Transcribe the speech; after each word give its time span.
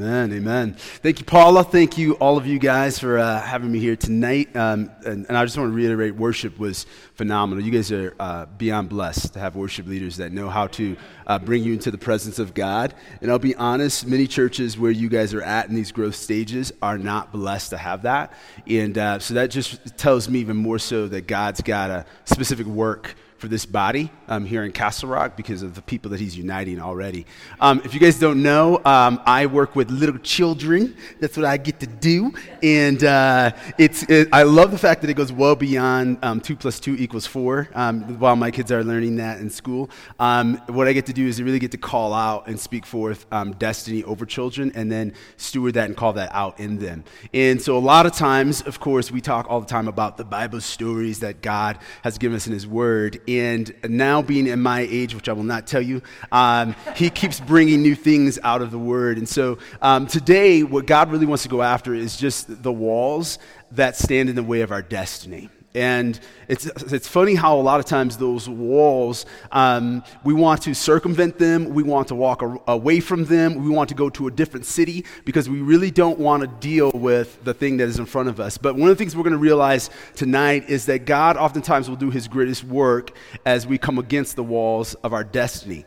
Amen, 0.00 0.32
amen. 0.32 0.74
Thank 0.74 1.18
you, 1.18 1.24
Paula. 1.24 1.64
Thank 1.64 1.98
you, 1.98 2.12
all 2.18 2.36
of 2.36 2.46
you 2.46 2.60
guys, 2.60 3.00
for 3.00 3.18
uh, 3.18 3.40
having 3.40 3.72
me 3.72 3.80
here 3.80 3.96
tonight. 3.96 4.54
Um, 4.54 4.92
and, 5.04 5.26
and, 5.26 5.36
I 5.36 5.44
just 5.44 5.58
want 5.58 5.72
to 5.72 5.74
reiterate 5.74 6.14
worship 6.14 6.56
was 6.56 6.86
phenomenal. 7.14 7.64
You 7.64 7.72
guys 7.72 7.90
are 7.90 8.14
uh, 8.20 8.46
beyond 8.46 8.90
blessed 8.90 9.32
to 9.32 9.40
have 9.40 9.56
worship 9.56 9.88
leaders 9.88 10.18
that 10.18 10.30
know 10.30 10.48
how 10.50 10.68
to 10.68 10.96
uh, 11.26 11.40
bring 11.40 11.64
you 11.64 11.72
into 11.72 11.90
the 11.90 11.98
presence 11.98 12.38
of 12.38 12.54
God. 12.54 12.94
And 13.20 13.28
I'll 13.28 13.40
be 13.40 13.56
honest, 13.56 14.06
many 14.06 14.28
churches 14.28 14.78
where 14.78 14.92
you 14.92 15.08
guys 15.08 15.34
are 15.34 15.42
at 15.42 15.68
in 15.68 15.74
these 15.74 15.90
growth 15.90 16.14
stages 16.14 16.72
are 16.80 16.96
not 16.96 17.32
blessed 17.32 17.70
to 17.70 17.76
have 17.76 18.02
that. 18.02 18.32
And 18.68 18.96
uh, 18.96 19.18
so 19.18 19.34
that 19.34 19.50
just 19.50 19.98
tells 19.98 20.28
me 20.28 20.38
even 20.38 20.56
more 20.56 20.78
so 20.78 21.08
that 21.08 21.26
God's 21.26 21.60
got 21.60 21.90
a 21.90 22.06
specific 22.24 22.68
work 22.68 23.16
for 23.38 23.46
this 23.46 23.64
body 23.64 24.10
um, 24.26 24.44
here 24.44 24.64
in 24.64 24.72
Castle 24.72 25.08
Rock 25.08 25.36
because 25.36 25.62
of 25.62 25.74
the 25.74 25.82
people 25.82 26.10
that 26.10 26.18
he's 26.18 26.36
uniting 26.36 26.80
already. 26.80 27.24
Um, 27.60 27.80
if 27.84 27.94
you 27.94 28.00
guys 28.00 28.18
don't 28.18 28.42
know, 28.42 28.82
um, 28.84 29.22
I 29.24 29.46
work 29.46 29.76
with 29.76 29.90
little 29.90 30.18
children. 30.18 30.96
That's 31.20 31.36
what 31.36 31.46
I 31.46 31.56
get 31.56 31.78
to 31.80 31.86
do. 31.86 32.32
And 32.64 33.02
uh, 33.04 33.52
it's, 33.78 34.02
it, 34.02 34.28
I 34.32 34.42
love 34.42 34.72
the 34.72 34.78
fact 34.78 35.02
that 35.02 35.10
it 35.10 35.14
goes 35.14 35.30
well 35.30 35.54
beyond 35.54 36.18
um, 36.22 36.40
2 36.40 36.56
plus 36.56 36.80
2 36.80 36.96
equals 36.96 37.26
4 37.26 37.68
um, 37.74 38.18
while 38.18 38.34
my 38.34 38.50
kids 38.50 38.72
are 38.72 38.82
learning 38.82 39.16
that 39.16 39.40
in 39.40 39.50
school. 39.50 39.88
Um, 40.18 40.60
what 40.66 40.88
I 40.88 40.92
get 40.92 41.06
to 41.06 41.12
do 41.12 41.26
is 41.28 41.40
really 41.40 41.60
get 41.60 41.70
to 41.70 41.78
call 41.78 42.12
out 42.12 42.48
and 42.48 42.58
speak 42.58 42.84
forth 42.84 43.24
destiny 43.58 44.02
over 44.02 44.26
children 44.26 44.72
and 44.74 44.90
then 44.90 45.14
steward 45.36 45.74
that 45.74 45.86
and 45.86 45.96
call 45.96 46.12
that 46.14 46.34
out 46.34 46.58
in 46.58 46.78
them. 46.78 47.04
And 47.32 47.62
so 47.62 47.78
a 47.78 47.78
lot 47.78 48.04
of 48.04 48.12
times, 48.12 48.62
of 48.62 48.80
course, 48.80 49.12
we 49.12 49.20
talk 49.20 49.46
all 49.48 49.60
the 49.60 49.66
time 49.66 49.86
about 49.86 50.16
the 50.16 50.24
Bible 50.24 50.60
stories 50.60 51.20
that 51.20 51.40
God 51.40 51.78
has 52.02 52.18
given 52.18 52.34
us 52.34 52.48
in 52.48 52.52
his 52.52 52.66
word. 52.66 53.20
And 53.28 53.74
now, 53.86 54.22
being 54.22 54.46
in 54.46 54.62
my 54.62 54.80
age, 54.80 55.14
which 55.14 55.28
I 55.28 55.34
will 55.34 55.42
not 55.42 55.66
tell 55.66 55.82
you, 55.82 56.00
um, 56.32 56.74
he 56.96 57.10
keeps 57.10 57.40
bringing 57.40 57.82
new 57.82 57.94
things 57.94 58.38
out 58.42 58.62
of 58.62 58.70
the 58.70 58.78
word. 58.78 59.18
And 59.18 59.28
so 59.28 59.58
um, 59.82 60.06
today, 60.06 60.62
what 60.62 60.86
God 60.86 61.12
really 61.12 61.26
wants 61.26 61.42
to 61.42 61.50
go 61.50 61.60
after 61.60 61.92
is 61.92 62.16
just 62.16 62.62
the 62.62 62.72
walls 62.72 63.38
that 63.72 63.96
stand 63.96 64.30
in 64.30 64.34
the 64.34 64.42
way 64.42 64.62
of 64.62 64.72
our 64.72 64.80
destiny. 64.80 65.50
And 65.78 66.18
it's, 66.48 66.66
it's 66.66 67.06
funny 67.06 67.36
how 67.36 67.56
a 67.56 67.62
lot 67.62 67.78
of 67.78 67.86
times 67.86 68.16
those 68.16 68.48
walls, 68.48 69.26
um, 69.52 70.02
we 70.24 70.34
want 70.34 70.62
to 70.62 70.74
circumvent 70.74 71.38
them, 71.38 71.66
we 71.72 71.84
want 71.84 72.08
to 72.08 72.16
walk 72.16 72.42
a, 72.42 72.58
away 72.66 72.98
from 72.98 73.26
them, 73.26 73.62
we 73.62 73.70
want 73.70 73.88
to 73.90 73.94
go 73.94 74.10
to 74.10 74.26
a 74.26 74.30
different 74.32 74.66
city 74.66 75.04
because 75.24 75.48
we 75.48 75.60
really 75.60 75.92
don't 75.92 76.18
want 76.18 76.40
to 76.42 76.48
deal 76.48 76.90
with 76.92 77.44
the 77.44 77.54
thing 77.54 77.76
that 77.76 77.86
is 77.86 78.00
in 78.00 78.06
front 78.06 78.28
of 78.28 78.40
us. 78.40 78.58
But 78.58 78.74
one 78.74 78.90
of 78.90 78.98
the 78.98 79.00
things 79.00 79.14
we're 79.14 79.22
going 79.22 79.34
to 79.34 79.38
realize 79.38 79.88
tonight 80.16 80.68
is 80.68 80.86
that 80.86 81.04
God 81.04 81.36
oftentimes 81.36 81.88
will 81.88 81.94
do 81.94 82.10
his 82.10 82.26
greatest 82.26 82.64
work 82.64 83.12
as 83.46 83.64
we 83.64 83.78
come 83.78 84.00
against 84.00 84.34
the 84.34 84.42
walls 84.42 84.94
of 84.94 85.12
our 85.12 85.22
destiny. 85.22 85.84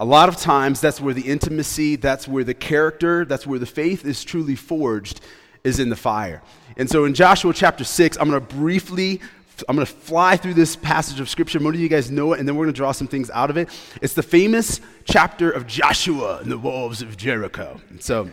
A 0.00 0.04
lot 0.06 0.30
of 0.30 0.38
times, 0.38 0.80
that's 0.80 0.98
where 0.98 1.12
the 1.12 1.28
intimacy, 1.28 1.96
that's 1.96 2.26
where 2.26 2.44
the 2.44 2.54
character, 2.54 3.26
that's 3.26 3.46
where 3.46 3.58
the 3.58 3.66
faith 3.66 4.06
is 4.06 4.24
truly 4.24 4.54
forged, 4.54 5.20
is 5.62 5.78
in 5.78 5.90
the 5.90 5.96
fire. 5.96 6.42
And 6.76 6.88
so 6.90 7.04
in 7.04 7.14
Joshua 7.14 7.54
chapter 7.54 7.84
6, 7.84 8.18
I'm 8.18 8.28
going 8.28 8.40
to 8.40 8.54
briefly 8.54 9.20
I'm 9.68 9.76
going 9.76 9.86
to 9.86 9.92
fly 9.92 10.36
through 10.36 10.54
this 10.54 10.76
passage 10.76 11.20
of 11.20 11.28
scripture. 11.28 11.58
Most 11.60 11.74
of 11.74 11.80
you 11.80 11.88
guys 11.88 12.10
know 12.10 12.34
it, 12.34 12.40
and 12.40 12.48
then 12.48 12.56
we're 12.56 12.64
going 12.64 12.74
to 12.74 12.76
draw 12.76 12.92
some 12.92 13.06
things 13.06 13.30
out 13.30 13.48
of 13.48 13.56
it. 13.56 13.68
It's 14.02 14.14
the 14.14 14.22
famous 14.22 14.80
chapter 15.04 15.50
of 15.50 15.66
Joshua 15.66 16.38
and 16.38 16.50
the 16.50 16.58
walls 16.58 17.00
of 17.00 17.16
Jericho. 17.16 17.80
And 17.88 18.02
so 18.02 18.30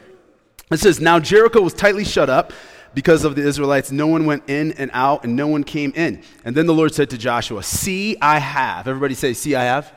it 0.69 0.79
says, 0.79 0.99
Now 0.99 1.19
Jericho 1.19 1.61
was 1.61 1.73
tightly 1.73 2.03
shut 2.03 2.29
up 2.29 2.51
because 2.93 3.23
of 3.23 3.35
the 3.35 3.41
Israelites. 3.41 3.91
No 3.91 4.07
one 4.07 4.25
went 4.25 4.49
in 4.49 4.73
and 4.73 4.91
out, 4.93 5.23
and 5.23 5.35
no 5.35 5.47
one 5.47 5.63
came 5.63 5.93
in. 5.95 6.21
And 6.43 6.55
then 6.55 6.65
the 6.65 6.73
Lord 6.73 6.93
said 6.93 7.09
to 7.11 7.17
Joshua, 7.17 7.63
See, 7.63 8.17
I 8.21 8.39
have. 8.39 8.87
Everybody 8.87 9.13
say, 9.13 9.33
See, 9.33 9.55
I 9.55 9.63
have. 9.63 9.93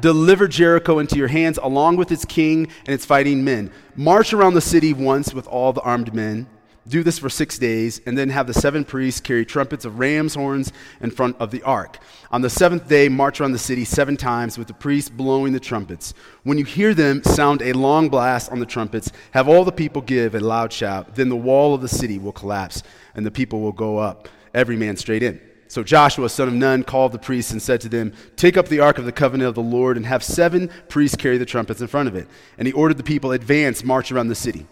Deliver 0.00 0.48
Jericho 0.48 0.98
into 0.98 1.16
your 1.16 1.28
hands 1.28 1.58
along 1.62 1.96
with 1.96 2.10
its 2.10 2.24
king 2.24 2.68
and 2.84 2.94
its 2.94 3.04
fighting 3.04 3.44
men. 3.44 3.70
March 3.94 4.32
around 4.32 4.54
the 4.54 4.60
city 4.60 4.92
once 4.92 5.32
with 5.32 5.46
all 5.46 5.72
the 5.72 5.80
armed 5.82 6.12
men 6.12 6.48
do 6.86 7.02
this 7.02 7.18
for 7.18 7.30
six 7.30 7.58
days, 7.58 8.00
and 8.04 8.16
then 8.16 8.28
have 8.28 8.46
the 8.46 8.54
seven 8.54 8.84
priests 8.84 9.20
carry 9.20 9.44
trumpets 9.44 9.84
of 9.84 9.98
ram's 9.98 10.34
horns 10.34 10.72
in 11.00 11.10
front 11.10 11.36
of 11.40 11.50
the 11.50 11.62
ark. 11.62 11.98
On 12.30 12.42
the 12.42 12.50
seventh 12.50 12.88
day, 12.88 13.08
march 13.08 13.40
around 13.40 13.52
the 13.52 13.58
city 13.58 13.84
seven 13.84 14.16
times 14.16 14.58
with 14.58 14.68
the 14.68 14.74
priests 14.74 15.08
blowing 15.08 15.52
the 15.52 15.60
trumpets. 15.60 16.12
When 16.42 16.58
you 16.58 16.64
hear 16.64 16.92
them 16.92 17.22
sound 17.24 17.62
a 17.62 17.72
long 17.72 18.08
blast 18.08 18.52
on 18.52 18.58
the 18.58 18.66
trumpets, 18.66 19.12
have 19.30 19.48
all 19.48 19.64
the 19.64 19.72
people 19.72 20.02
give 20.02 20.34
a 20.34 20.40
loud 20.40 20.72
shout. 20.72 21.14
Then 21.14 21.30
the 21.30 21.36
wall 21.36 21.74
of 21.74 21.80
the 21.80 21.88
city 21.88 22.18
will 22.18 22.32
collapse, 22.32 22.82
and 23.14 23.24
the 23.24 23.30
people 23.30 23.60
will 23.60 23.72
go 23.72 23.96
up, 23.98 24.28
every 24.52 24.76
man 24.76 24.96
straight 24.96 25.22
in. 25.22 25.40
So 25.68 25.82
Joshua, 25.82 26.28
son 26.28 26.48
of 26.48 26.54
Nun, 26.54 26.84
called 26.84 27.12
the 27.12 27.18
priests 27.18 27.50
and 27.50 27.60
said 27.60 27.80
to 27.80 27.88
them, 27.88 28.12
Take 28.36 28.56
up 28.56 28.68
the 28.68 28.80
ark 28.80 28.98
of 28.98 29.06
the 29.06 29.12
covenant 29.12 29.48
of 29.48 29.54
the 29.54 29.62
Lord 29.62 29.96
and 29.96 30.04
have 30.04 30.22
seven 30.22 30.70
priests 30.88 31.16
carry 31.16 31.38
the 31.38 31.46
trumpets 31.46 31.80
in 31.80 31.86
front 31.88 32.08
of 32.08 32.14
it. 32.14 32.28
And 32.58 32.68
he 32.68 32.72
ordered 32.72 32.98
the 32.98 33.02
people, 33.02 33.32
Advance, 33.32 33.82
march 33.82 34.12
around 34.12 34.28
the 34.28 34.34
city 34.34 34.66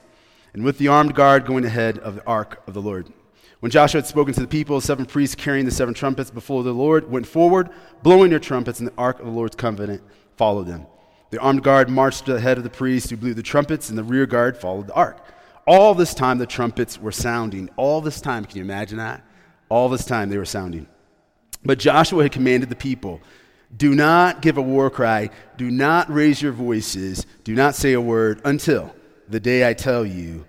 and 0.54 0.64
with 0.64 0.78
the 0.78 0.88
armed 0.88 1.14
guard 1.14 1.46
going 1.46 1.64
ahead 1.64 1.98
of 1.98 2.16
the 2.16 2.26
ark 2.26 2.62
of 2.66 2.74
the 2.74 2.82
Lord. 2.82 3.12
When 3.60 3.70
Joshua 3.70 4.00
had 4.00 4.06
spoken 4.06 4.34
to 4.34 4.40
the 4.40 4.48
people, 4.48 4.80
seven 4.80 5.06
priests 5.06 5.36
carrying 5.36 5.64
the 5.64 5.70
seven 5.70 5.94
trumpets 5.94 6.30
before 6.30 6.64
the 6.64 6.72
Lord 6.72 7.10
went 7.10 7.26
forward, 7.26 7.70
blowing 8.02 8.30
their 8.30 8.40
trumpets, 8.40 8.80
and 8.80 8.88
the 8.88 8.94
ark 8.98 9.20
of 9.20 9.26
the 9.26 9.30
Lord's 9.30 9.54
covenant 9.54 10.02
followed 10.36 10.66
them. 10.66 10.86
The 11.30 11.38
armed 11.38 11.62
guard 11.62 11.88
marched 11.88 12.28
ahead 12.28 12.58
of 12.58 12.64
the 12.64 12.70
priests 12.70 13.08
who 13.08 13.16
blew 13.16 13.34
the 13.34 13.42
trumpets, 13.42 13.88
and 13.88 13.96
the 13.96 14.02
rear 14.02 14.26
guard 14.26 14.56
followed 14.56 14.88
the 14.88 14.94
ark. 14.94 15.24
All 15.66 15.94
this 15.94 16.12
time 16.12 16.38
the 16.38 16.46
trumpets 16.46 17.00
were 17.00 17.12
sounding. 17.12 17.70
All 17.76 18.00
this 18.00 18.20
time, 18.20 18.44
can 18.44 18.58
you 18.58 18.64
imagine 18.64 18.98
that? 18.98 19.24
All 19.68 19.88
this 19.88 20.04
time 20.04 20.28
they 20.28 20.38
were 20.38 20.44
sounding. 20.44 20.88
But 21.64 21.78
Joshua 21.78 22.24
had 22.24 22.32
commanded 22.32 22.68
the 22.68 22.76
people 22.76 23.20
do 23.74 23.94
not 23.94 24.42
give 24.42 24.58
a 24.58 24.62
war 24.62 24.90
cry, 24.90 25.30
do 25.56 25.70
not 25.70 26.12
raise 26.12 26.42
your 26.42 26.52
voices, 26.52 27.26
do 27.44 27.54
not 27.54 27.74
say 27.74 27.94
a 27.94 28.00
word 28.00 28.40
until 28.44 28.94
the 29.32 29.40
day 29.40 29.66
I 29.66 29.72
tell 29.72 30.04
you, 30.04 30.44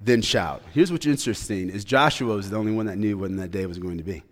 then 0.00 0.22
shout. 0.22 0.62
Here's 0.72 0.90
what's 0.90 1.06
interesting 1.06 1.68
is 1.68 1.84
Joshua 1.84 2.34
was 2.34 2.50
the 2.50 2.56
only 2.56 2.72
one 2.72 2.86
that 2.86 2.96
knew 2.96 3.18
when 3.18 3.36
that 3.36 3.50
day 3.50 3.66
was 3.66 3.78
going 3.78 3.98
to 3.98 4.02
be. 4.02 4.22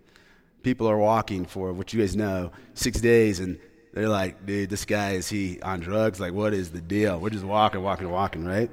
People 0.63 0.87
are 0.87 0.97
walking 0.97 1.45
for 1.45 1.71
what 1.71 1.93
you 1.93 2.01
guys 2.01 2.15
know, 2.15 2.51
six 2.73 2.99
days, 2.99 3.39
and 3.39 3.59
they're 3.93 4.09
like, 4.09 4.45
dude, 4.45 4.69
this 4.69 4.85
guy, 4.85 5.11
is 5.11 5.29
he 5.29 5.61
on 5.61 5.79
drugs? 5.79 6.19
Like, 6.19 6.33
what 6.33 6.53
is 6.53 6.71
the 6.71 6.81
deal? 6.81 7.19
We're 7.19 7.29
just 7.29 7.43
walking, 7.43 7.81
walking, 7.83 8.09
walking, 8.09 8.43
right? 8.43 8.71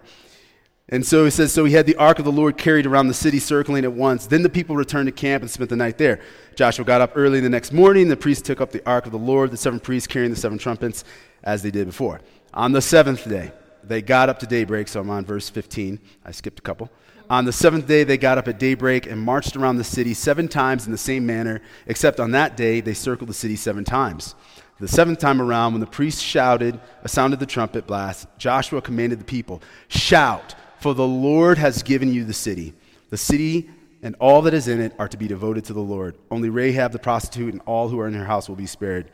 And 0.89 1.07
so 1.07 1.25
he 1.25 1.31
says, 1.31 1.53
so 1.53 1.67
he 1.67 1.75
had 1.75 1.85
the 1.85 1.97
ark 1.97 2.19
of 2.19 2.25
the 2.25 2.33
Lord 2.33 2.57
carried 2.57 2.87
around 2.87 3.09
the 3.09 3.15
city, 3.15 3.39
circling 3.39 3.85
it 3.85 3.93
once. 3.93 4.27
Then 4.27 4.43
the 4.43 4.49
people 4.49 4.77
returned 4.77 5.07
to 5.07 5.13
camp 5.13 5.43
and 5.43 5.51
spent 5.51 5.69
the 5.69 5.77
night 5.77 5.99
there. 5.99 6.21
Joshua 6.57 6.87
got 6.87 7.03
up 7.03 7.13
early 7.15 7.41
the 7.41 7.51
next 7.51 7.73
morning. 7.73 8.09
The 8.09 8.17
priests 8.17 8.43
took 8.43 8.63
up 8.63 8.71
the 8.71 8.87
ark 8.89 9.05
of 9.05 9.13
the 9.13 9.19
Lord, 9.19 9.51
the 9.51 9.59
seven 9.59 9.79
priests 9.79 10.07
carrying 10.07 10.31
the 10.31 10.41
seven 10.41 10.57
trumpets, 10.57 11.05
as 11.45 11.63
they 11.63 11.71
did 11.71 11.87
before. 11.87 12.23
On 12.55 12.73
the 12.73 12.81
seventh 12.81 13.29
day, 13.29 13.53
they 13.89 14.03
got 14.03 14.29
up 14.29 14.39
to 14.41 14.47
daybreak, 14.47 14.89
so 14.89 15.01
I'm 15.01 15.11
on 15.11 15.25
verse 15.25 15.49
15. 15.49 15.99
I 16.25 16.31
skipped 16.31 16.59
a 16.59 16.63
couple. 16.63 16.91
On 17.31 17.45
the 17.45 17.53
seventh 17.53 17.87
day, 17.87 18.05
they 18.05 18.17
got 18.17 18.39
up 18.39 18.49
at 18.49 18.59
daybreak 18.59 19.07
and 19.07 19.21
marched 19.21 19.57
around 19.57 19.77
the 19.77 19.85
city 19.85 20.15
seven 20.15 20.49
times 20.49 20.87
in 20.87 20.93
the 20.93 20.99
same 20.99 21.27
manner, 21.27 21.61
except 21.87 22.21
on 22.21 22.31
that 22.31 22.57
day, 22.57 22.81
they 22.81 22.95
circled 22.95 23.29
the 23.29 23.35
city 23.35 23.57
seven 23.57 23.85
times. 23.85 24.35
The 24.81 24.89
seventh 24.89 25.19
time 25.19 25.43
around, 25.43 25.73
when 25.73 25.81
the 25.81 25.87
priest 25.87 26.23
shouted, 26.23 26.81
sounded 27.07 27.41
the 27.41 27.47
trumpet 27.47 27.87
blast, 27.87 28.29
Joshua 28.39 28.81
commanded 28.81 29.21
the 29.21 29.25
people, 29.25 29.61
Shout, 29.89 30.55
for 30.79 30.95
the 30.95 31.07
Lord 31.07 31.59
has 31.59 31.83
given 31.83 32.13
you 32.13 32.25
the 32.25 32.33
city. 32.33 32.75
The 33.11 33.17
city 33.17 33.69
and 34.03 34.15
all 34.21 34.43
that 34.43 34.55
is 34.55 34.69
in 34.69 34.81
it 34.81 34.95
are 34.99 35.09
to 35.09 35.17
be 35.17 35.27
devoted 35.27 35.65
to 35.65 35.73
the 35.73 35.81
Lord. 35.81 36.17
Only 36.31 36.49
Rahab 36.49 36.93
the 36.93 36.99
prostitute 36.99 37.53
and 37.53 37.61
all 37.67 37.89
who 37.89 37.99
are 37.99 38.07
in 38.07 38.15
her 38.15 38.25
house 38.25 38.49
will 38.49 38.57
be 38.57 38.67
spared 38.67 39.11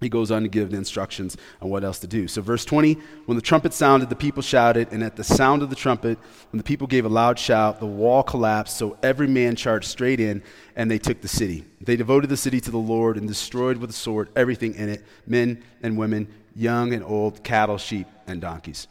he 0.00 0.08
goes 0.08 0.30
on 0.30 0.42
to 0.42 0.48
give 0.48 0.70
the 0.70 0.76
instructions 0.76 1.36
on 1.60 1.68
what 1.68 1.84
else 1.84 1.98
to 2.00 2.06
do. 2.06 2.26
So, 2.26 2.40
verse 2.40 2.64
20 2.64 2.94
when 3.26 3.36
the 3.36 3.42
trumpet 3.42 3.74
sounded, 3.74 4.08
the 4.08 4.16
people 4.16 4.42
shouted, 4.42 4.88
and 4.92 5.04
at 5.04 5.16
the 5.16 5.24
sound 5.24 5.62
of 5.62 5.70
the 5.70 5.76
trumpet, 5.76 6.18
when 6.52 6.58
the 6.58 6.64
people 6.64 6.86
gave 6.86 7.04
a 7.04 7.08
loud 7.08 7.38
shout, 7.38 7.80
the 7.80 7.86
wall 7.86 8.22
collapsed, 8.22 8.76
so 8.76 8.96
every 9.02 9.26
man 9.26 9.56
charged 9.56 9.86
straight 9.86 10.20
in, 10.20 10.42
and 10.74 10.90
they 10.90 10.98
took 10.98 11.20
the 11.20 11.28
city. 11.28 11.64
They 11.80 11.96
devoted 11.96 12.30
the 12.30 12.36
city 12.36 12.60
to 12.60 12.70
the 12.70 12.78
Lord 12.78 13.16
and 13.16 13.28
destroyed 13.28 13.76
with 13.76 13.90
the 13.90 13.96
sword 13.96 14.30
everything 14.34 14.74
in 14.74 14.88
it 14.88 15.04
men 15.26 15.62
and 15.82 15.98
women, 15.98 16.28
young 16.54 16.92
and 16.94 17.04
old, 17.04 17.44
cattle, 17.44 17.78
sheep, 17.78 18.06
and 18.26 18.40
donkeys. 18.40 18.88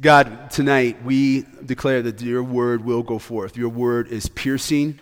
God, 0.00 0.50
tonight 0.50 1.02
we 1.02 1.44
declare 1.64 2.02
that 2.02 2.20
your 2.20 2.42
word 2.42 2.84
will 2.84 3.02
go 3.02 3.18
forth. 3.18 3.56
Your 3.56 3.68
word 3.68 4.08
is 4.08 4.28
piercing, 4.28 5.00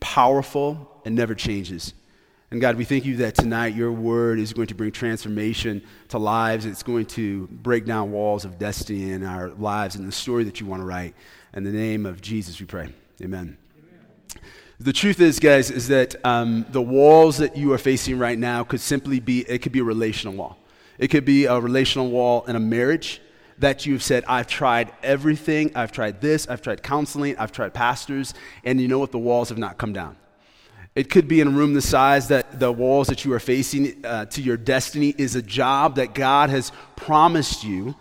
powerful, 0.00 1.00
and 1.06 1.14
never 1.14 1.34
changes. 1.34 1.94
And 2.54 2.60
God, 2.60 2.76
we 2.76 2.84
thank 2.84 3.04
you 3.04 3.16
that 3.16 3.34
tonight 3.34 3.74
your 3.74 3.90
word 3.90 4.38
is 4.38 4.52
going 4.52 4.68
to 4.68 4.76
bring 4.76 4.92
transformation 4.92 5.82
to 6.10 6.18
lives. 6.18 6.66
It's 6.66 6.84
going 6.84 7.06
to 7.06 7.48
break 7.48 7.84
down 7.84 8.12
walls 8.12 8.44
of 8.44 8.60
destiny 8.60 9.10
in 9.10 9.24
our 9.24 9.48
lives 9.48 9.96
and 9.96 10.06
the 10.06 10.12
story 10.12 10.44
that 10.44 10.60
you 10.60 10.66
want 10.66 10.80
to 10.80 10.86
write. 10.86 11.16
In 11.54 11.64
the 11.64 11.72
name 11.72 12.06
of 12.06 12.20
Jesus, 12.20 12.60
we 12.60 12.66
pray. 12.66 12.94
Amen. 13.20 13.58
Amen. 13.76 14.44
The 14.78 14.92
truth 14.92 15.20
is, 15.20 15.40
guys, 15.40 15.72
is 15.72 15.88
that 15.88 16.14
um, 16.24 16.64
the 16.70 16.80
walls 16.80 17.38
that 17.38 17.56
you 17.56 17.72
are 17.72 17.78
facing 17.78 18.20
right 18.20 18.38
now 18.38 18.62
could 18.62 18.80
simply 18.80 19.18
be, 19.18 19.40
it 19.48 19.58
could 19.58 19.72
be 19.72 19.80
a 19.80 19.84
relational 19.84 20.34
wall. 20.34 20.56
It 20.96 21.08
could 21.08 21.24
be 21.24 21.46
a 21.46 21.58
relational 21.58 22.08
wall 22.08 22.44
in 22.44 22.54
a 22.54 22.60
marriage 22.60 23.20
that 23.58 23.84
you've 23.84 24.04
said, 24.04 24.24
I've 24.28 24.46
tried 24.46 24.92
everything. 25.02 25.72
I've 25.74 25.90
tried 25.90 26.20
this. 26.20 26.46
I've 26.46 26.62
tried 26.62 26.84
counseling. 26.84 27.36
I've 27.36 27.50
tried 27.50 27.74
pastors. 27.74 28.32
And 28.62 28.80
you 28.80 28.86
know 28.86 29.00
what? 29.00 29.10
The 29.10 29.18
walls 29.18 29.48
have 29.48 29.58
not 29.58 29.76
come 29.76 29.92
down. 29.92 30.18
It 30.94 31.10
could 31.10 31.26
be 31.26 31.40
in 31.40 31.48
a 31.48 31.50
room 31.50 31.74
the 31.74 31.82
size 31.82 32.28
that 32.28 32.60
the 32.60 32.70
walls 32.70 33.08
that 33.08 33.24
you 33.24 33.32
are 33.32 33.40
facing 33.40 34.04
uh, 34.04 34.26
to 34.26 34.40
your 34.40 34.56
destiny 34.56 35.12
is 35.18 35.34
a 35.34 35.42
job 35.42 35.96
that 35.96 36.14
God 36.14 36.50
has 36.50 36.70
promised 36.94 37.64
you 37.64 37.96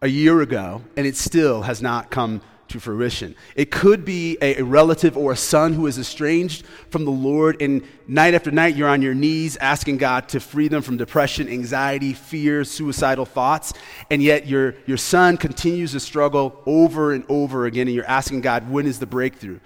a 0.00 0.08
year 0.08 0.40
ago, 0.40 0.82
and 0.96 1.06
it 1.06 1.16
still 1.16 1.62
has 1.62 1.82
not 1.82 2.10
come 2.10 2.40
to 2.68 2.80
fruition. 2.80 3.36
It 3.54 3.70
could 3.70 4.06
be 4.06 4.38
a, 4.40 4.60
a, 4.60 4.64
relative 4.64 5.14
or 5.14 5.32
a 5.32 5.36
son 5.36 5.74
who 5.74 5.86
is 5.86 5.98
estranged 5.98 6.64
from 6.88 7.04
the 7.04 7.10
Lord, 7.10 7.60
and 7.60 7.84
night 8.08 8.32
after 8.32 8.50
night 8.50 8.76
you're 8.76 8.88
on 8.88 9.02
your 9.02 9.14
knees 9.14 9.58
asking 9.58 9.98
God 9.98 10.30
to 10.30 10.40
free 10.40 10.68
them 10.68 10.80
from 10.80 10.96
depression, 10.96 11.48
anxiety, 11.48 12.14
fear, 12.14 12.64
suicidal 12.64 13.26
thoughts, 13.26 13.74
and 14.10 14.22
yet 14.22 14.46
your, 14.46 14.74
your 14.86 14.96
son 14.96 15.36
continues 15.36 15.92
to 15.92 16.00
struggle 16.00 16.62
over 16.64 17.12
and 17.12 17.24
over 17.28 17.66
again, 17.66 17.88
and 17.88 17.94
you're 17.94 18.06
asking 18.06 18.40
God, 18.40 18.70
when 18.70 18.86
is 18.86 18.98
the 18.98 19.06
breakthrough? 19.06 19.60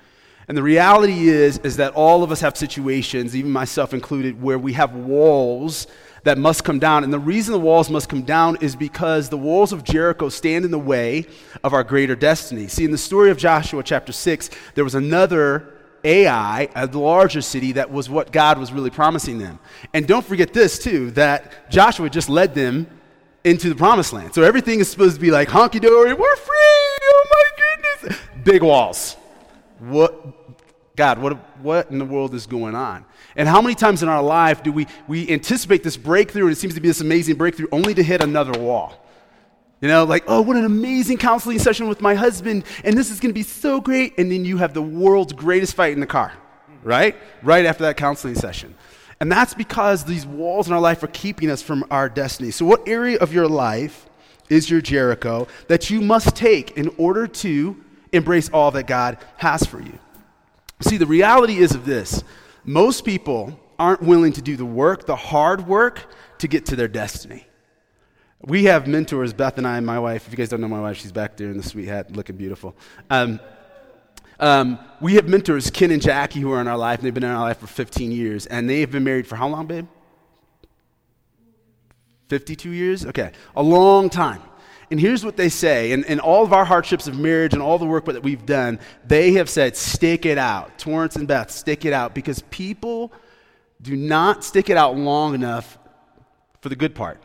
And 0.48 0.56
the 0.56 0.62
reality 0.62 1.28
is, 1.28 1.58
is 1.58 1.76
that 1.78 1.94
all 1.94 2.22
of 2.22 2.30
us 2.30 2.40
have 2.40 2.56
situations, 2.56 3.34
even 3.34 3.50
myself 3.50 3.92
included, 3.92 4.40
where 4.40 4.58
we 4.58 4.74
have 4.74 4.94
walls 4.94 5.88
that 6.22 6.38
must 6.38 6.64
come 6.64 6.78
down. 6.78 7.04
And 7.04 7.12
the 7.12 7.18
reason 7.18 7.52
the 7.52 7.58
walls 7.58 7.90
must 7.90 8.08
come 8.08 8.22
down 8.22 8.56
is 8.60 8.76
because 8.76 9.28
the 9.28 9.38
walls 9.38 9.72
of 9.72 9.82
Jericho 9.82 10.28
stand 10.28 10.64
in 10.64 10.70
the 10.70 10.78
way 10.78 11.26
of 11.64 11.72
our 11.72 11.82
greater 11.82 12.14
destiny. 12.14 12.68
See, 12.68 12.84
in 12.84 12.90
the 12.90 12.98
story 12.98 13.30
of 13.30 13.38
Joshua 13.38 13.82
chapter 13.82 14.12
6, 14.12 14.50
there 14.74 14.84
was 14.84 14.94
another 14.94 15.72
Ai, 16.04 16.68
a 16.76 16.86
larger 16.86 17.40
city, 17.40 17.72
that 17.72 17.90
was 17.90 18.08
what 18.08 18.30
God 18.30 18.58
was 18.58 18.72
really 18.72 18.90
promising 18.90 19.38
them. 19.38 19.58
And 19.92 20.06
don't 20.06 20.24
forget 20.24 20.52
this, 20.52 20.78
too, 20.78 21.10
that 21.12 21.68
Joshua 21.70 22.08
just 22.08 22.28
led 22.28 22.54
them 22.54 22.86
into 23.42 23.68
the 23.68 23.74
promised 23.74 24.12
land. 24.12 24.32
So 24.32 24.42
everything 24.42 24.78
is 24.78 24.88
supposed 24.88 25.16
to 25.16 25.20
be 25.20 25.32
like 25.32 25.48
honky 25.48 25.80
dory, 25.80 26.14
we're 26.14 26.36
free, 26.36 26.54
oh 27.02 27.24
my 27.30 28.02
goodness. 28.02 28.20
Big 28.44 28.62
walls. 28.62 29.16
What, 29.78 30.96
God, 30.96 31.18
what, 31.18 31.58
what 31.60 31.90
in 31.90 31.98
the 31.98 32.04
world 32.04 32.34
is 32.34 32.46
going 32.46 32.74
on? 32.74 33.04
And 33.36 33.48
how 33.48 33.60
many 33.60 33.74
times 33.74 34.02
in 34.02 34.08
our 34.08 34.22
life 34.22 34.62
do 34.62 34.72
we, 34.72 34.86
we 35.06 35.30
anticipate 35.30 35.82
this 35.82 35.96
breakthrough, 35.96 36.44
and 36.44 36.52
it 36.52 36.56
seems 36.56 36.74
to 36.74 36.80
be 36.80 36.88
this 36.88 37.00
amazing 37.00 37.36
breakthrough, 37.36 37.68
only 37.72 37.94
to 37.94 38.02
hit 38.02 38.22
another 38.22 38.58
wall? 38.58 39.06
You 39.80 39.88
know, 39.88 40.04
like, 40.04 40.24
oh, 40.26 40.40
what 40.40 40.56
an 40.56 40.64
amazing 40.64 41.18
counseling 41.18 41.58
session 41.58 41.88
with 41.88 42.00
my 42.00 42.14
husband, 42.14 42.64
and 42.82 42.96
this 42.96 43.10
is 43.10 43.20
going 43.20 43.30
to 43.30 43.38
be 43.38 43.42
so 43.42 43.80
great. 43.80 44.18
And 44.18 44.32
then 44.32 44.44
you 44.44 44.56
have 44.56 44.72
the 44.72 44.82
world's 44.82 45.34
greatest 45.34 45.74
fight 45.74 45.92
in 45.92 46.00
the 46.00 46.06
car, 46.06 46.32
right? 46.82 47.14
Right 47.42 47.66
after 47.66 47.84
that 47.84 47.98
counseling 47.98 48.34
session. 48.34 48.74
And 49.20 49.30
that's 49.30 49.54
because 49.54 50.04
these 50.04 50.26
walls 50.26 50.66
in 50.66 50.72
our 50.72 50.80
life 50.80 51.02
are 51.02 51.08
keeping 51.08 51.50
us 51.50 51.62
from 51.62 51.84
our 51.90 52.08
destiny. 52.08 52.50
So, 52.50 52.64
what 52.64 52.88
area 52.88 53.18
of 53.18 53.32
your 53.32 53.48
life 53.48 54.08
is 54.48 54.70
your 54.70 54.80
Jericho 54.80 55.46
that 55.68 55.90
you 55.90 56.00
must 56.00 56.34
take 56.36 56.76
in 56.76 56.88
order 56.98 57.26
to 57.26 57.82
embrace 58.16 58.48
all 58.48 58.70
that 58.72 58.86
God 58.86 59.18
has 59.36 59.64
for 59.64 59.80
you? 59.80 59.98
See, 60.80 60.96
the 60.96 61.06
reality 61.06 61.58
is 61.58 61.74
of 61.74 61.84
this 61.84 62.22
most 62.64 63.04
people 63.04 63.58
aren't 63.78 64.02
willing 64.02 64.32
to 64.32 64.42
do 64.42 64.56
the 64.56 64.64
work, 64.64 65.06
the 65.06 65.16
hard 65.16 65.66
work, 65.66 66.06
to 66.38 66.48
get 66.48 66.66
to 66.66 66.76
their 66.76 66.88
destiny. 66.88 67.46
We 68.42 68.64
have 68.64 68.86
mentors, 68.86 69.32
Beth 69.32 69.58
and 69.58 69.66
I, 69.66 69.78
and 69.78 69.86
my 69.86 69.98
wife. 69.98 70.26
If 70.26 70.32
you 70.32 70.36
guys 70.36 70.48
don't 70.48 70.60
know 70.60 70.68
my 70.68 70.80
wife, 70.80 70.98
she's 70.98 71.12
back 71.12 71.36
there 71.36 71.50
in 71.50 71.56
the 71.56 71.62
sweet 71.62 71.86
hat 71.86 72.14
looking 72.14 72.36
beautiful. 72.36 72.76
Um, 73.08 73.40
um, 74.38 74.78
we 75.00 75.14
have 75.14 75.28
mentors, 75.28 75.70
Ken 75.70 75.90
and 75.90 76.02
Jackie, 76.02 76.40
who 76.40 76.52
are 76.52 76.60
in 76.60 76.68
our 76.68 76.76
life, 76.76 76.98
and 76.98 77.06
they've 77.06 77.14
been 77.14 77.24
in 77.24 77.30
our 77.30 77.40
life 77.40 77.58
for 77.58 77.66
15 77.66 78.12
years. 78.12 78.46
And 78.46 78.68
they 78.68 78.80
have 78.80 78.90
been 78.90 79.04
married 79.04 79.26
for 79.26 79.36
how 79.36 79.48
long, 79.48 79.66
babe? 79.66 79.86
52 82.28 82.70
years? 82.70 83.06
Okay, 83.06 83.32
a 83.54 83.62
long 83.62 84.10
time. 84.10 84.42
And 84.90 85.00
here's 85.00 85.24
what 85.24 85.36
they 85.36 85.48
say, 85.48 85.92
and, 85.92 86.04
and 86.06 86.20
all 86.20 86.44
of 86.44 86.52
our 86.52 86.64
hardships 86.64 87.08
of 87.08 87.18
marriage 87.18 87.54
and 87.54 87.62
all 87.62 87.78
the 87.78 87.86
work 87.86 88.04
that 88.04 88.22
we've 88.22 88.46
done, 88.46 88.78
they 89.04 89.32
have 89.32 89.50
said, 89.50 89.76
stick 89.76 90.24
it 90.24 90.38
out. 90.38 90.78
Torrance 90.78 91.16
and 91.16 91.26
Beth, 91.26 91.50
stick 91.50 91.84
it 91.84 91.92
out. 91.92 92.14
Because 92.14 92.42
people 92.50 93.12
do 93.82 93.96
not 93.96 94.44
stick 94.44 94.70
it 94.70 94.76
out 94.76 94.96
long 94.96 95.34
enough 95.34 95.78
for 96.60 96.68
the 96.68 96.76
good 96.76 96.94
part. 96.94 97.20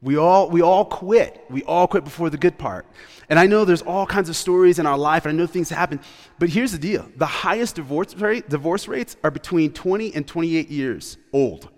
We 0.00 0.16
all, 0.16 0.50
we 0.50 0.62
all 0.62 0.84
quit. 0.84 1.44
We 1.50 1.62
all 1.62 1.86
quit 1.86 2.04
before 2.04 2.30
the 2.30 2.36
good 2.36 2.58
part. 2.58 2.86
And 3.28 3.38
I 3.38 3.46
know 3.46 3.64
there's 3.64 3.82
all 3.82 4.04
kinds 4.04 4.28
of 4.28 4.36
stories 4.36 4.78
in 4.78 4.86
our 4.86 4.98
life, 4.98 5.24
and 5.24 5.32
I 5.32 5.36
know 5.36 5.46
things 5.46 5.70
happen. 5.70 6.00
But 6.38 6.48
here's 6.48 6.72
the 6.72 6.78
deal 6.78 7.08
the 7.16 7.26
highest 7.26 7.76
divorce, 7.76 8.14
rate, 8.14 8.48
divorce 8.48 8.88
rates 8.88 9.16
are 9.24 9.30
between 9.30 9.72
20 9.72 10.14
and 10.14 10.26
28 10.26 10.68
years 10.68 11.16
old. 11.32 11.68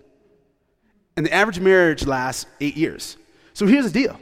And 1.17 1.25
the 1.25 1.33
average 1.33 1.59
marriage 1.59 2.05
lasts 2.05 2.45
eight 2.59 2.75
years. 2.75 3.17
So 3.53 3.65
here's 3.67 3.85
the 3.85 3.91
deal 3.91 4.19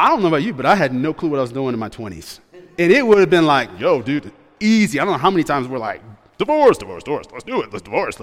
I 0.00 0.08
don't 0.08 0.22
know 0.22 0.28
about 0.28 0.42
you, 0.42 0.54
but 0.54 0.64
I 0.64 0.76
had 0.76 0.94
no 0.94 1.12
clue 1.12 1.28
what 1.28 1.38
I 1.38 1.42
was 1.42 1.52
doing 1.52 1.74
in 1.74 1.78
my 1.78 1.90
20s. 1.90 2.40
And 2.78 2.90
it 2.90 3.06
would 3.06 3.18
have 3.18 3.28
been 3.28 3.44
like, 3.44 3.68
yo, 3.78 4.00
dude, 4.00 4.32
easy. 4.58 4.98
I 4.98 5.04
don't 5.04 5.12
know 5.12 5.18
how 5.18 5.30
many 5.30 5.44
times 5.44 5.68
we're 5.68 5.76
like, 5.76 6.00
divorce, 6.38 6.78
divorce, 6.78 7.04
divorce, 7.04 7.26
let's 7.30 7.44
do 7.44 7.60
it, 7.60 7.70
let's 7.70 7.82
divorce. 7.82 8.18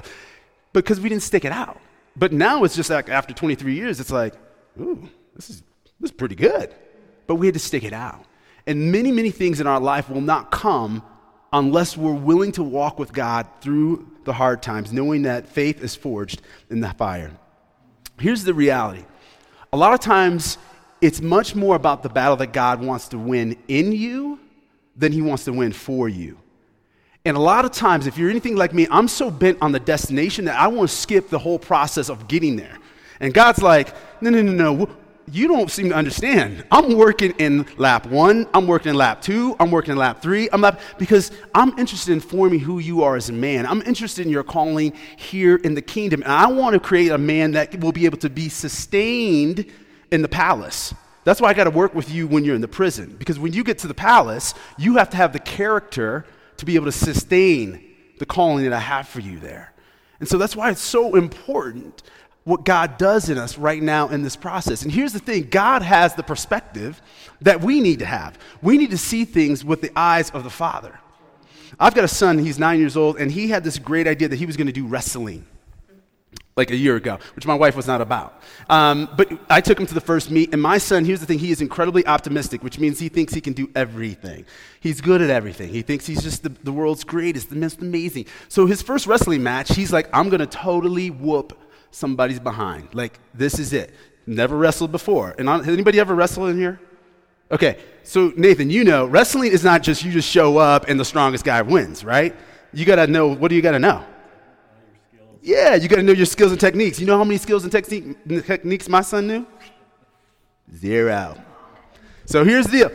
Because 0.74 1.00
we 1.00 1.08
didn't 1.08 1.22
stick 1.22 1.46
it 1.46 1.52
out. 1.52 1.80
But 2.16 2.34
now 2.34 2.64
it's 2.64 2.76
just 2.76 2.90
like 2.90 3.10
after 3.10 3.32
23 3.32 3.76
years, 3.76 4.00
it's 4.00 4.10
like, 4.10 4.34
ooh, 4.80 5.08
this 5.36 5.52
is, 5.52 5.62
this 6.00 6.10
is 6.10 6.18
pretty 6.18 6.34
good. 6.34 6.74
But 7.28 7.36
we 7.36 7.46
had 7.46 7.54
to 7.54 7.60
stick 7.60 7.84
it 7.84 7.94
out. 7.94 8.26
And 8.66 8.92
many, 8.92 9.12
many 9.12 9.30
things 9.30 9.62
in 9.62 9.68
our 9.68 9.80
life 9.80 10.10
will 10.10 10.22
not 10.22 10.50
come 10.50 11.04
unless 11.54 11.96
we're 11.96 12.12
willing 12.12 12.54
to 12.54 12.64
walk 12.64 12.98
with 12.98 13.14
God 13.14 13.46
through 13.62 14.10
the 14.24 14.34
hard 14.34 14.64
times, 14.64 14.92
knowing 14.92 15.22
that 15.24 15.48
faith 15.48 15.84
is 15.84 15.96
forged 15.96 16.42
in 16.72 16.80
the 16.80 16.90
fire. 16.90 17.32
Here's 18.20 18.44
the 18.44 18.56
reality 18.56 19.06
a 19.72 19.78
lot 19.78 19.94
of 19.94 20.00
times 20.00 20.58
it's 21.02 21.22
much 21.22 21.56
more 21.56 21.76
about 21.76 22.04
the 22.04 22.10
battle 22.10 22.36
that 22.38 22.54
God 22.54 22.82
wants 22.82 23.08
to 23.10 23.18
win 23.18 23.58
in 23.68 23.92
you 23.92 24.40
than 24.96 25.12
he 25.12 25.22
wants 25.22 25.46
to 25.46 25.54
win 25.54 25.72
for 25.72 26.10
you. 26.10 26.38
And 27.26 27.36
a 27.36 27.42
lot 27.42 27.66
of 27.66 27.72
times, 27.72 28.08
if 28.08 28.18
you're 28.18 28.30
anything 28.30 28.56
like 28.56 28.74
me, 28.74 28.88
I'm 28.90 29.08
so 29.08 29.30
bent 29.30 29.58
on 29.62 29.72
the 29.72 29.80
destination 29.80 30.46
that 30.46 30.58
I 30.58 30.68
want 30.68 30.90
to 30.90 30.96
skip 30.96 31.30
the 31.30 31.40
whole 31.40 31.60
process 31.60 32.10
of 32.10 32.28
getting 32.28 32.56
there. 32.56 32.78
And 33.20 33.34
God's 33.34 33.62
like, 33.62 33.94
no, 34.22 34.30
no, 34.30 34.42
no, 34.42 34.54
no. 34.74 34.90
You 35.30 35.50
don't 35.50 35.70
seem 35.70 35.90
to 35.90 35.96
understand. 35.96 36.64
I'm 36.72 36.96
working 36.96 37.32
in 37.32 37.66
lap 37.76 38.06
one, 38.06 38.48
I'm 38.54 38.66
working 38.66 38.92
in 38.92 38.96
lap 38.96 39.22
two, 39.22 39.58
I'm 39.60 39.72
working 39.72 39.92
in 39.92 39.98
lap 39.98 40.22
three, 40.22 40.48
I'm 40.54 40.62
lap, 40.62 40.80
because 40.98 41.34
I'm 41.54 41.78
interested 41.78 42.14
in 42.14 42.22
forming 42.22 42.60
who 42.62 42.80
you 42.80 43.04
are 43.04 43.18
as 43.18 43.28
a 43.28 43.34
man. 43.34 43.66
I'm 43.66 43.82
interested 43.82 44.26
in 44.26 44.32
your 44.32 44.44
calling 44.44 44.94
here 45.18 45.58
in 45.58 45.76
the 45.76 45.82
kingdom. 45.82 46.24
And 46.24 46.32
I 46.32 46.48
want 46.48 46.76
to 46.76 46.80
create 46.80 47.12
a 47.12 47.18
man 47.18 47.52
that 47.52 47.78
will 47.82 47.92
be 47.92 48.06
able 48.06 48.20
to 48.20 48.30
be 48.30 48.48
sustained 48.48 49.70
in 50.12 50.22
the 50.22 50.28
palace. 50.28 50.94
That's 51.24 51.42
why 51.42 51.50
I 51.50 51.54
got 51.54 51.66
to 51.66 51.72
work 51.72 51.94
with 51.94 52.10
you 52.10 52.28
when 52.28 52.46
you're 52.46 52.56
in 52.56 52.62
the 52.62 52.68
prison. 52.68 53.16
Because 53.20 53.38
when 53.38 53.54
you 53.54 53.64
get 53.64 53.80
to 53.80 53.88
the 53.88 53.94
palace, 53.94 54.54
you 54.78 54.96
have 54.96 55.10
to 55.10 55.18
have 55.18 55.34
the 55.34 55.40
character 55.40 56.26
to 56.58 56.66
be 56.66 56.76
able 56.76 56.86
to 56.86 56.92
sustain 56.92 57.84
the 58.20 58.26
calling 58.26 58.64
that 58.64 58.74
I 58.74 58.80
have 58.80 59.08
for 59.08 59.20
you 59.20 59.40
there. 59.40 59.74
And 60.20 60.28
so 60.28 60.38
that's 60.38 60.56
why 60.56 60.72
it's 60.72 60.82
so 60.82 61.16
important 61.16 62.02
what 62.44 62.64
God 62.64 62.98
does 62.98 63.30
in 63.30 63.38
us 63.38 63.58
right 63.58 63.84
now 63.84 64.08
in 64.08 64.24
this 64.24 64.38
process. 64.38 64.84
And 64.84 64.92
here's 64.92 65.12
the 65.12 65.20
thing 65.20 65.50
God 65.50 65.82
has 65.82 66.16
the 66.16 66.24
perspective 66.24 67.02
that 67.42 67.60
we 67.62 67.82
need 67.82 68.00
to 68.00 68.06
have. 68.06 68.40
We 68.62 68.78
need 68.78 68.92
to 68.92 68.98
see 68.98 69.26
things 69.26 69.66
with 69.66 69.82
the 69.82 69.92
eyes 69.98 70.30
of 70.30 70.46
the 70.46 70.50
Father. 70.50 70.98
I've 71.78 71.94
got 71.94 72.06
a 72.06 72.08
son, 72.08 72.38
he's 72.40 72.58
nine 72.58 72.80
years 72.80 72.96
old, 72.96 73.18
and 73.18 73.30
he 73.30 73.50
had 73.50 73.66
this 73.66 73.78
great 73.78 74.08
idea 74.08 74.30
that 74.30 74.38
he 74.38 74.46
was 74.46 74.56
going 74.56 74.68
to 74.68 74.74
do 74.74 74.88
wrestling 74.88 75.46
like 76.58 76.72
a 76.72 76.76
year 76.76 76.96
ago, 76.96 77.20
which 77.36 77.46
my 77.46 77.54
wife 77.54 77.76
was 77.76 77.88
not 77.88 78.02
about. 78.02 78.42
Um, 78.70 79.08
but 79.16 79.32
I 79.50 79.62
took 79.62 79.80
him 79.80 79.86
to 79.86 79.94
the 79.94 80.02
first 80.02 80.32
meet, 80.32 80.52
and 80.54 80.62
my 80.62 80.80
son, 80.80 81.06
here's 81.06 81.20
the 81.20 81.26
thing, 81.26 81.40
he 81.40 81.52
is 81.52 81.62
incredibly 81.62 82.06
optimistic, 82.06 82.64
which 82.64 82.80
means 82.80 83.00
he 83.00 83.10
thinks 83.10 83.34
he 83.34 83.42
can 83.42 83.54
do 83.54 83.70
everything. 83.76 84.46
He's 84.80 85.00
good 85.00 85.22
at 85.22 85.30
everything. 85.30 85.70
He 85.70 85.84
thinks 85.84 86.06
he's 86.06 86.24
just 86.24 86.44
the, 86.44 86.50
the 86.50 86.74
world's 86.74 87.04
greatest, 87.04 87.50
the 87.50 87.56
most 87.56 87.80
amazing. 87.80 88.26
So 88.50 88.66
his 88.66 88.82
first 88.82 89.08
wrestling 89.08 89.44
match, 89.44 89.76
he's 89.76 89.94
like, 89.94 90.10
I'm 90.12 90.30
going 90.30 90.40
to 90.40 90.48
totally 90.48 91.12
whoop 91.12 91.58
somebody's 91.92 92.40
behind. 92.40 92.94
Like, 92.94 93.20
this 93.34 93.60
is 93.60 93.72
it. 93.72 93.94
Never 94.26 94.58
wrestled 94.58 94.92
before. 94.92 95.36
And 95.38 95.48
has 95.48 95.68
anybody 95.68 96.00
ever 96.00 96.16
wrestled 96.16 96.50
in 96.50 96.58
here? 96.58 96.80
Okay, 97.50 97.78
so 98.04 98.34
Nathan, 98.36 98.70
you 98.70 98.84
know, 98.84 99.06
wrestling 99.06 99.52
is 99.54 99.64
not 99.64 99.82
just 99.82 100.04
you 100.04 100.12
just 100.12 100.30
show 100.30 100.58
up 100.58 100.90
and 100.90 101.00
the 101.00 101.06
strongest 101.06 101.46
guy 101.46 101.62
wins, 101.62 102.04
right? 102.04 102.36
You 102.74 102.84
got 102.84 102.98
to 102.98 103.08
know, 103.08 103.34
what 103.34 103.48
do 103.48 103.56
you 103.56 103.62
got 103.62 103.72
to 103.72 103.80
know? 103.80 104.04
Yeah, 105.48 105.76
you 105.76 105.88
got 105.88 105.96
to 105.96 106.04
know 106.04 106.12
your 106.12 106.26
skills 106.26 106.52
and 106.52 106.60
techniques. 106.60 107.00
You 107.00 107.08
know 107.08 107.18
how 107.18 107.24
many 107.24 107.38
skills 107.38 107.64
and 107.64 107.72
technique, 107.72 108.18
techniques 108.46 108.90
my 108.90 109.00
son 109.00 109.28
knew? 109.28 109.48
Zero. 110.76 111.42
So 112.26 112.44
here's 112.44 112.66
the 112.66 112.72
deal. 112.72 112.92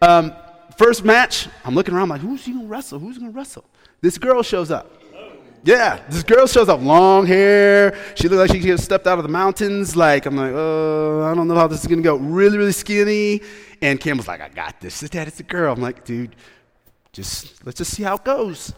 Um, 0.00 0.32
first 0.78 1.04
match, 1.04 1.46
I'm 1.62 1.74
looking 1.74 1.94
around 1.94 2.08
like, 2.08 2.22
who's 2.22 2.42
he 2.46 2.54
gonna 2.54 2.64
wrestle? 2.64 2.98
Who's 2.98 3.18
gonna 3.18 3.32
wrestle? 3.32 3.66
This 4.00 4.16
girl 4.16 4.42
shows 4.42 4.70
up. 4.70 4.90
Yeah, 5.62 6.02
this 6.08 6.22
girl 6.22 6.46
shows 6.46 6.70
up, 6.70 6.80
long 6.80 7.26
hair. 7.26 7.94
She 8.14 8.30
looks 8.30 8.50
like 8.50 8.58
she 8.58 8.66
just 8.66 8.84
stepped 8.84 9.06
out 9.06 9.18
of 9.18 9.22
the 9.22 9.30
mountains. 9.30 9.94
Like, 9.94 10.24
I'm 10.24 10.36
like, 10.36 10.52
oh, 10.54 11.28
I 11.30 11.34
don't 11.34 11.48
know 11.48 11.54
how 11.54 11.66
this 11.66 11.82
is 11.82 11.86
gonna 11.86 12.00
go. 12.00 12.16
Really, 12.16 12.56
really 12.56 12.72
skinny. 12.72 13.42
And 13.82 14.00
Kim 14.00 14.16
was 14.16 14.26
like, 14.26 14.40
I 14.40 14.48
got 14.48 14.80
this. 14.80 15.00
Dad, 15.00 15.28
it's 15.28 15.40
a 15.40 15.42
girl. 15.42 15.74
I'm 15.74 15.82
like, 15.82 16.06
dude, 16.06 16.34
just 17.12 17.62
let's 17.66 17.76
just 17.76 17.90
see 17.90 18.04
how 18.04 18.14
it 18.14 18.24
goes. 18.24 18.72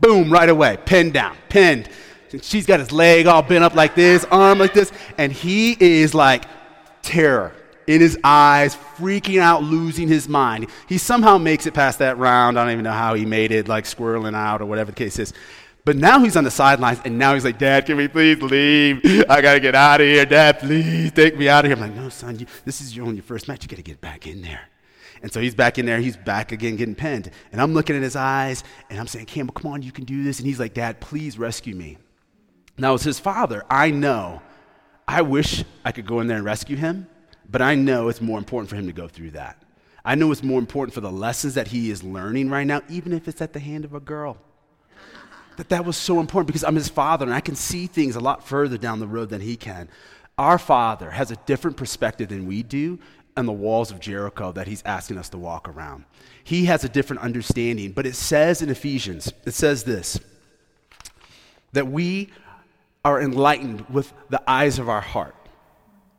Boom, 0.00 0.32
right 0.32 0.48
away, 0.48 0.78
pinned 0.84 1.14
down, 1.14 1.36
pinned. 1.48 1.88
She's 2.42 2.66
got 2.66 2.80
his 2.80 2.92
leg 2.92 3.26
all 3.26 3.42
bent 3.42 3.64
up 3.64 3.74
like 3.74 3.94
this, 3.94 4.24
arm 4.30 4.58
like 4.58 4.74
this, 4.74 4.92
and 5.18 5.32
he 5.32 5.76
is 5.78 6.14
like 6.14 6.44
terror 7.02 7.52
in 7.86 8.00
his 8.00 8.18
eyes, 8.24 8.76
freaking 8.96 9.40
out, 9.40 9.62
losing 9.62 10.08
his 10.08 10.28
mind. 10.28 10.68
He 10.88 10.98
somehow 10.98 11.38
makes 11.38 11.66
it 11.66 11.74
past 11.74 11.98
that 11.98 12.18
round. 12.18 12.58
I 12.58 12.64
don't 12.64 12.72
even 12.72 12.84
know 12.84 12.92
how 12.92 13.14
he 13.14 13.26
made 13.26 13.52
it, 13.52 13.68
like 13.68 13.84
squirreling 13.84 14.34
out 14.34 14.62
or 14.62 14.66
whatever 14.66 14.90
the 14.90 14.96
case 14.96 15.18
is. 15.18 15.32
But 15.84 15.96
now 15.96 16.18
he's 16.20 16.34
on 16.34 16.44
the 16.44 16.50
sidelines, 16.50 17.00
and 17.04 17.18
now 17.18 17.34
he's 17.34 17.44
like, 17.44 17.58
Dad, 17.58 17.84
can 17.84 17.98
we 17.98 18.08
please 18.08 18.40
leave? 18.40 19.04
I 19.28 19.42
got 19.42 19.54
to 19.54 19.60
get 19.60 19.74
out 19.74 20.00
of 20.00 20.06
here. 20.06 20.24
Dad, 20.24 20.60
please 20.60 21.12
take 21.12 21.36
me 21.36 21.48
out 21.48 21.66
of 21.66 21.70
here. 21.70 21.76
I'm 21.76 21.90
like, 21.90 22.00
no, 22.00 22.08
son, 22.08 22.38
you, 22.38 22.46
this 22.64 22.80
is 22.80 22.96
your 22.96 23.06
only 23.06 23.20
first 23.20 23.48
match. 23.48 23.62
You 23.62 23.68
got 23.68 23.76
to 23.76 23.82
get 23.82 24.00
back 24.00 24.26
in 24.26 24.40
there. 24.40 24.62
And 25.22 25.30
so 25.30 25.40
he's 25.40 25.54
back 25.54 25.78
in 25.78 25.84
there. 25.84 26.00
He's 26.00 26.16
back 26.16 26.52
again 26.52 26.76
getting 26.76 26.94
pinned. 26.94 27.30
And 27.52 27.60
I'm 27.60 27.74
looking 27.74 27.96
at 27.96 28.02
his 28.02 28.16
eyes, 28.16 28.64
and 28.88 28.98
I'm 28.98 29.06
saying, 29.06 29.26
Campbell, 29.26 29.52
come 29.52 29.72
on, 29.72 29.82
you 29.82 29.92
can 29.92 30.04
do 30.04 30.22
this. 30.22 30.38
And 30.38 30.46
he's 30.46 30.58
like, 30.58 30.72
Dad, 30.72 31.00
please 31.00 31.38
rescue 31.38 31.74
me. 31.74 31.98
Now, 32.76 32.94
as 32.94 33.02
his 33.02 33.18
father, 33.18 33.64
I 33.70 33.90
know, 33.90 34.42
I 35.06 35.22
wish 35.22 35.64
I 35.84 35.92
could 35.92 36.06
go 36.06 36.20
in 36.20 36.26
there 36.26 36.36
and 36.36 36.46
rescue 36.46 36.76
him, 36.76 37.06
but 37.48 37.62
I 37.62 37.74
know 37.74 38.08
it's 38.08 38.20
more 38.20 38.38
important 38.38 38.70
for 38.70 38.76
him 38.76 38.86
to 38.86 38.92
go 38.92 39.06
through 39.06 39.32
that. 39.32 39.62
I 40.04 40.14
know 40.16 40.32
it's 40.32 40.42
more 40.42 40.58
important 40.58 40.94
for 40.94 41.00
the 41.00 41.12
lessons 41.12 41.54
that 41.54 41.68
he 41.68 41.90
is 41.90 42.02
learning 42.02 42.50
right 42.50 42.66
now, 42.66 42.82
even 42.88 43.12
if 43.12 43.28
it's 43.28 43.40
at 43.40 43.52
the 43.52 43.60
hand 43.60 43.84
of 43.84 43.94
a 43.94 44.00
girl 44.00 44.38
that 45.56 45.68
that 45.68 45.84
was 45.84 45.96
so 45.96 46.20
important 46.20 46.48
because 46.48 46.64
I'm 46.64 46.74
his 46.74 46.88
father 46.88 47.24
and 47.24 47.34
I 47.34 47.40
can 47.40 47.54
see 47.54 47.86
things 47.86 48.16
a 48.16 48.20
lot 48.20 48.46
further 48.46 48.78
down 48.78 49.00
the 49.00 49.06
road 49.06 49.30
than 49.30 49.40
he 49.40 49.56
can. 49.56 49.88
Our 50.36 50.58
father 50.58 51.10
has 51.10 51.30
a 51.30 51.36
different 51.46 51.76
perspective 51.76 52.28
than 52.28 52.46
we 52.46 52.62
do 52.62 52.98
on 53.36 53.46
the 53.46 53.52
walls 53.52 53.90
of 53.90 54.00
Jericho 54.00 54.52
that 54.52 54.66
he's 54.66 54.82
asking 54.84 55.18
us 55.18 55.28
to 55.30 55.38
walk 55.38 55.68
around. 55.68 56.04
He 56.42 56.66
has 56.66 56.84
a 56.84 56.88
different 56.88 57.22
understanding, 57.22 57.92
but 57.92 58.06
it 58.06 58.14
says 58.14 58.62
in 58.62 58.68
Ephesians, 58.68 59.32
it 59.44 59.54
says 59.54 59.84
this 59.84 60.18
that 61.72 61.88
we 61.88 62.30
are 63.04 63.20
enlightened 63.20 63.82
with 63.90 64.12
the 64.30 64.42
eyes 64.50 64.78
of 64.78 64.88
our 64.88 65.00
heart 65.00 65.34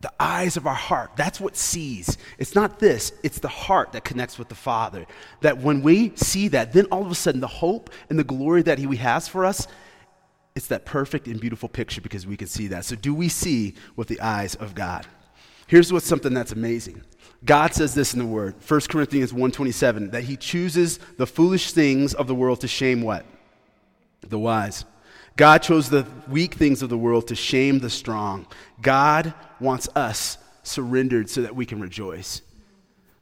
the 0.05 0.13
eyes 0.19 0.55
of 0.55 0.67
our 0.67 0.75
heart. 0.75 1.09
That's 1.15 1.39
what 1.39 1.55
sees. 1.55 2.19
It's 2.37 2.53
not 2.53 2.77
this, 2.77 3.11
it's 3.23 3.39
the 3.39 3.47
heart 3.47 3.93
that 3.93 4.03
connects 4.03 4.37
with 4.37 4.49
the 4.49 4.55
Father. 4.55 5.07
That 5.41 5.57
when 5.57 5.81
we 5.81 6.15
see 6.15 6.47
that, 6.49 6.73
then 6.73 6.85
all 6.91 7.03
of 7.03 7.09
a 7.09 7.15
sudden 7.15 7.41
the 7.41 7.47
hope 7.47 7.89
and 8.11 8.19
the 8.19 8.23
glory 8.23 8.61
that 8.63 8.77
He 8.77 8.95
has 8.97 9.27
for 9.27 9.45
us, 9.45 9.67
it's 10.55 10.67
that 10.67 10.85
perfect 10.85 11.25
and 11.25 11.39
beautiful 11.39 11.67
picture 11.67 12.01
because 12.01 12.27
we 12.27 12.37
can 12.37 12.47
see 12.47 12.67
that. 12.67 12.85
So, 12.85 12.95
do 12.95 13.15
we 13.15 13.29
see 13.29 13.73
with 13.95 14.07
the 14.07 14.21
eyes 14.21 14.53
of 14.53 14.75
God? 14.75 15.07
Here's 15.65 15.91
what's 15.91 16.05
something 16.05 16.35
that's 16.35 16.51
amazing. 16.51 17.01
God 17.43 17.73
says 17.73 17.95
this 17.95 18.13
in 18.13 18.19
the 18.19 18.27
word, 18.27 18.55
1 18.67 18.81
Corinthians 18.81 19.33
1:27, 19.33 20.11
that 20.11 20.25
he 20.25 20.37
chooses 20.37 20.99
the 21.17 21.25
foolish 21.25 21.71
things 21.71 22.13
of 22.13 22.27
the 22.27 22.35
world 22.35 22.61
to 22.61 22.67
shame 22.67 23.01
what? 23.01 23.25
The 24.21 24.37
wise. 24.37 24.85
God 25.37 25.59
chose 25.59 25.89
the 25.89 26.05
weak 26.27 26.53
things 26.53 26.81
of 26.81 26.89
the 26.89 26.97
world 26.97 27.27
to 27.27 27.35
shame 27.35 27.79
the 27.79 27.89
strong. 27.89 28.47
God 28.81 29.33
wants 29.59 29.89
us 29.95 30.37
surrendered 30.63 31.29
so 31.29 31.41
that 31.41 31.55
we 31.55 31.65
can 31.65 31.79
rejoice. 31.79 32.41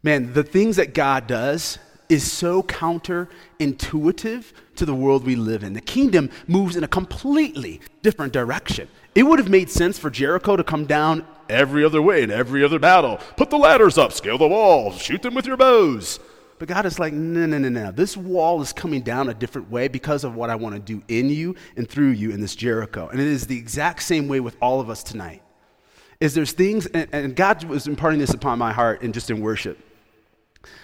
Man, 0.04 0.34
the 0.34 0.44
things 0.44 0.76
that 0.76 0.94
God 0.94 1.28
does 1.28 1.80
is 2.10 2.30
so 2.30 2.62
counterintuitive 2.62 4.44
to 4.76 4.86
the 4.86 4.94
world 4.94 5.26
we 5.26 5.36
live 5.36 5.64
in. 5.64 5.74
The 5.74 5.82
kingdom 5.82 6.30
moves 6.48 6.76
in 6.76 6.84
a 6.84 6.88
completely 6.88 7.82
different 8.02 8.34
direction. 8.34 8.88
It 9.16 9.24
would 9.24 9.40
have 9.40 9.50
made 9.50 9.70
sense 9.70 9.98
for 9.98 10.10
Jericho 10.10 10.56
to 10.56 10.64
come 10.64 10.86
down 10.86 11.26
every 11.50 11.84
other 11.84 12.02
way 12.02 12.24
in 12.24 12.32
every 12.32 12.64
other 12.64 12.80
battle. 12.80 13.20
Put 13.38 13.50
the 13.50 13.58
ladders 13.58 13.98
up, 13.98 14.12
scale 14.12 14.38
the 14.38 14.48
walls, 14.48 15.02
shoot 15.02 15.22
them 15.22 15.34
with 15.34 15.46
your 15.46 15.58
bows. 15.58 16.20
But 16.60 16.68
God 16.68 16.86
is 16.86 17.00
like, 17.00 17.14
no, 17.14 17.46
no, 17.46 17.58
no, 17.58 17.70
no. 17.70 17.92
This 17.92 18.16
wall 18.16 18.62
is 18.62 18.72
coming 18.72 19.02
down 19.02 19.30
a 19.30 19.34
different 19.34 19.70
way 19.70 19.88
because 19.88 20.24
of 20.24 20.36
what 20.36 20.50
I 20.50 20.56
want 20.56 20.76
to 20.76 20.80
do 20.80 21.04
in 21.08 21.30
you 21.30 21.56
and 21.76 21.90
through 21.90 22.12
you 22.12 22.32
in 22.32 22.42
this 22.42 22.56
Jericho. 22.56 23.08
And 23.10 23.20
it 23.20 23.28
is 23.28 23.48
the 23.48 23.58
exact 23.58 24.04
same 24.04 24.28
way 24.28 24.40
with 24.40 24.56
all 24.62 24.80
of 24.80 24.90
us 24.90 25.04
tonight. 25.04 25.42
Is 26.20 26.34
there's 26.34 26.54
things, 26.54 26.86
and, 26.86 27.10
and 27.12 27.36
God 27.36 27.64
was 27.66 27.88
imparting 27.88 28.20
this 28.20 28.34
upon 28.34 28.60
my 28.60 28.72
heart 28.72 29.02
and 29.02 29.14
just 29.14 29.30
in 29.30 29.42
worship. 29.42 29.78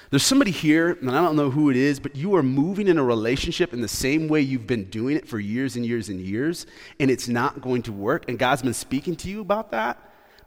There's 0.09 0.23
somebody 0.23 0.51
here, 0.51 0.97
and 0.99 1.11
I 1.11 1.21
don't 1.21 1.35
know 1.35 1.51
who 1.51 1.69
it 1.69 1.77
is, 1.77 1.99
but 1.99 2.15
you 2.15 2.35
are 2.35 2.41
moving 2.41 2.87
in 2.87 2.97
a 2.97 3.03
relationship 3.03 3.73
in 3.73 3.81
the 3.81 3.87
same 3.87 4.27
way 4.27 4.41
you've 4.41 4.65
been 4.65 4.85
doing 4.85 5.15
it 5.15 5.27
for 5.27 5.39
years 5.39 5.75
and 5.75 5.85
years 5.85 6.09
and 6.09 6.19
years, 6.19 6.65
and 6.99 7.11
it's 7.11 7.27
not 7.27 7.61
going 7.61 7.83
to 7.83 7.91
work. 7.91 8.27
And 8.27 8.39
God's 8.39 8.63
been 8.63 8.73
speaking 8.73 9.15
to 9.17 9.29
you 9.29 9.39
about 9.39 9.71
that, 9.71 9.97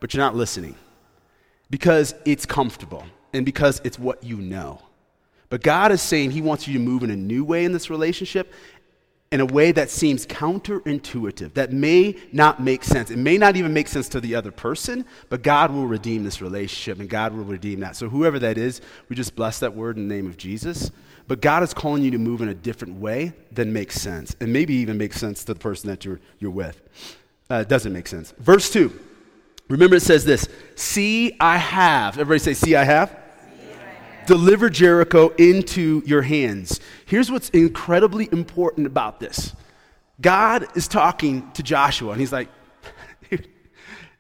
but 0.00 0.12
you're 0.12 0.22
not 0.22 0.34
listening 0.34 0.74
because 1.70 2.14
it's 2.24 2.44
comfortable 2.44 3.04
and 3.32 3.46
because 3.46 3.80
it's 3.84 3.98
what 3.98 4.22
you 4.24 4.36
know. 4.36 4.82
But 5.52 5.62
God 5.62 5.92
is 5.92 6.00
saying 6.00 6.30
He 6.30 6.40
wants 6.40 6.66
you 6.66 6.72
to 6.72 6.78
move 6.78 7.02
in 7.02 7.10
a 7.10 7.16
new 7.16 7.44
way 7.44 7.66
in 7.66 7.72
this 7.72 7.90
relationship, 7.90 8.54
in 9.30 9.40
a 9.40 9.44
way 9.44 9.70
that 9.70 9.90
seems 9.90 10.24
counterintuitive, 10.24 11.52
that 11.52 11.70
may 11.74 12.16
not 12.32 12.62
make 12.62 12.82
sense. 12.82 13.10
It 13.10 13.18
may 13.18 13.36
not 13.36 13.54
even 13.56 13.74
make 13.74 13.86
sense 13.88 14.08
to 14.08 14.20
the 14.20 14.34
other 14.34 14.50
person, 14.50 15.04
but 15.28 15.42
God 15.42 15.70
will 15.70 15.86
redeem 15.86 16.24
this 16.24 16.40
relationship 16.40 17.00
and 17.00 17.06
God 17.06 17.34
will 17.34 17.44
redeem 17.44 17.80
that. 17.80 17.96
So, 17.96 18.08
whoever 18.08 18.38
that 18.38 18.56
is, 18.56 18.80
we 19.10 19.16
just 19.16 19.36
bless 19.36 19.58
that 19.58 19.76
word 19.76 19.98
in 19.98 20.08
the 20.08 20.14
name 20.14 20.26
of 20.26 20.38
Jesus. 20.38 20.90
But 21.28 21.42
God 21.42 21.62
is 21.62 21.74
calling 21.74 22.02
you 22.02 22.10
to 22.12 22.18
move 22.18 22.40
in 22.40 22.48
a 22.48 22.54
different 22.54 22.98
way 22.98 23.34
than 23.50 23.74
makes 23.74 24.00
sense, 24.00 24.34
and 24.40 24.54
maybe 24.54 24.72
even 24.76 24.96
makes 24.96 25.20
sense 25.20 25.44
to 25.44 25.52
the 25.52 25.60
person 25.60 25.90
that 25.90 26.06
you're, 26.06 26.20
you're 26.38 26.50
with. 26.50 26.80
Uh, 27.50 27.62
doesn't 27.62 27.92
make 27.92 28.06
sense. 28.06 28.32
Verse 28.38 28.72
2. 28.72 28.90
Remember, 29.68 29.96
it 29.96 30.02
says 30.02 30.24
this 30.24 30.48
See, 30.76 31.36
I 31.38 31.58
have. 31.58 32.14
Everybody 32.14 32.38
say, 32.38 32.54
See, 32.54 32.74
I 32.74 32.84
have 32.84 33.21
deliver 34.26 34.70
Jericho 34.70 35.28
into 35.30 36.02
your 36.06 36.22
hands. 36.22 36.80
Here's 37.06 37.30
what's 37.30 37.48
incredibly 37.50 38.28
important 38.32 38.86
about 38.86 39.20
this 39.20 39.54
God 40.20 40.66
is 40.76 40.88
talking 40.88 41.50
to 41.52 41.62
Joshua, 41.62 42.12
and 42.12 42.20
he's 42.20 42.32
like, 42.32 42.48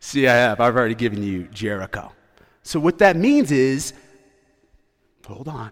See, 0.00 0.26
I 0.26 0.34
have. 0.34 0.60
I've 0.60 0.76
already 0.76 0.96
given 0.96 1.22
you 1.22 1.44
Jericho. 1.44 2.12
So, 2.62 2.80
what 2.80 2.98
that 2.98 3.16
means 3.16 3.52
is, 3.52 3.92
hold 5.26 5.48
on, 5.48 5.70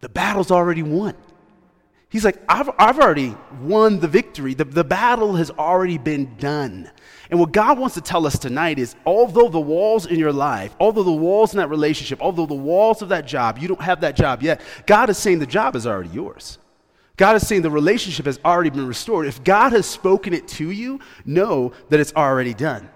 the 0.00 0.08
battle's 0.08 0.50
already 0.50 0.82
won. 0.82 1.14
He's 2.10 2.24
like, 2.24 2.42
I've, 2.48 2.70
I've 2.78 2.98
already 2.98 3.36
won 3.60 4.00
the 4.00 4.08
victory. 4.08 4.54
The, 4.54 4.64
the 4.64 4.84
battle 4.84 5.34
has 5.36 5.50
already 5.50 5.98
been 5.98 6.36
done. 6.36 6.90
And 7.30 7.38
what 7.38 7.52
God 7.52 7.78
wants 7.78 7.94
to 7.96 8.00
tell 8.00 8.26
us 8.26 8.38
tonight 8.38 8.78
is 8.78 8.96
although 9.04 9.48
the 9.48 9.60
walls 9.60 10.06
in 10.06 10.18
your 10.18 10.32
life, 10.32 10.74
although 10.80 11.02
the 11.02 11.12
walls 11.12 11.52
in 11.52 11.58
that 11.58 11.68
relationship, 11.68 12.22
although 12.22 12.46
the 12.46 12.54
walls 12.54 13.02
of 13.02 13.10
that 13.10 13.26
job, 13.26 13.58
you 13.58 13.68
don't 13.68 13.82
have 13.82 14.00
that 14.00 14.16
job 14.16 14.42
yet, 14.42 14.62
God 14.86 15.10
is 15.10 15.18
saying 15.18 15.38
the 15.38 15.46
job 15.46 15.76
is 15.76 15.86
already 15.86 16.08
yours. 16.08 16.58
God 17.18 17.36
is 17.36 17.46
saying 17.46 17.60
the 17.62 17.70
relationship 17.70 18.24
has 18.24 18.40
already 18.42 18.70
been 18.70 18.86
restored. 18.86 19.26
If 19.26 19.44
God 19.44 19.72
has 19.72 19.84
spoken 19.84 20.32
it 20.32 20.48
to 20.48 20.70
you, 20.70 21.00
know 21.26 21.72
that 21.90 22.00
it's 22.00 22.14
already 22.14 22.54
done. 22.54 22.88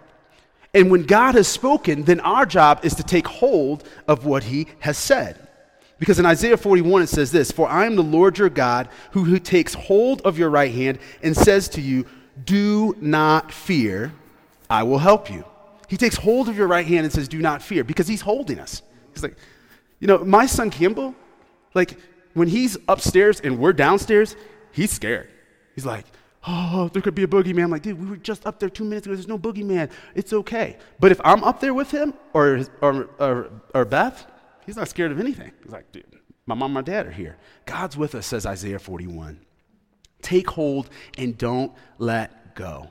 And 0.73 0.91
when 0.91 1.03
God 1.03 1.35
has 1.35 1.49
spoken, 1.49 2.05
then 2.05 2.21
our 2.21 2.47
job 2.47 2.81
is 2.83 2.95
to 2.95 3.03
take 3.03 3.27
hold 3.27 3.85
of 4.09 4.25
what 4.25 4.45
He 4.45 4.69
has 4.79 4.97
said. 4.97 5.49
Because 6.03 6.19
in 6.19 6.27
Isaiah 6.27 6.57
41 6.57 7.03
it 7.03 7.07
says 7.07 7.31
this 7.31 7.53
For 7.53 7.69
I 7.69 7.87
am 7.87 7.95
the 7.95 8.03
Lord 8.03 8.37
your 8.37 8.49
God 8.49 8.89
who, 9.13 9.23
who 9.23 9.39
takes 9.39 9.73
hold 9.73 10.21
of 10.23 10.37
your 10.37 10.51
right 10.51 10.75
hand 10.75 10.99
and 11.23 11.37
says 11.37 11.69
to 11.69 11.81
you, 11.81 12.07
Do 12.45 12.97
not 13.01 13.53
fear, 13.53 14.13
I 14.69 14.83
will 14.83 14.99
help 14.99 15.31
you. 15.31 15.45
He 15.89 15.97
takes 15.97 16.17
hold 16.17 16.49
of 16.49 16.57
your 16.57 16.67
right 16.67 16.85
hand 16.85 17.05
and 17.05 17.13
says, 17.13 17.29
Do 17.29 17.39
not 17.39 17.63
fear, 17.63 17.85
because 17.85 18.09
he's 18.09 18.21
holding 18.21 18.59
us. 18.59 18.83
He's 19.15 19.23
like, 19.23 19.37
you 20.01 20.09
know, 20.09 20.19
my 20.25 20.45
son 20.45 20.71
Kimball, 20.71 21.15
like, 21.73 21.97
when 22.35 22.49
he's 22.49 22.77
upstairs 22.89 23.39
and 23.39 23.61
we're 23.61 23.73
downstairs, 23.73 24.35
he's 24.73 24.91
scared. 24.91 25.29
He's 25.77 25.87
like, 25.87 26.07
oh, 26.49 26.91
there 26.93 27.01
could 27.01 27.15
be 27.15 27.23
a 27.23 27.29
boogeyman. 27.29 27.63
I'm 27.63 27.71
like, 27.71 27.83
dude, 27.83 28.01
we 28.01 28.07
were 28.11 28.17
just 28.17 28.45
up 28.45 28.59
there 28.59 28.69
two 28.69 28.83
minutes 28.83 29.07
ago. 29.07 29.15
There's 29.15 29.29
no 29.29 29.39
boogeyman. 29.39 29.89
It's 30.17 30.33
okay. 30.33 30.79
But 30.99 31.13
if 31.13 31.21
I'm 31.23 31.45
up 31.45 31.61
there 31.61 31.75
with 31.75 31.93
him 31.93 32.15
or, 32.33 32.67
or, 32.81 33.09
or, 33.21 33.51
or 33.73 33.85
Beth, 33.85 34.27
he's 34.67 34.77
not 34.77 34.89
scared 34.89 35.13
of 35.13 35.21
anything. 35.21 35.53
He's 35.63 35.73
like, 35.73 35.91
dude, 35.93 36.05
my 36.47 36.55
mom 36.55 36.67
and 36.67 36.75
my 36.75 36.83
dad 36.83 37.07
are 37.07 37.13
here. 37.13 37.37
God's 37.67 37.97
with 37.97 38.15
us, 38.15 38.27
says 38.27 38.47
Isaiah 38.47 38.79
41. 38.79 39.41
Take 40.21 40.51
hold 40.51 40.89
and 41.19 41.37
don't 41.37 41.73
let 41.99 42.55
go. 42.55 42.91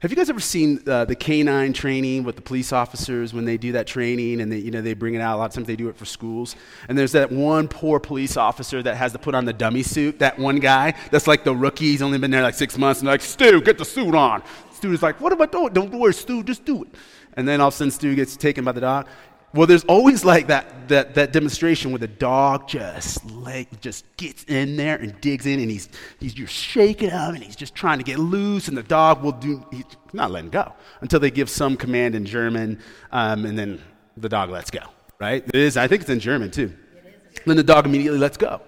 Have 0.00 0.10
you 0.10 0.16
guys 0.16 0.28
ever 0.30 0.40
seen 0.40 0.80
uh, 0.88 1.04
the 1.04 1.14
canine 1.14 1.72
training 1.72 2.24
with 2.24 2.34
the 2.34 2.42
police 2.42 2.72
officers 2.72 3.32
when 3.32 3.44
they 3.44 3.56
do 3.56 3.72
that 3.72 3.86
training 3.86 4.40
and 4.40 4.50
they, 4.50 4.58
you 4.58 4.72
know, 4.72 4.80
they 4.80 4.94
bring 4.94 5.14
it 5.14 5.20
out? 5.20 5.36
A 5.36 5.38
lot 5.38 5.44
of 5.44 5.52
times 5.52 5.68
they 5.68 5.76
do 5.76 5.88
it 5.88 5.96
for 5.96 6.06
schools. 6.06 6.56
And 6.88 6.98
there's 6.98 7.12
that 7.12 7.30
one 7.30 7.68
poor 7.68 8.00
police 8.00 8.36
officer 8.36 8.82
that 8.82 8.96
has 8.96 9.12
to 9.12 9.20
put 9.20 9.36
on 9.36 9.44
the 9.44 9.52
dummy 9.52 9.84
suit, 9.84 10.18
that 10.18 10.40
one 10.40 10.56
guy 10.56 10.94
that's 11.12 11.28
like 11.28 11.44
the 11.44 11.54
rookie. 11.54 11.84
He's 11.84 12.02
only 12.02 12.18
been 12.18 12.32
there 12.32 12.42
like 12.42 12.54
six 12.54 12.76
months. 12.76 13.00
And 13.00 13.08
like, 13.08 13.20
Stu, 13.20 13.60
get 13.60 13.78
the 13.78 13.84
suit 13.84 14.14
on. 14.14 14.42
Stu 14.72 14.92
is 14.92 15.02
like, 15.02 15.20
what 15.20 15.32
am 15.32 15.40
I 15.40 15.46
doing? 15.46 15.72
Don't 15.72 15.92
worry, 15.92 16.14
Stu, 16.14 16.42
just 16.42 16.64
do 16.64 16.82
it. 16.82 16.88
And 17.34 17.46
then 17.46 17.60
all 17.60 17.68
of 17.68 17.74
a 17.74 17.76
sudden 17.76 17.92
Stu 17.92 18.14
gets 18.16 18.36
taken 18.36 18.64
by 18.64 18.72
the 18.72 18.80
dog. 18.80 19.06
Well, 19.54 19.66
there's 19.66 19.84
always 19.84 20.24
like 20.24 20.46
that, 20.46 20.88
that, 20.88 21.14
that 21.14 21.32
demonstration 21.32 21.90
where 21.90 21.98
the 21.98 22.08
dog 22.08 22.68
just 22.68 23.24
like 23.30 23.80
just 23.82 24.04
gets 24.16 24.44
in 24.44 24.76
there 24.76 24.96
and 24.96 25.20
digs 25.20 25.44
in 25.44 25.60
and 25.60 25.70
he's, 25.70 25.90
he's 26.20 26.38
you're 26.38 26.48
shaking 26.48 27.10
him 27.10 27.34
and 27.34 27.44
he's 27.44 27.56
just 27.56 27.74
trying 27.74 27.98
to 27.98 28.04
get 28.04 28.18
loose 28.18 28.68
and 28.68 28.76
the 28.76 28.82
dog 28.82 29.22
will 29.22 29.32
do, 29.32 29.64
he's 29.70 29.84
not 30.14 30.30
letting 30.30 30.48
go 30.48 30.72
until 31.02 31.20
they 31.20 31.30
give 31.30 31.50
some 31.50 31.76
command 31.76 32.14
in 32.14 32.24
German 32.24 32.78
um, 33.10 33.44
and 33.44 33.58
then 33.58 33.78
the 34.16 34.28
dog 34.28 34.48
lets 34.48 34.70
go, 34.70 34.80
right? 35.18 35.46
It 35.46 35.54
is, 35.54 35.76
I 35.76 35.86
think 35.86 36.00
it's 36.00 36.10
in 36.10 36.20
German 36.20 36.50
too. 36.50 36.72
Then 37.44 37.56
the 37.56 37.62
dog 37.62 37.84
immediately 37.84 38.18
lets 38.18 38.38
go. 38.38 38.62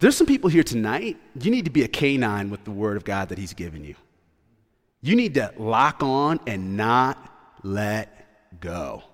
There's 0.00 0.16
some 0.16 0.26
people 0.26 0.50
here 0.50 0.64
tonight, 0.64 1.18
you 1.40 1.52
need 1.52 1.66
to 1.66 1.70
be 1.70 1.82
a 1.84 1.88
canine 1.88 2.50
with 2.50 2.64
the 2.64 2.70
word 2.72 2.96
of 2.96 3.04
God 3.04 3.28
that 3.28 3.38
he's 3.38 3.54
given 3.54 3.84
you. 3.84 3.94
You 5.02 5.14
need 5.14 5.34
to 5.34 5.52
lock 5.56 6.02
on 6.02 6.40
and 6.48 6.76
not 6.76 7.16
let 7.62 8.58
go. 8.60 9.04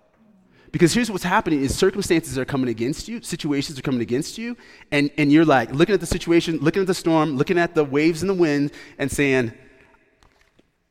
Because 0.75 0.93
here's 0.93 1.09
what's 1.09 1.23
happening 1.23 1.63
is 1.63 1.73
circumstances 1.73 2.37
are 2.37 2.45
coming 2.45 2.69
against 2.69 3.07
you, 3.07 3.23
situations 3.23 3.79
are 3.79 3.83
coming 3.83 4.01
against 4.01 4.39
you, 4.39 4.57
and, 4.91 5.09
and 5.17 5.31
you're 5.31 5.45
like 5.45 5.71
looking 5.71 5.95
at 5.95 6.01
the 6.01 6.07
situation, 6.07 6.59
looking 6.59 6.81
at 6.81 6.89
the 6.89 6.95
storm, 6.95 7.37
looking 7.37 7.59
at 7.59 7.77
the 7.77 7.85
waves 7.85 8.23
and 8.23 8.29
the 8.29 8.35
wind, 8.35 8.73
and 8.99 9.09
saying, 9.09 9.53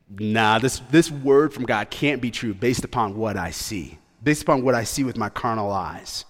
nah, 0.10 0.58
this, 0.58 0.80
this 0.90 1.12
word 1.12 1.54
from 1.54 1.66
God 1.66 1.90
can't 1.90 2.22
be 2.22 2.32
true 2.32 2.54
based 2.54 2.86
upon 2.86 3.18
what 3.18 3.36
I 3.36 3.52
see, 3.52 4.00
based 4.24 4.44
upon 4.44 4.64
what 4.64 4.74
I 4.74 4.86
see 4.86 5.04
with 5.04 5.18
my 5.18 5.28
carnal 5.28 5.70
eyes. 5.70 6.24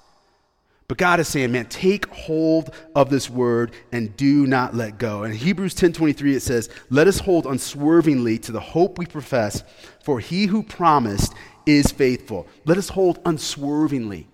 But 0.88 0.98
God 0.98 1.20
is 1.20 1.28
saying, 1.28 1.52
man, 1.52 1.68
take 1.68 2.08
hold 2.08 2.74
of 2.96 3.12
this 3.12 3.30
word 3.30 3.72
and 3.92 4.18
do 4.18 4.48
not 4.48 4.76
let 4.76 4.98
go. 4.98 5.26
In 5.26 5.32
Hebrews 5.32 5.76
10:23 5.76 6.36
it 6.36 6.42
says, 6.42 6.70
"Let 6.90 7.08
us 7.08 7.20
hold 7.20 7.46
unswervingly 7.46 8.40
to 8.40 8.52
the 8.52 8.60
hope 8.60 8.98
we 8.98 9.06
profess, 9.06 9.64
for 10.04 10.20
he 10.20 10.48
who 10.48 10.64
promised 10.64 11.34
is 11.66 11.92
faithful." 11.92 12.48
Let 12.66 12.78
us 12.78 12.90
hold 12.90 13.20
unswervingly. 13.26 14.28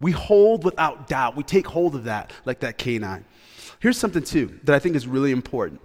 We 0.00 0.10
hold 0.12 0.64
without 0.64 1.06
doubt. 1.06 1.36
We 1.36 1.44
take 1.44 1.66
hold 1.66 1.94
of 1.94 2.04
that 2.04 2.32
like 2.44 2.60
that 2.60 2.76
canine. 2.78 3.24
Here's 3.78 3.98
something 3.98 4.22
too 4.22 4.58
that 4.64 4.74
I 4.74 4.78
think 4.78 4.96
is 4.96 5.06
really 5.06 5.30
important. 5.30 5.80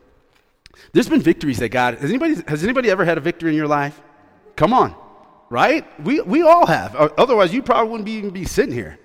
There's 0.94 1.10
been 1.10 1.22
victories 1.22 1.60
that 1.60 1.70
God 1.70 1.96
has 1.96 2.10
anybody 2.10 2.36
has 2.48 2.64
anybody 2.64 2.90
ever 2.90 3.06
had 3.06 3.18
a 3.18 3.22
victory 3.22 3.52
in 3.52 3.56
your 3.56 3.68
life? 3.68 4.02
Come 4.56 4.74
on. 4.74 4.96
Right? 5.50 5.86
We 6.04 6.22
we 6.22 6.42
all 6.42 6.66
have. 6.66 6.96
Otherwise 6.96 7.54
you 7.54 7.62
probably 7.62 7.92
wouldn't 7.92 8.06
be, 8.06 8.14
even 8.14 8.32
be 8.32 8.46
sitting 8.46 8.74
here. 8.74 9.00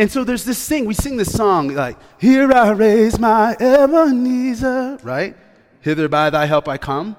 And 0.00 0.10
so 0.10 0.24
there's 0.24 0.44
this 0.44 0.66
thing, 0.66 0.86
we 0.86 0.94
sing 0.94 1.18
this 1.18 1.30
song 1.30 1.68
like, 1.68 1.98
Here 2.18 2.50
I 2.52 2.70
raise 2.70 3.18
my 3.18 3.54
Ebenezer, 3.60 4.98
right? 5.02 5.36
Hither 5.80 6.08
by 6.08 6.30
thy 6.30 6.46
help 6.46 6.68
I 6.68 6.78
come. 6.78 7.16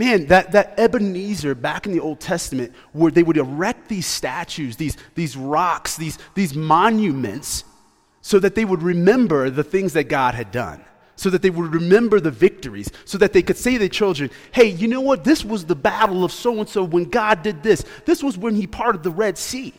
Man, 0.00 0.28
that, 0.28 0.52
that 0.52 0.80
Ebenezer 0.80 1.54
back 1.54 1.84
in 1.84 1.92
the 1.92 2.00
Old 2.00 2.20
Testament, 2.20 2.72
where 2.92 3.10
they 3.10 3.22
would 3.22 3.36
erect 3.36 3.86
these 3.86 4.06
statues, 4.06 4.76
these, 4.76 4.96
these 5.14 5.36
rocks, 5.36 5.98
these, 5.98 6.18
these 6.34 6.54
monuments, 6.54 7.64
so 8.22 8.38
that 8.38 8.54
they 8.54 8.64
would 8.64 8.82
remember 8.82 9.50
the 9.50 9.62
things 9.62 9.92
that 9.92 10.04
God 10.04 10.34
had 10.34 10.50
done, 10.52 10.82
so 11.16 11.28
that 11.28 11.42
they 11.42 11.50
would 11.50 11.74
remember 11.74 12.18
the 12.18 12.30
victories, 12.30 12.90
so 13.04 13.18
that 13.18 13.34
they 13.34 13.42
could 13.42 13.58
say 13.58 13.72
to 13.74 13.78
their 13.78 13.88
children, 13.90 14.30
hey, 14.52 14.68
you 14.68 14.88
know 14.88 15.02
what? 15.02 15.22
This 15.22 15.44
was 15.44 15.66
the 15.66 15.76
battle 15.76 16.24
of 16.24 16.32
so 16.32 16.58
and 16.60 16.66
so 16.66 16.82
when 16.82 17.04
God 17.04 17.42
did 17.42 17.62
this. 17.62 17.84
This 18.06 18.22
was 18.22 18.38
when 18.38 18.54
he 18.54 18.66
parted 18.66 19.02
the 19.02 19.10
Red 19.10 19.36
Sea. 19.36 19.74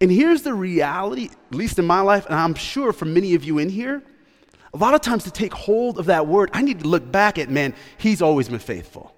And 0.00 0.12
here's 0.12 0.42
the 0.42 0.54
reality, 0.54 1.30
at 1.50 1.56
least 1.56 1.80
in 1.80 1.86
my 1.86 2.02
life, 2.02 2.24
and 2.26 2.36
I'm 2.36 2.54
sure 2.54 2.92
for 2.92 3.06
many 3.06 3.34
of 3.34 3.42
you 3.42 3.58
in 3.58 3.68
here, 3.68 4.00
a 4.72 4.76
lot 4.76 4.94
of 4.94 5.00
times 5.00 5.24
to 5.24 5.32
take 5.32 5.52
hold 5.52 5.98
of 5.98 6.06
that 6.06 6.28
word, 6.28 6.50
I 6.52 6.62
need 6.62 6.78
to 6.82 6.86
look 6.86 7.10
back 7.10 7.36
at, 7.36 7.50
man, 7.50 7.74
he's 7.98 8.22
always 8.22 8.48
been 8.48 8.60
faithful. 8.60 9.10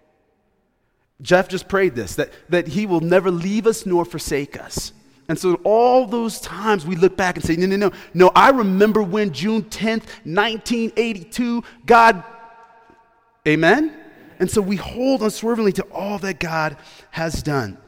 Jeff 1.23 1.49
just 1.49 1.69
prayed 1.69 1.95
this 1.95 2.17
that, 2.17 2.31
that 2.49 2.69
he 2.69 2.87
will 2.87 3.01
never 3.01 3.31
leave 3.31 3.67
us 3.67 3.87
nor 3.87 4.05
forsake 4.05 4.61
us. 4.61 4.93
And 5.29 5.39
so, 5.39 5.55
all 5.65 6.07
those 6.07 6.41
times 6.41 6.87
we 6.87 6.95
look 6.95 7.17
back 7.17 7.37
and 7.37 7.45
say, 7.45 7.57
no, 7.57 7.67
no, 7.67 7.77
no, 7.77 7.91
no, 8.15 8.31
I 8.37 8.51
remember 8.51 9.03
when 9.03 9.33
June 9.33 9.65
10th, 9.65 10.05
1982, 10.25 11.65
God, 11.85 12.23
amen? 13.47 13.93
And 14.39 14.51
so 14.51 14.61
we 14.61 14.77
hold 14.77 15.23
unswervingly 15.23 15.73
to 15.73 15.83
all 15.85 16.19
that 16.19 16.39
God 16.39 16.77
has 17.11 17.43
done. 17.43 17.79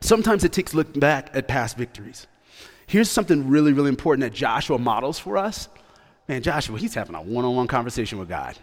Sometimes 0.00 0.42
it 0.42 0.52
takes 0.52 0.74
looking 0.74 0.98
back 0.98 1.30
at 1.34 1.46
past 1.46 1.76
victories. 1.76 2.26
Here's 2.86 3.10
something 3.10 3.48
really, 3.48 3.72
really 3.72 3.90
important 3.90 4.22
that 4.22 4.36
Joshua 4.36 4.78
models 4.78 5.18
for 5.18 5.36
us. 5.36 5.68
Man, 6.28 6.42
Joshua, 6.42 6.78
he's 6.78 6.94
having 6.94 7.14
a 7.14 7.22
one 7.22 7.44
on 7.44 7.54
one 7.54 7.68
conversation 7.68 8.18
with 8.18 8.28
God. 8.28 8.56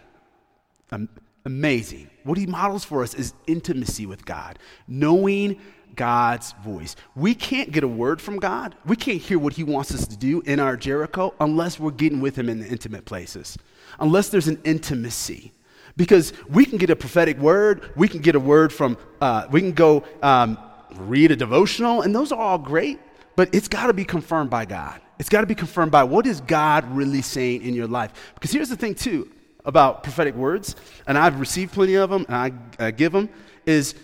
Amazing. 1.44 2.09
What 2.24 2.38
he 2.38 2.46
models 2.46 2.84
for 2.84 3.02
us 3.02 3.14
is 3.14 3.34
intimacy 3.46 4.06
with 4.06 4.24
God, 4.24 4.58
knowing 4.86 5.60
God's 5.96 6.52
voice. 6.62 6.96
We 7.14 7.34
can't 7.34 7.72
get 7.72 7.84
a 7.84 7.88
word 7.88 8.20
from 8.20 8.38
God. 8.38 8.74
We 8.86 8.96
can't 8.96 9.20
hear 9.20 9.38
what 9.38 9.54
he 9.54 9.64
wants 9.64 9.94
us 9.94 10.06
to 10.06 10.16
do 10.16 10.40
in 10.42 10.60
our 10.60 10.76
Jericho 10.76 11.34
unless 11.40 11.80
we're 11.80 11.90
getting 11.90 12.20
with 12.20 12.36
him 12.36 12.48
in 12.48 12.60
the 12.60 12.68
intimate 12.68 13.04
places, 13.04 13.58
unless 13.98 14.28
there's 14.28 14.48
an 14.48 14.60
intimacy. 14.64 15.52
Because 15.96 16.32
we 16.48 16.64
can 16.64 16.78
get 16.78 16.90
a 16.90 16.96
prophetic 16.96 17.38
word, 17.38 17.92
we 17.96 18.08
can 18.08 18.20
get 18.20 18.34
a 18.34 18.40
word 18.40 18.72
from, 18.72 18.96
uh, 19.20 19.46
we 19.50 19.60
can 19.60 19.72
go 19.72 20.04
um, 20.22 20.56
read 20.94 21.30
a 21.30 21.36
devotional, 21.36 22.02
and 22.02 22.14
those 22.14 22.32
are 22.32 22.40
all 22.40 22.58
great, 22.58 23.00
but 23.36 23.52
it's 23.54 23.68
got 23.68 23.88
to 23.88 23.92
be 23.92 24.04
confirmed 24.04 24.50
by 24.50 24.64
God. 24.64 25.00
It's 25.18 25.28
got 25.28 25.42
to 25.42 25.46
be 25.46 25.54
confirmed 25.54 25.92
by 25.92 26.04
what 26.04 26.26
is 26.26 26.40
God 26.40 26.84
really 26.92 27.22
saying 27.22 27.62
in 27.62 27.74
your 27.74 27.86
life. 27.86 28.32
Because 28.34 28.52
here's 28.52 28.70
the 28.70 28.76
thing, 28.76 28.94
too, 28.94 29.30
about 29.64 30.02
prophetic 30.02 30.34
words, 30.34 30.76
and 31.06 31.18
I've 31.18 31.38
received 31.40 31.72
plenty 31.72 31.94
of 31.94 32.10
them, 32.10 32.24
and 32.28 32.36
I, 32.78 32.86
I 32.86 32.90
give 32.90 33.12
them, 33.12 33.28
is 33.66 33.94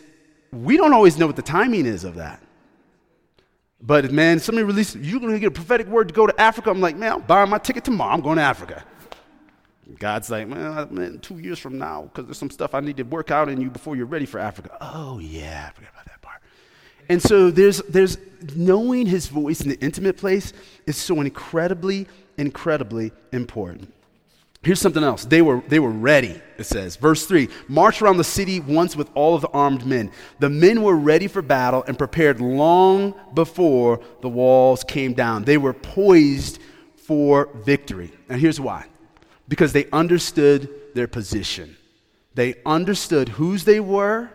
we 0.52 0.76
don't 0.76 0.92
always 0.92 1.18
know 1.18 1.26
what 1.26 1.36
the 1.36 1.42
timing 1.42 1.86
is 1.86 2.04
of 2.04 2.16
that. 2.16 2.42
But 3.80 4.10
man, 4.10 4.38
somebody 4.38 4.64
released, 4.64 4.96
you're 4.96 5.20
going 5.20 5.32
to 5.32 5.38
get 5.38 5.48
a 5.48 5.50
prophetic 5.50 5.86
word 5.86 6.08
to 6.08 6.14
go 6.14 6.26
to 6.26 6.40
Africa. 6.40 6.70
I'm 6.70 6.80
like, 6.80 6.96
man, 6.96 7.12
I'm 7.12 7.20
buying 7.20 7.50
my 7.50 7.58
ticket 7.58 7.84
tomorrow. 7.84 8.12
I'm 8.14 8.20
going 8.20 8.36
to 8.36 8.42
Africa. 8.42 8.84
God's 9.98 10.30
like, 10.30 10.48
man, 10.48 10.88
man 10.92 11.18
two 11.20 11.38
years 11.38 11.58
from 11.58 11.78
now, 11.78 12.02
because 12.02 12.24
there's 12.24 12.38
some 12.38 12.50
stuff 12.50 12.74
I 12.74 12.80
need 12.80 12.96
to 12.96 13.04
work 13.04 13.30
out 13.30 13.48
in 13.48 13.60
you 13.60 13.70
before 13.70 13.94
you're 13.94 14.06
ready 14.06 14.26
for 14.26 14.40
Africa. 14.40 14.76
Oh, 14.80 15.18
yeah, 15.18 15.68
I 15.68 15.74
forgot 15.74 15.90
about 15.92 16.04
that. 16.06 16.22
Part. 16.22 16.42
And 17.08 17.22
so 17.22 17.50
there's, 17.50 17.78
there's 17.82 18.18
knowing 18.56 19.06
his 19.06 19.28
voice 19.28 19.60
in 19.60 19.68
the 19.68 19.78
intimate 19.80 20.16
place 20.16 20.52
is 20.86 20.96
so 20.96 21.20
incredibly, 21.20 22.08
incredibly 22.36 23.12
important. 23.32 23.92
Here's 24.66 24.80
something 24.80 25.04
else. 25.04 25.24
They 25.24 25.42
were, 25.42 25.62
they 25.68 25.78
were 25.78 25.92
ready, 25.92 26.42
it 26.58 26.64
says. 26.64 26.96
Verse 26.96 27.24
3 27.24 27.48
March 27.68 28.02
around 28.02 28.16
the 28.16 28.24
city 28.24 28.58
once 28.58 28.96
with 28.96 29.08
all 29.14 29.36
of 29.36 29.42
the 29.42 29.48
armed 29.50 29.86
men. 29.86 30.10
The 30.40 30.50
men 30.50 30.82
were 30.82 30.96
ready 30.96 31.28
for 31.28 31.40
battle 31.40 31.84
and 31.86 31.96
prepared 31.96 32.40
long 32.40 33.14
before 33.32 34.00
the 34.22 34.28
walls 34.28 34.82
came 34.82 35.12
down. 35.12 35.44
They 35.44 35.56
were 35.56 35.72
poised 35.72 36.58
for 36.96 37.48
victory. 37.54 38.10
And 38.28 38.40
here's 38.40 38.58
why 38.58 38.86
because 39.46 39.72
they 39.72 39.88
understood 39.92 40.68
their 40.96 41.06
position, 41.06 41.76
they 42.34 42.56
understood 42.66 43.28
whose 43.28 43.62
they 43.62 43.78
were 43.78 44.30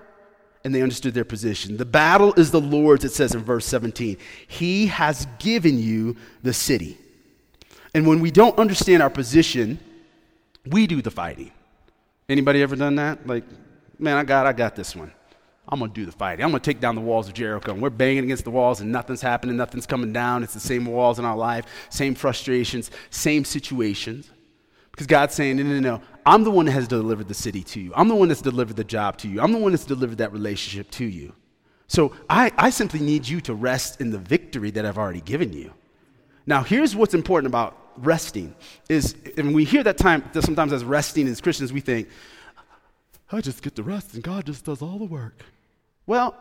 and 0.64 0.74
they 0.74 0.82
understood 0.82 1.14
their 1.14 1.26
position. 1.26 1.76
The 1.76 1.84
battle 1.84 2.34
is 2.36 2.52
the 2.52 2.62
Lord's, 2.62 3.04
it 3.04 3.12
says 3.12 3.36
in 3.36 3.44
verse 3.44 3.66
17. 3.66 4.16
He 4.48 4.88
has 4.88 5.28
given 5.40 5.78
you 5.78 6.16
the 6.42 6.54
city. 6.54 6.98
And 7.94 8.08
when 8.08 8.22
we 8.22 8.32
don't 8.32 8.58
understand 8.58 9.04
our 9.04 9.10
position, 9.10 9.78
we 10.66 10.88
do 10.88 11.02
the 11.02 11.12
fighting. 11.12 11.52
Anybody 12.30 12.62
ever 12.62 12.76
done 12.76 12.96
that? 12.96 13.26
Like, 13.28 13.44
man, 14.00 14.18
I 14.18 14.24
got, 14.24 14.46
I 14.46 14.54
got 14.54 14.76
this 14.76 14.96
one. 14.96 15.12
I'm 15.68 15.80
to 15.80 15.88
do 15.88 16.06
the 16.06 16.12
fighting. 16.12 16.44
I'm 16.44 16.52
to 16.52 16.60
take 16.60 16.80
down 16.80 16.96
the 16.96 17.02
walls 17.02 17.28
of 17.28 17.34
Jericho. 17.34 17.72
And 17.72 17.82
we're 17.82 17.90
banging 17.90 18.26
against 18.26 18.44
the 18.44 18.52
walls 18.52 18.82
and 18.82 18.92
nothing's 18.92 19.22
happening, 19.22 19.56
nothing's 19.56 19.86
coming 19.86 20.12
down. 20.12 20.44
It's 20.44 20.54
the 20.54 20.60
same 20.60 20.86
walls 20.86 21.20
in 21.20 21.26
our 21.26 21.38
life, 21.38 21.66
same 21.90 22.16
frustrations, 22.16 22.92
same 23.10 23.46
situations. 23.46 24.30
Because 24.92 25.08
God's 25.08 25.34
saying, 25.34 25.58
no, 25.58 25.64
no, 25.64 25.80
no, 25.80 26.02
I'm 26.26 26.44
the 26.44 26.52
one 26.52 26.66
that 26.66 26.74
has 26.74 26.88
delivered 26.88 27.28
the 27.28 27.34
city 27.34 27.64
to 27.64 27.80
you. 27.80 27.94
I'm 27.96 28.10
the 28.10 28.16
one 28.16 28.28
that's 28.28 28.42
delivered 28.42 28.76
the 28.76 28.84
job 28.84 29.18
to 29.20 29.30
you. 29.30 29.40
I'm 29.40 29.54
the 29.54 29.58
one 29.58 29.72
that's 29.72 29.86
delivered 29.86 30.18
that 30.18 30.34
relationship 30.34 30.92
to 30.92 31.06
you. 31.06 31.34
So 31.88 32.14
I, 32.30 32.52
I 32.58 32.70
simply 32.70 33.00
need 33.00 33.28
you 33.28 33.40
to 33.42 33.54
rest 33.54 34.02
in 34.02 34.12
the 34.12 34.18
victory 34.18 34.72
that 34.72 34.86
I've 34.86 34.98
already 34.98 35.22
given 35.22 35.54
you. 35.54 35.74
Now, 36.46 36.64
here's 36.64 36.96
what's 36.96 37.14
important 37.14 37.48
about 37.48 37.78
resting 38.06 38.56
is, 38.90 39.16
and 39.38 39.54
we 39.54 39.64
hear 39.64 39.84
that 39.84 39.98
time 39.98 40.24
sometimes 40.40 40.74
as 40.74 40.84
resting 40.84 41.28
as 41.28 41.42
Christians, 41.42 41.72
we 41.72 41.82
think, 41.82 42.08
I 43.32 43.42
just 43.42 43.62
get 43.62 43.76
to 43.76 43.84
rest 43.84 44.14
and 44.14 44.24
God 44.24 44.46
just 44.46 44.66
does 44.66 44.82
all 44.82 44.98
the 44.98 45.06
work. 45.06 45.44
Well, 46.06 46.36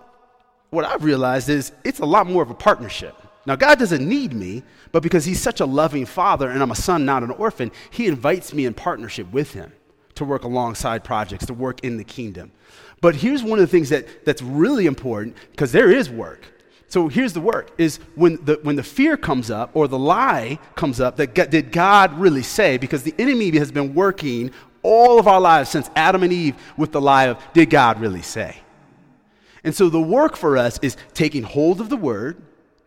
what 0.70 0.85
I've 0.85 1.05
realized 1.05 1.49
is 1.49 1.73
it's 1.85 2.01
a 2.01 2.07
lot 2.07 2.27
more 2.27 2.42
of 2.42 2.51
a 2.51 2.55
partnership. 2.55 3.14
Now, 3.46 3.57
God 3.57 3.79
doesn't 3.79 4.07
need 4.07 4.33
me, 4.33 4.62
but 4.92 5.03
because 5.03 5.25
He's 5.25 5.40
such 5.40 5.61
a 5.61 5.66
loving 5.66 6.07
Father 6.07 6.51
and 6.51 6.62
I'm 6.62 6.70
a 6.70 6.77
son, 6.77 7.05
not 7.05 7.23
an 7.23 7.31
orphan, 7.31 7.70
He 7.90 8.07
invites 8.07 8.53
me 8.53 8.66
in 8.66 8.75
partnership 8.75 9.31
with 9.33 9.53
Him 9.55 9.73
to 10.14 10.25
work 10.25 10.44
alongside 10.44 11.03
projects, 11.03 11.46
to 11.46 11.55
work 11.55 11.81
in 11.83 11.96
the 11.96 12.05
kingdom. 12.05 12.53
But 13.01 13.16
here's 13.16 13.42
one 13.42 13.59
of 13.59 13.62
the 13.62 13.70
things 13.70 13.88
that, 13.88 14.25
that's 14.25 14.42
really 14.42 14.87
important 14.87 15.37
because 15.51 15.73
there 15.73 15.90
is 15.90 16.11
work. 16.11 16.44
So 16.90 17.07
here's 17.09 17.33
the 17.33 17.40
work 17.40 17.70
is 17.79 17.98
when 18.16 18.44
the, 18.44 18.59
when 18.62 18.76
the 18.76 18.83
fear 18.83 19.16
comes 19.16 19.50
up 19.50 19.70
or 19.74 19.88
the 19.88 19.98
lie 19.98 20.59
comes 20.74 21.00
up 21.00 21.16
that 21.16 21.35
God, 21.35 21.50
did 21.50 21.72
God 21.72 22.18
really 22.18 22.42
say? 22.42 22.76
Because 22.76 23.05
the 23.05 23.14
enemy 23.16 23.57
has 23.59 23.70
been 23.70 23.94
working 23.94 24.50
all 24.83 25.18
of 25.18 25.29
our 25.29 25.40
lives 25.40 25.70
since 25.70 25.88
Adam 25.94 26.24
and 26.24 26.33
Eve 26.33 26.57
with 26.76 26.90
the 26.90 27.00
lie 27.00 27.29
of, 27.29 27.40
did 27.53 27.70
God 27.70 28.00
really 28.00 28.22
say? 28.22 28.59
And 29.62 29.74
so 29.74 29.88
the 29.88 30.00
work 30.00 30.37
for 30.37 30.59
us 30.59 30.79
is 30.83 30.96
taking 31.14 31.44
hold 31.44 31.81
of 31.81 31.90
the 31.90 31.96
word, 31.96 32.42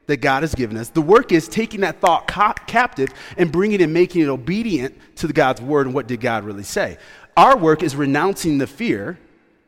that 0.07 0.17
God 0.17 0.43
has 0.43 0.53
given 0.53 0.75
us. 0.75 0.89
The 0.89 1.01
work 1.01 1.31
is 1.31 1.47
taking 1.47 1.81
that 1.81 2.01
thought 2.01 2.27
ca- 2.27 2.55
captive 2.67 3.09
and 3.37 3.51
bringing 3.51 3.79
it 3.79 3.83
and 3.83 3.93
making 3.93 4.21
it 4.21 4.27
obedient 4.27 4.97
to 5.17 5.27
God's 5.27 5.61
word 5.61 5.85
and 5.85 5.95
what 5.95 6.07
did 6.07 6.19
God 6.19 6.43
really 6.43 6.63
say. 6.63 6.97
Our 7.37 7.57
work 7.57 7.83
is 7.83 7.95
renouncing 7.95 8.57
the 8.57 8.67
fear, 8.67 9.17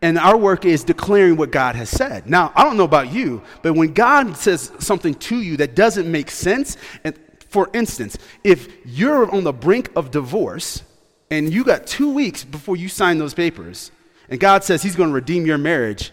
and 0.06 0.20
our 0.20 0.38
work 0.38 0.66
is 0.66 0.84
declaring 0.84 1.36
what 1.36 1.50
God 1.50 1.76
has 1.76 1.90
said. 1.90 2.30
Now, 2.30 2.54
I 2.56 2.64
don't 2.64 2.78
know 2.78 2.84
about 2.84 3.12
you, 3.12 3.42
but 3.64 3.74
when 3.74 3.92
God 3.92 4.38
says 4.38 4.72
something 4.78 5.16
to 5.16 5.42
you 5.42 5.58
that 5.58 5.74
doesn't 5.74 6.12
make 6.12 6.30
sense, 6.30 6.78
and 7.04 7.18
for 7.50 7.72
instance, 7.74 8.16
if 8.44 8.68
you're 8.86 9.28
on 9.32 9.44
the 9.44 9.52
brink 9.52 9.90
of 9.96 10.12
divorce 10.12 10.84
and 11.32 11.52
you 11.52 11.64
got 11.64 11.88
two 11.88 12.14
weeks 12.14 12.44
before 12.44 12.76
you 12.76 12.88
sign 12.88 13.18
those 13.18 13.34
papers, 13.34 13.90
and 14.30 14.40
God 14.40 14.64
says 14.64 14.84
He's 14.84 14.96
going 14.96 15.10
to 15.10 15.16
redeem 15.16 15.48
your 15.48 15.58
marriage, 15.58 16.12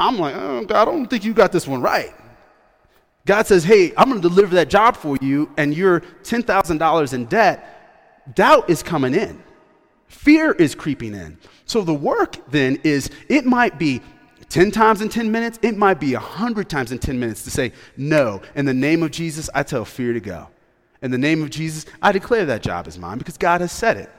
I'm 0.00 0.18
like, 0.18 0.34
oh, 0.34 0.64
God, 0.64 0.88
I 0.88 0.90
don't 0.90 1.06
think 1.06 1.26
you 1.26 1.34
got 1.34 1.52
this 1.52 1.68
one 1.68 1.82
right. 1.82 2.14
God 3.26 3.46
says, 3.46 3.62
hey, 3.62 3.92
I'm 3.94 4.08
going 4.08 4.22
to 4.22 4.26
deliver 4.26 4.54
that 4.54 4.70
job 4.70 4.96
for 4.96 5.18
you, 5.20 5.52
and 5.58 5.76
you're 5.76 6.00
$10,000 6.00 7.12
in 7.12 7.24
debt, 7.26 8.34
doubt 8.34 8.70
is 8.70 8.82
coming 8.82 9.14
in. 9.14 9.42
Fear 10.08 10.52
is 10.52 10.74
creeping 10.74 11.14
in. 11.14 11.38
So 11.66 11.82
the 11.82 11.94
work 11.94 12.50
then 12.50 12.76
is 12.82 13.10
it 13.28 13.44
might 13.44 13.78
be 13.78 14.02
10 14.48 14.70
times 14.70 15.02
in 15.02 15.10
10 15.10 15.30
minutes, 15.30 15.58
it 15.62 15.76
might 15.76 16.00
be 16.00 16.14
100 16.14 16.68
times 16.68 16.90
in 16.90 16.98
10 16.98 17.20
minutes 17.20 17.44
to 17.44 17.50
say, 17.50 17.72
No, 17.96 18.40
in 18.54 18.64
the 18.64 18.74
name 18.74 19.02
of 19.02 19.10
Jesus, 19.10 19.50
I 19.54 19.62
tell 19.62 19.84
fear 19.84 20.12
to 20.14 20.20
go. 20.20 20.48
In 21.02 21.10
the 21.10 21.18
name 21.18 21.42
of 21.42 21.50
Jesus, 21.50 21.84
I 22.02 22.12
declare 22.12 22.46
that 22.46 22.62
job 22.62 22.88
is 22.88 22.98
mine 22.98 23.18
because 23.18 23.36
God 23.36 23.60
has 23.60 23.70
said 23.70 23.98
it. 23.98 24.10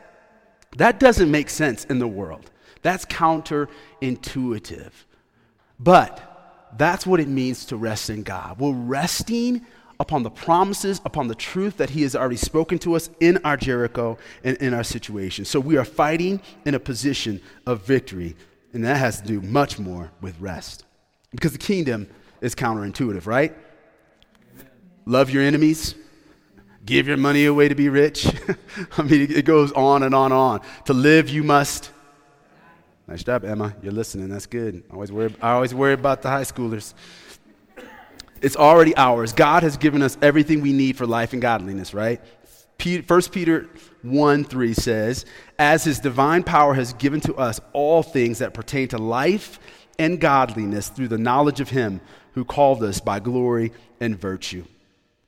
That 0.78 1.00
doesn't 1.00 1.30
make 1.30 1.50
sense 1.50 1.86
in 1.86 2.00
the 2.00 2.08
world. 2.08 2.52
That's 2.84 3.06
counterintuitive. 3.06 4.92
But 5.80 6.70
that's 6.78 7.08
what 7.08 7.20
it 7.20 7.28
means 7.28 7.66
to 7.66 7.78
rest 7.78 8.10
in 8.10 8.24
God. 8.24 8.60
We're 8.60 8.74
resting 8.74 9.66
upon 10.00 10.24
the 10.24 10.30
promises, 10.30 11.02
upon 11.04 11.28
the 11.28 11.36
truth 11.36 11.78
that 11.78 11.90
He 11.90 12.04
has 12.04 12.16
already 12.16 12.38
spoken 12.38 12.80
to 12.80 12.96
us 12.96 13.10
in 13.20 13.38
our 13.44 13.58
Jericho 13.58 14.18
and 14.44 14.56
in 14.58 14.74
our 14.74 14.84
situation. 14.84 15.46
So 15.46 15.60
we 15.60 15.78
are 15.78 15.86
fighting 15.86 16.42
in 16.66 16.74
a 16.74 16.80
position 16.80 17.42
of 17.66 17.82
victory, 17.82 18.36
and 18.74 18.84
that 18.86 18.98
has 18.98 19.22
to 19.22 19.28
do 19.28 19.42
much 19.42 19.78
more 19.78 20.12
with 20.22 20.40
rest. 20.40 20.86
Because 21.32 21.52
the 21.52 21.58
kingdom 21.58 22.08
is 22.42 22.56
counterintuitive, 22.56 23.26
right? 23.26 23.54
Love 25.06 25.30
your 25.30 25.44
enemies, 25.44 25.96
give 26.86 27.08
your 27.08 27.18
money 27.18 27.46
away 27.46 27.68
to 27.68 27.76
be 27.76 27.90
rich. 27.90 28.28
I 28.98 29.02
mean, 29.02 29.32
it 29.32 29.44
goes 29.44 29.72
on 29.74 30.04
and 30.04 30.16
on 30.16 30.32
and 30.32 30.40
on. 30.40 30.62
To 30.86 30.94
live, 30.94 31.30
you 31.30 31.44
must. 31.44 31.92
Nice 33.08 33.24
job, 33.24 33.44
Emma. 33.44 33.76
You're 33.82 33.92
listening. 33.92 34.30
That's 34.30 34.46
good. 34.46 34.84
I 34.90 34.94
always 34.94 35.12
worry, 35.12 35.36
I 35.42 35.52
always 35.52 35.74
worry 35.74 35.94
about 35.94 36.22
the 36.22 36.30
high 36.30 36.44
schoolers. 36.44 36.94
It's 38.42 38.56
already 38.56 38.96
ours. 38.96 39.34
God 39.34 39.64
has 39.64 39.78
given 39.78 40.02
us 40.02 40.18
everything 40.22 40.62
we 40.62 40.74
need 40.74 40.98
for 40.98 41.06
life 41.06 41.34
and 41.34 41.42
godliness, 41.42 41.94
right? 41.94 42.22
1 42.82 43.02
Peter 43.32 43.70
1 44.04 44.44
3 44.46 44.74
says, 44.74 45.26
As 45.58 45.84
his 45.84 46.00
divine 46.00 46.44
power 46.44 46.74
has 46.74 46.94
given 46.94 47.20
to 47.22 47.36
us 47.36 47.60
all 47.74 48.04
things 48.04 48.40
that 48.40 48.54
pertain 48.54 48.88
to 48.90 48.98
life 48.98 49.60
and 49.98 50.20
godliness 50.20 50.88
through 50.88 51.10
the 51.10 51.18
knowledge 51.18 51.60
of 51.60 51.70
him 51.70 52.00
who 52.34 52.46
called 52.46 52.82
us 52.84 53.02
by 53.02 53.20
glory 53.20 53.74
and 54.00 54.18
virtue. 54.18 54.64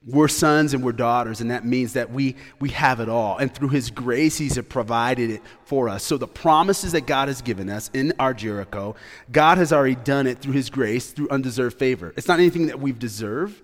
We're 0.05 0.29
sons 0.29 0.73
and 0.73 0.83
we're 0.83 0.93
daughters, 0.93 1.41
and 1.41 1.51
that 1.51 1.63
means 1.63 1.93
that 1.93 2.11
we, 2.11 2.35
we 2.59 2.69
have 2.69 2.99
it 3.01 3.07
all. 3.07 3.37
And 3.37 3.53
through 3.53 3.69
His 3.69 3.91
grace, 3.91 4.35
He's 4.35 4.59
provided 4.63 5.29
it 5.29 5.41
for 5.65 5.89
us. 5.89 6.03
So, 6.03 6.17
the 6.17 6.27
promises 6.27 6.93
that 6.93 7.05
God 7.05 7.27
has 7.27 7.43
given 7.43 7.69
us 7.69 7.91
in 7.93 8.11
our 8.17 8.33
Jericho, 8.33 8.95
God 9.31 9.59
has 9.59 9.71
already 9.71 9.95
done 9.95 10.25
it 10.25 10.39
through 10.39 10.53
His 10.53 10.71
grace, 10.71 11.11
through 11.11 11.29
undeserved 11.29 11.77
favor. 11.77 12.13
It's 12.17 12.27
not 12.27 12.39
anything 12.39 12.65
that 12.67 12.79
we've 12.79 12.97
deserved, 12.97 13.61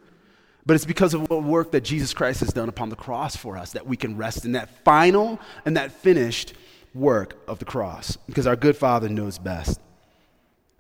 but 0.64 0.76
it's 0.76 0.86
because 0.86 1.16
of 1.16 1.28
the 1.28 1.40
work 1.40 1.72
that 1.72 1.82
Jesus 1.82 2.14
Christ 2.14 2.42
has 2.42 2.54
done 2.54 2.70
upon 2.70 2.90
the 2.90 2.96
cross 2.96 3.36
for 3.36 3.58
us 3.58 3.72
that 3.72 3.88
we 3.88 3.98
can 3.98 4.16
rest 4.16 4.46
in 4.46 4.52
that 4.52 4.84
final 4.84 5.40
and 5.66 5.76
that 5.76 5.92
finished 5.92 6.54
work 6.94 7.36
of 7.48 7.58
the 7.58 7.66
cross, 7.66 8.16
because 8.28 8.46
our 8.46 8.56
good 8.56 8.78
Father 8.78 9.10
knows 9.10 9.40
best. 9.40 9.80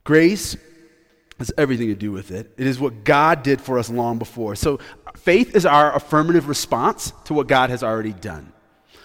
Grace 0.03 0.55
has 1.39 1.51
everything 1.57 1.87
to 1.87 1.95
do 1.95 2.11
with 2.11 2.31
it. 2.31 2.51
It 2.57 2.67
is 2.67 2.79
what 2.79 3.03
God 3.03 3.43
did 3.43 3.61
for 3.61 3.77
us 3.77 3.89
long 3.89 4.17
before. 4.17 4.55
So 4.55 4.79
faith 5.17 5.55
is 5.55 5.65
our 5.65 5.95
affirmative 5.95 6.47
response 6.47 7.11
to 7.25 7.33
what 7.33 7.47
God 7.47 7.69
has 7.69 7.83
already 7.83 8.13
done. 8.13 8.53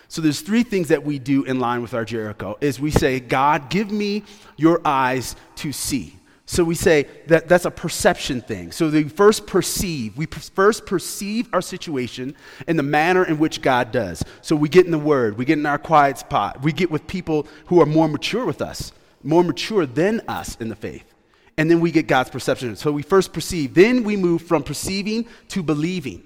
So 0.08 0.20
there's 0.20 0.40
three 0.40 0.62
things 0.62 0.88
that 0.88 1.04
we 1.04 1.18
do 1.18 1.44
in 1.44 1.58
line 1.58 1.80
with 1.80 1.94
our 1.94 2.04
Jericho 2.04 2.58
is 2.60 2.78
we 2.78 2.90
say, 2.90 3.18
God, 3.18 3.70
give 3.70 3.90
me 3.90 4.24
your 4.56 4.80
eyes 4.84 5.36
to 5.56 5.72
see. 5.72 6.16
So 6.44 6.64
we 6.64 6.74
say 6.74 7.06
that 7.28 7.48
that's 7.48 7.64
a 7.64 7.70
perception 7.70 8.42
thing. 8.42 8.72
So 8.72 8.90
we 8.90 9.04
first 9.04 9.46
perceive, 9.46 10.16
we 10.18 10.26
first 10.26 10.84
perceive 10.84 11.48
our 11.54 11.62
situation 11.62 12.36
in 12.68 12.76
the 12.76 12.82
manner 12.82 13.24
in 13.24 13.38
which 13.38 13.62
God 13.62 13.90
does. 13.90 14.22
So 14.42 14.54
we 14.54 14.68
get 14.68 14.84
in 14.84 14.92
the 14.92 14.98
Word, 14.98 15.38
we 15.38 15.46
get 15.46 15.58
in 15.58 15.64
our 15.64 15.78
quiet 15.78 16.18
spot, 16.18 16.62
we 16.62 16.72
get 16.72 16.90
with 16.90 17.06
people 17.06 17.46
who 17.66 17.80
are 17.80 17.86
more 17.86 18.06
mature 18.06 18.44
with 18.44 18.60
us, 18.60 18.92
more 19.22 19.42
mature 19.42 19.86
than 19.86 20.20
us 20.28 20.56
in 20.60 20.68
the 20.68 20.76
faith 20.76 21.11
and 21.58 21.70
then 21.70 21.80
we 21.80 21.90
get 21.90 22.06
God's 22.06 22.30
perception. 22.30 22.74
So 22.76 22.92
we 22.92 23.02
first 23.02 23.32
perceive, 23.32 23.74
then 23.74 24.04
we 24.04 24.16
move 24.16 24.42
from 24.42 24.62
perceiving 24.62 25.26
to 25.48 25.62
believing. 25.62 26.22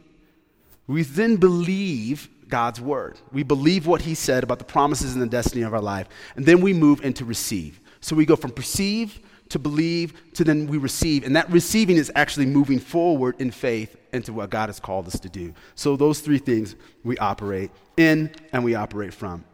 We 0.87 1.03
then 1.03 1.37
believe 1.37 2.29
God's 2.49 2.81
word. 2.81 3.19
We 3.33 3.43
believe 3.43 3.87
what 3.87 4.03
he 4.03 4.15
said 4.15 4.45
about 4.45 4.59
the 4.59 4.65
promises 4.65 5.15
and 5.15 5.23
the 5.23 5.27
destiny 5.27 5.63
of 5.63 5.75
our 5.75 5.81
life. 5.81 6.09
And 6.37 6.47
then 6.47 6.61
we 6.61 6.73
move 6.73 7.05
into 7.05 7.25
receive. 7.25 7.81
So 8.01 8.15
we 8.15 8.25
go 8.25 8.37
from 8.37 8.53
perceive 8.53 9.19
to 9.49 9.59
believe 9.59 10.15
to 10.35 10.45
then 10.45 10.67
we 10.67 10.77
receive. 10.77 11.25
And 11.25 11.35
that 11.37 11.51
receiving 11.51 11.97
is 11.97 12.11
actually 12.15 12.47
moving 12.47 12.79
forward 12.79 13.37
in 13.41 13.51
faith 13.51 13.97
into 14.13 14.33
what 14.33 14.51
God 14.51 14.69
has 14.69 14.79
called 14.79 15.07
us 15.07 15.19
to 15.21 15.29
do. 15.29 15.55
So 15.75 15.97
those 15.97 16.21
three 16.21 16.39
things 16.39 16.77
we 17.05 17.19
operate 17.19 17.71
in 17.97 18.31
and 18.53 18.65
we 18.65 18.75
operate 18.75 19.13
from 19.13 19.45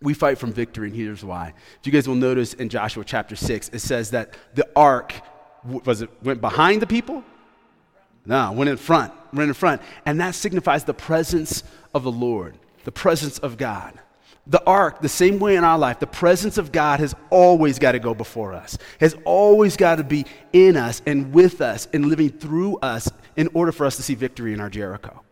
we 0.00 0.14
fight 0.14 0.38
from 0.38 0.52
victory, 0.52 0.88
and 0.88 0.96
here's 0.96 1.24
why. 1.24 1.54
If 1.80 1.86
you 1.86 1.92
guys 1.92 2.08
will 2.08 2.14
notice 2.14 2.54
in 2.54 2.68
Joshua 2.68 3.04
chapter 3.04 3.36
6, 3.36 3.70
it 3.70 3.78
says 3.78 4.10
that 4.10 4.34
the 4.54 4.68
ark 4.76 5.14
was 5.64 6.02
it 6.02 6.10
went 6.22 6.40
behind 6.40 6.82
the 6.82 6.86
people? 6.86 7.24
No, 8.26 8.52
went 8.52 8.70
in 8.70 8.76
front, 8.76 9.12
went 9.32 9.48
in 9.48 9.54
front. 9.54 9.82
And 10.06 10.20
that 10.20 10.34
signifies 10.34 10.84
the 10.84 10.94
presence 10.94 11.64
of 11.94 12.04
the 12.04 12.12
Lord, 12.12 12.56
the 12.84 12.92
presence 12.92 13.38
of 13.38 13.56
God. 13.56 13.98
The 14.46 14.62
ark, 14.66 15.00
the 15.00 15.08
same 15.08 15.38
way 15.38 15.56
in 15.56 15.64
our 15.64 15.78
life, 15.78 16.00
the 16.00 16.06
presence 16.06 16.58
of 16.58 16.70
God 16.70 17.00
has 17.00 17.14
always 17.30 17.78
got 17.78 17.92
to 17.92 17.98
go 17.98 18.14
before 18.14 18.52
us, 18.52 18.76
has 19.00 19.16
always 19.24 19.74
got 19.74 19.96
to 19.96 20.04
be 20.04 20.26
in 20.52 20.76
us 20.76 21.00
and 21.06 21.32
with 21.32 21.62
us 21.62 21.88
and 21.94 22.06
living 22.06 22.28
through 22.28 22.76
us 22.78 23.10
in 23.36 23.48
order 23.54 23.72
for 23.72 23.86
us 23.86 23.96
to 23.96 24.02
see 24.02 24.14
victory 24.14 24.52
in 24.52 24.60
our 24.60 24.68
Jericho. 24.68 25.22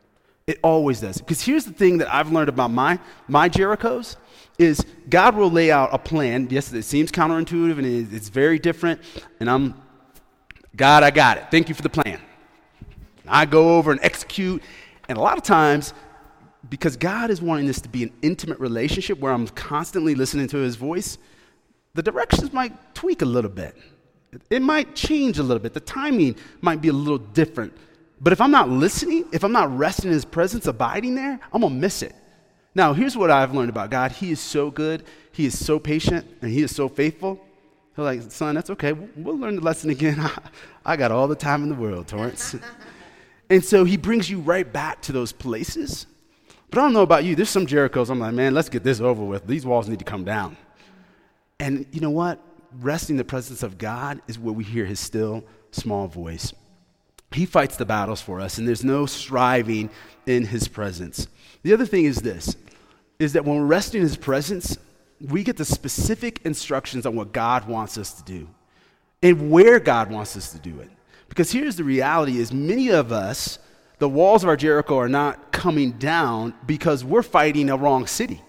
It 0.47 0.59
always 0.63 1.01
does. 1.01 1.19
Because 1.19 1.43
here's 1.43 1.67
the 1.67 1.75
thing 1.75 1.99
that 1.99 2.13
I've 2.13 2.33
learned 2.33 2.49
about 2.49 2.71
my, 2.71 2.99
my 3.29 3.51
Jerichos 3.51 4.17
is 4.59 4.85
God 5.09 5.35
will 5.37 5.51
lay 5.51 5.71
out 5.71 5.91
a 5.93 5.99
plan. 5.99 6.49
Yes, 6.51 6.73
it 6.73 6.83
seems 6.83 7.11
counterintuitive 7.11 7.79
and 7.79 8.13
it's 8.13 8.29
very 8.29 8.59
different. 8.59 9.01
And 9.41 9.51
I'm, 9.51 9.81
God, 10.77 11.03
I 11.03 11.11
got 11.11 11.39
it. 11.39 11.51
Thank 11.51 11.69
you 11.69 11.75
for 11.75 11.83
the 11.83 11.91
plan. 11.91 12.21
I 13.27 13.47
go 13.47 13.77
over 13.77 13.93
and 13.93 14.01
execute. 14.03 14.63
And 15.09 15.19
a 15.19 15.21
lot 15.21 15.37
of 15.37 15.43
times, 15.45 15.95
because 16.69 16.97
God 16.97 17.31
is 17.31 17.43
wanting 17.43 17.67
this 17.67 17.81
to 17.81 17.89
be 17.89 18.03
an 18.03 18.13
intimate 18.23 18.59
relationship 18.61 19.19
where 19.19 19.33
I'm 19.33 19.49
constantly 19.49 20.15
listening 20.15 20.49
to 20.49 20.59
his 20.59 20.77
voice, 20.77 21.19
the 21.95 22.03
directions 22.03 22.53
might 22.53 22.95
tweak 22.95 23.23
a 23.23 23.27
little 23.27 23.51
bit. 23.51 23.77
It 24.49 24.63
might 24.63 24.95
change 24.95 25.39
a 25.39 25.43
little 25.43 25.63
bit. 25.63 25.75
The 25.75 25.81
timing 25.81 26.37
might 26.61 26.81
be 26.81 26.89
a 26.89 26.93
little 26.93 27.19
different. 27.19 27.77
But 28.21 28.33
if 28.33 28.41
I'm 28.41 28.51
not 28.51 28.71
listening, 28.71 29.25
if 29.33 29.45
I'm 29.45 29.53
not 29.53 29.77
resting 29.77 30.09
in 30.09 30.15
his 30.15 30.25
presence, 30.25 30.67
abiding 30.67 31.15
there, 31.15 31.39
I'm 31.53 31.61
going 31.61 31.75
to 31.75 31.79
miss 31.79 32.03
it. 32.03 32.15
Now, 32.75 32.93
here's 32.95 33.17
what 33.17 33.31
I've 33.31 33.55
learned 33.55 33.71
about 33.71 33.91
God 33.91 34.13
He 34.13 34.31
is 34.31 34.41
so 34.41 34.71
good, 34.71 35.05
He 35.33 35.47
is 35.47 35.65
so 35.65 35.79
patient, 35.79 36.27
and 36.41 36.51
He 36.51 36.63
is 36.63 36.75
so 36.75 36.89
faithful. 36.89 37.41
He's 37.95 38.03
like, 38.03 38.23
son, 38.31 38.55
that's 38.55 38.71
okay. 38.71 38.93
We'll 38.93 39.39
learn 39.39 39.57
the 39.57 39.63
lesson 39.63 39.91
again. 39.91 40.19
I 40.87 40.97
got 40.97 41.13
all 41.13 41.29
the 41.29 41.37
time 41.37 41.63
in 41.63 41.69
the 41.69 41.75
world, 41.75 42.09
Torrance. 42.09 42.57
and 43.51 43.63
so 43.65 43.85
He 43.85 43.97
brings 43.97 44.31
you 44.31 44.41
right 44.41 44.71
back 44.71 45.03
to 45.03 45.13
those 45.13 45.33
places. 45.33 46.07
But 46.71 46.79
I 46.79 46.83
don't 46.85 46.95
know 46.95 47.03
about 47.03 47.25
you. 47.25 47.37
There's 47.37 47.51
some 47.51 47.67
Jerichos. 47.67 48.09
I'm 48.09 48.19
like, 48.19 48.33
man, 48.33 48.55
let's 48.55 48.71
get 48.71 48.83
this 48.83 48.99
over 49.01 49.23
with. 49.23 49.47
These 49.47 49.67
walls 49.67 49.89
need 49.89 49.99
to 49.99 50.07
come 50.07 50.25
down. 50.25 50.57
And 51.61 51.85
you 51.93 52.01
know 52.01 52.11
what? 52.11 52.41
Resting 52.81 53.15
in 53.15 53.19
the 53.19 53.25
presence 53.25 53.63
of 53.63 53.77
God 53.77 54.23
is 54.27 54.39
where 54.39 54.55
we 54.55 54.65
hear 54.65 54.87
His 54.87 54.99
still, 54.99 55.45
small 55.71 56.09
voice. 56.09 56.55
He 57.31 57.45
fights 57.45 57.77
the 57.77 57.85
battles 57.85 58.23
for 58.23 58.41
us, 58.41 58.57
and 58.57 58.67
there's 58.67 58.85
no 58.85 59.05
striving 59.05 59.91
in 60.27 60.47
His 60.47 60.67
presence. 60.67 61.29
The 61.63 61.73
other 61.73 61.87
thing 61.87 62.05
is 62.05 62.17
this 62.17 62.57
is 63.19 63.35
that 63.35 63.45
when 63.45 63.57
we're 63.57 63.67
resting 63.67 64.01
in 64.01 64.07
his 64.07 64.17
presence, 64.17 64.77
we 65.21 65.45
get 65.45 65.57
the 65.57 65.65
specific 65.65 66.41
instructions 66.45 67.07
on 67.07 67.15
what 67.15 67.33
God 67.33 67.69
wants 67.69 67.97
us 67.97 68.15
to 68.15 68.25
do 68.25 68.49
and 69.23 69.51
where 69.51 69.79
God 69.79 70.11
wants 70.11 70.37
us 70.37 70.51
to 70.53 70.59
do 70.59 70.81
it. 70.81 70.91
Because 71.29 71.53
here's 71.53 71.77
the 71.77 71.85
reality 71.85 72.39
is 72.39 72.53
many 72.53 72.91
of 72.91 73.13
us, 73.13 73.59
the 73.99 74.09
walls 74.09 74.43
of 74.43 74.49
our 74.49 74.57
Jericho 74.57 74.99
are 74.99 75.09
not 75.09 75.53
coming 75.53 75.93
down 75.93 76.55
because 76.67 77.05
we're 77.05 77.23
fighting 77.23 77.71
a 77.71 77.77
wrong 77.77 78.07
city. 78.07 78.43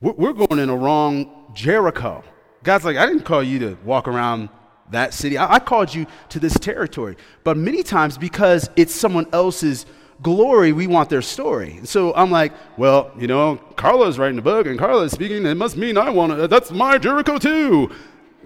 We're, 0.00 0.32
going 0.32 0.58
in 0.58 0.68
a 0.68 0.76
wrong 0.76 1.50
Jericho. 1.54 2.24
God's 2.62 2.84
like, 2.84 2.96
I 2.96 3.06
didn't 3.06 3.24
call 3.24 3.42
you 3.42 3.58
to 3.60 3.78
walk 3.84 4.08
around 4.08 4.48
that 4.90 5.14
city. 5.14 5.38
I 5.38 5.58
called 5.58 5.94
you 5.94 6.06
to 6.30 6.40
this 6.40 6.58
territory. 6.58 7.16
But 7.42 7.56
many 7.56 7.82
times 7.82 8.18
because 8.18 8.68
it's 8.76 8.94
someone 8.94 9.26
else's 9.32 9.86
glory, 10.22 10.72
we 10.72 10.86
want 10.86 11.10
their 11.10 11.22
story. 11.22 11.80
So 11.84 12.14
I'm 12.14 12.30
like, 12.30 12.52
well, 12.76 13.10
you 13.18 13.26
know, 13.26 13.56
Carla's 13.76 14.18
writing 14.18 14.38
a 14.38 14.42
book 14.42 14.66
and 14.66 14.78
Carla's 14.78 15.12
speaking. 15.12 15.44
It 15.46 15.56
must 15.56 15.76
mean 15.76 15.96
I 15.96 16.10
want 16.10 16.32
to, 16.32 16.48
that's 16.48 16.70
my 16.70 16.98
Jericho 16.98 17.38
too. 17.38 17.90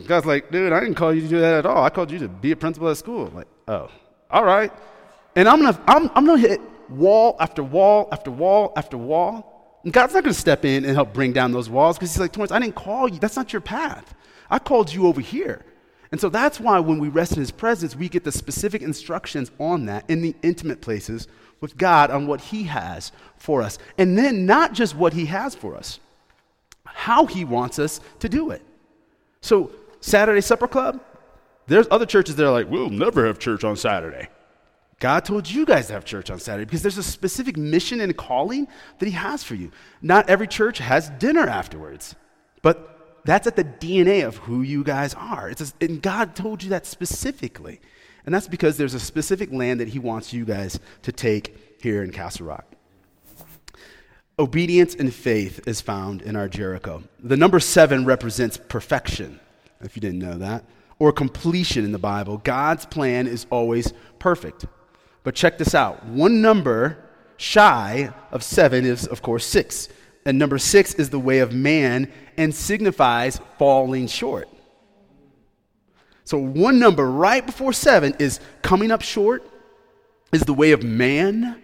God's 0.06 0.26
like, 0.26 0.50
dude, 0.50 0.72
I 0.72 0.80
didn't 0.80 0.94
call 0.94 1.12
you 1.12 1.20
to 1.22 1.28
do 1.28 1.40
that 1.40 1.54
at 1.54 1.66
all. 1.66 1.82
I 1.82 1.90
called 1.90 2.10
you 2.10 2.18
to 2.20 2.28
be 2.28 2.52
a 2.52 2.56
principal 2.56 2.88
at 2.88 2.96
school. 2.96 3.30
Like, 3.34 3.48
oh, 3.66 3.90
all 4.30 4.44
right. 4.44 4.72
And 5.34 5.48
I'm 5.48 5.60
gonna, 5.60 5.80
I'm, 5.86 6.10
I'm 6.14 6.26
gonna 6.26 6.38
hit 6.38 6.60
wall 6.88 7.36
after 7.40 7.62
wall 7.62 8.08
after 8.12 8.30
wall 8.30 8.72
after 8.76 8.96
wall. 8.96 9.80
And 9.84 9.92
God's 9.92 10.14
not 10.14 10.24
gonna 10.24 10.34
step 10.34 10.64
in 10.64 10.84
and 10.84 10.94
help 10.94 11.12
bring 11.12 11.32
down 11.32 11.52
those 11.52 11.68
walls 11.68 11.96
because 11.96 12.12
He's 12.12 12.20
like, 12.20 12.32
Torrance, 12.32 12.52
I 12.52 12.58
didn't 12.58 12.76
call 12.76 13.08
you. 13.08 13.18
That's 13.18 13.36
not 13.36 13.52
your 13.52 13.62
path. 13.62 14.14
I 14.50 14.58
called 14.58 14.92
you 14.92 15.06
over 15.06 15.20
here. 15.20 15.64
And 16.10 16.20
so 16.20 16.28
that's 16.28 16.58
why 16.58 16.80
when 16.80 16.98
we 16.98 17.08
rest 17.08 17.32
in 17.32 17.40
his 17.40 17.50
presence, 17.50 17.94
we 17.94 18.08
get 18.08 18.24
the 18.24 18.32
specific 18.32 18.80
instructions 18.82 19.50
on 19.58 19.86
that 19.86 20.08
in 20.08 20.22
the 20.22 20.34
intimate 20.42 20.80
places 20.80 21.28
with 21.60 21.76
God 21.76 22.10
on 22.10 22.26
what 22.26 22.40
he 22.40 22.64
has 22.64 23.12
for 23.36 23.62
us. 23.62 23.78
And 23.96 24.16
then 24.16 24.46
not 24.46 24.72
just 24.72 24.94
what 24.94 25.12
he 25.12 25.26
has 25.26 25.54
for 25.54 25.76
us, 25.76 26.00
how 26.84 27.26
he 27.26 27.44
wants 27.44 27.78
us 27.78 28.00
to 28.20 28.28
do 28.28 28.50
it. 28.50 28.62
So, 29.40 29.70
Saturday 30.00 30.40
Supper 30.40 30.68
Club, 30.68 31.00
there's 31.66 31.86
other 31.90 32.06
churches 32.06 32.36
that 32.36 32.46
are 32.46 32.52
like, 32.52 32.70
we'll 32.70 32.90
never 32.90 33.26
have 33.26 33.38
church 33.38 33.64
on 33.64 33.76
Saturday. 33.76 34.28
God 35.00 35.24
told 35.24 35.48
you 35.48 35.64
guys 35.64 35.86
to 35.88 35.92
have 35.92 36.04
church 36.04 36.28
on 36.30 36.40
Saturday 36.40 36.64
because 36.64 36.82
there's 36.82 36.98
a 36.98 37.02
specific 37.02 37.56
mission 37.56 38.00
and 38.00 38.16
calling 38.16 38.66
that 38.98 39.06
He 39.06 39.12
has 39.12 39.44
for 39.44 39.54
you. 39.54 39.70
Not 40.02 40.28
every 40.28 40.48
church 40.48 40.78
has 40.78 41.10
dinner 41.10 41.46
afterwards, 41.46 42.16
but 42.62 43.20
that's 43.24 43.46
at 43.46 43.54
the 43.54 43.64
DNA 43.64 44.26
of 44.26 44.38
who 44.38 44.62
you 44.62 44.82
guys 44.82 45.14
are. 45.14 45.50
It's 45.50 45.60
a, 45.60 45.84
and 45.84 46.02
God 46.02 46.34
told 46.34 46.62
you 46.62 46.70
that 46.70 46.86
specifically. 46.86 47.80
And 48.28 48.34
that's 48.34 48.46
because 48.46 48.76
there's 48.76 48.92
a 48.92 49.00
specific 49.00 49.50
land 49.54 49.80
that 49.80 49.88
He 49.88 49.98
wants 49.98 50.34
you 50.34 50.44
guys 50.44 50.78
to 51.00 51.12
take 51.12 51.78
here 51.80 52.02
in 52.02 52.12
Castle 52.12 52.44
Rock. 52.44 52.66
Obedience 54.38 54.94
and 54.94 55.14
faith 55.14 55.66
is 55.66 55.80
found 55.80 56.20
in 56.20 56.36
our 56.36 56.46
Jericho. 56.46 57.02
The 57.20 57.38
number 57.38 57.58
seven 57.58 58.04
represents 58.04 58.58
perfection, 58.58 59.40
if 59.80 59.96
you 59.96 60.02
didn't 60.02 60.18
know 60.18 60.36
that, 60.36 60.66
or 60.98 61.10
completion 61.10 61.86
in 61.86 61.92
the 61.92 61.98
Bible. 61.98 62.36
God's 62.36 62.84
plan 62.84 63.26
is 63.26 63.46
always 63.48 63.94
perfect. 64.18 64.66
But 65.22 65.34
check 65.34 65.56
this 65.56 65.74
out 65.74 66.04
one 66.04 66.42
number 66.42 66.98
shy 67.38 68.12
of 68.30 68.42
seven 68.42 68.84
is, 68.84 69.06
of 69.06 69.22
course, 69.22 69.46
six. 69.46 69.88
And 70.26 70.38
number 70.38 70.58
six 70.58 70.92
is 70.92 71.08
the 71.08 71.18
way 71.18 71.38
of 71.38 71.54
man 71.54 72.12
and 72.36 72.54
signifies 72.54 73.40
falling 73.58 74.06
short. 74.06 74.50
So 76.28 76.36
one 76.36 76.78
number 76.78 77.10
right 77.10 77.44
before 77.46 77.72
seven 77.72 78.14
is 78.18 78.38
coming 78.60 78.90
up 78.90 79.00
short, 79.00 79.48
is 80.30 80.42
the 80.42 80.52
way 80.52 80.72
of 80.72 80.82
man, 80.82 81.58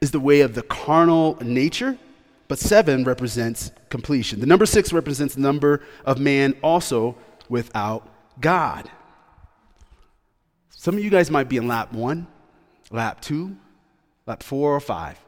is 0.00 0.12
the 0.12 0.20
way 0.20 0.42
of 0.42 0.54
the 0.54 0.62
carnal 0.62 1.36
nature. 1.42 1.98
But 2.46 2.60
seven 2.60 3.02
represents 3.02 3.72
completion. 3.88 4.38
The 4.38 4.46
number 4.46 4.66
six 4.66 4.92
represents 4.92 5.34
the 5.34 5.40
number 5.40 5.80
of 6.04 6.20
man 6.20 6.54
also 6.62 7.16
without 7.48 8.08
God. 8.40 8.88
Some 10.70 10.96
of 10.96 11.02
you 11.02 11.10
guys 11.10 11.28
might 11.28 11.48
be 11.48 11.56
in 11.56 11.66
lap 11.66 11.92
one, 11.92 12.28
lap 12.92 13.20
two, 13.20 13.56
lap 14.28 14.44
four, 14.44 14.76
or 14.76 14.80
five, 14.80 15.18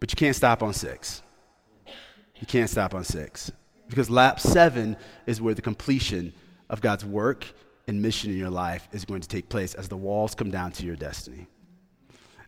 but 0.00 0.10
you 0.10 0.16
can't 0.16 0.34
stop 0.34 0.64
on 0.64 0.74
six. 0.74 1.22
You 2.40 2.46
can't 2.48 2.68
stop 2.68 2.92
on 2.92 3.04
six. 3.04 3.52
Because 3.88 4.10
lap 4.10 4.40
seven 4.40 4.96
is 5.26 5.40
where 5.40 5.54
the 5.54 5.62
completion 5.62 6.32
of 6.68 6.80
God's 6.80 7.04
work 7.04 7.46
and 7.86 8.00
mission 8.00 8.30
in 8.30 8.38
your 8.38 8.50
life 8.50 8.88
is 8.92 9.04
going 9.04 9.20
to 9.20 9.28
take 9.28 9.48
place 9.48 9.74
as 9.74 9.88
the 9.88 9.96
walls 9.96 10.34
come 10.34 10.50
down 10.50 10.72
to 10.72 10.86
your 10.86 10.96
destiny. 10.96 11.46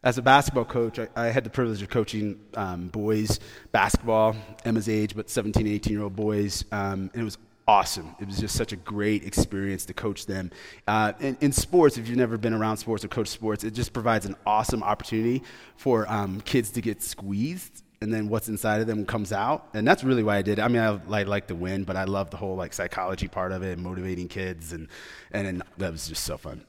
As 0.03 0.19
a 0.19 0.23
basketball 0.23 0.65
coach, 0.65 0.99
I, 0.99 1.09
I 1.17 1.27
had 1.27 1.45
the 1.45 1.51
privilege 1.51 1.83
of 1.83 1.89
coaching 1.89 2.39
um, 2.55 2.89
boys 2.89 3.41
basketball, 3.73 4.37
Emma's 4.65 4.89
age, 4.89 5.17
but 5.17 5.29
17, 5.29 5.67
18 5.67 5.93
year 5.93 6.03
old 6.03 6.15
boys. 6.15 6.65
Um, 6.71 7.11
and 7.13 7.23
it 7.23 7.25
was 7.25 7.39
awesome. 7.67 8.15
It 8.21 8.29
was 8.29 8.39
just 8.39 8.55
such 8.55 8.73
a 8.73 8.77
great 8.77 9.25
experience 9.25 9.85
to 9.87 9.95
coach 9.95 10.27
them. 10.27 10.51
Uh, 10.87 11.13
in, 11.19 11.37
in, 11.41 11.53
sports, 11.53 11.99
if 11.99 12.09
you've 12.09 12.17
never 12.17 12.39
been 12.39 12.55
around 12.55 12.77
sports 12.77 13.05
or 13.05 13.09
coached 13.09 13.33
sports, 13.33 13.65
it 13.65 13.73
just 13.73 13.93
provides 13.93 14.27
an 14.27 14.37
awesome 14.47 14.83
opportunity 14.83 15.43
for 15.77 16.11
um, 16.11 16.41
kids 16.43 16.71
to 16.73 16.81
get 16.81 17.03
squeezed. 17.03 17.83
And 18.03 18.13
then 18.13 18.29
what's 18.29 18.49
inside 18.49 18.83
of 18.83 18.87
them 18.87 19.07
comes 19.07 19.33
out, 19.33 19.69
and 19.73 19.89
that's 19.89 20.05
really 20.05 20.23
why 20.23 20.37
I 20.37 20.43
did. 20.43 20.59
It. 20.59 20.63
I 20.63 20.69
mean, 20.69 20.83
I, 20.83 21.01
I 21.11 21.23
like 21.23 21.47
to 21.47 21.55
win, 21.55 21.85
but 21.85 21.97
I 21.97 22.05
love 22.05 22.31
the 22.31 22.37
whole 22.37 22.55
like 22.55 22.75
psychology 22.75 23.27
part 23.27 23.53
of 23.53 23.63
it, 23.63 23.73
and 23.73 23.83
motivating 23.83 24.29
kids, 24.29 24.73
and 24.73 24.89
and, 25.33 25.47
and 25.47 25.63
that 25.79 25.93
was 25.93 26.07
just 26.07 26.25
so 26.25 26.37
fun. 26.37 26.63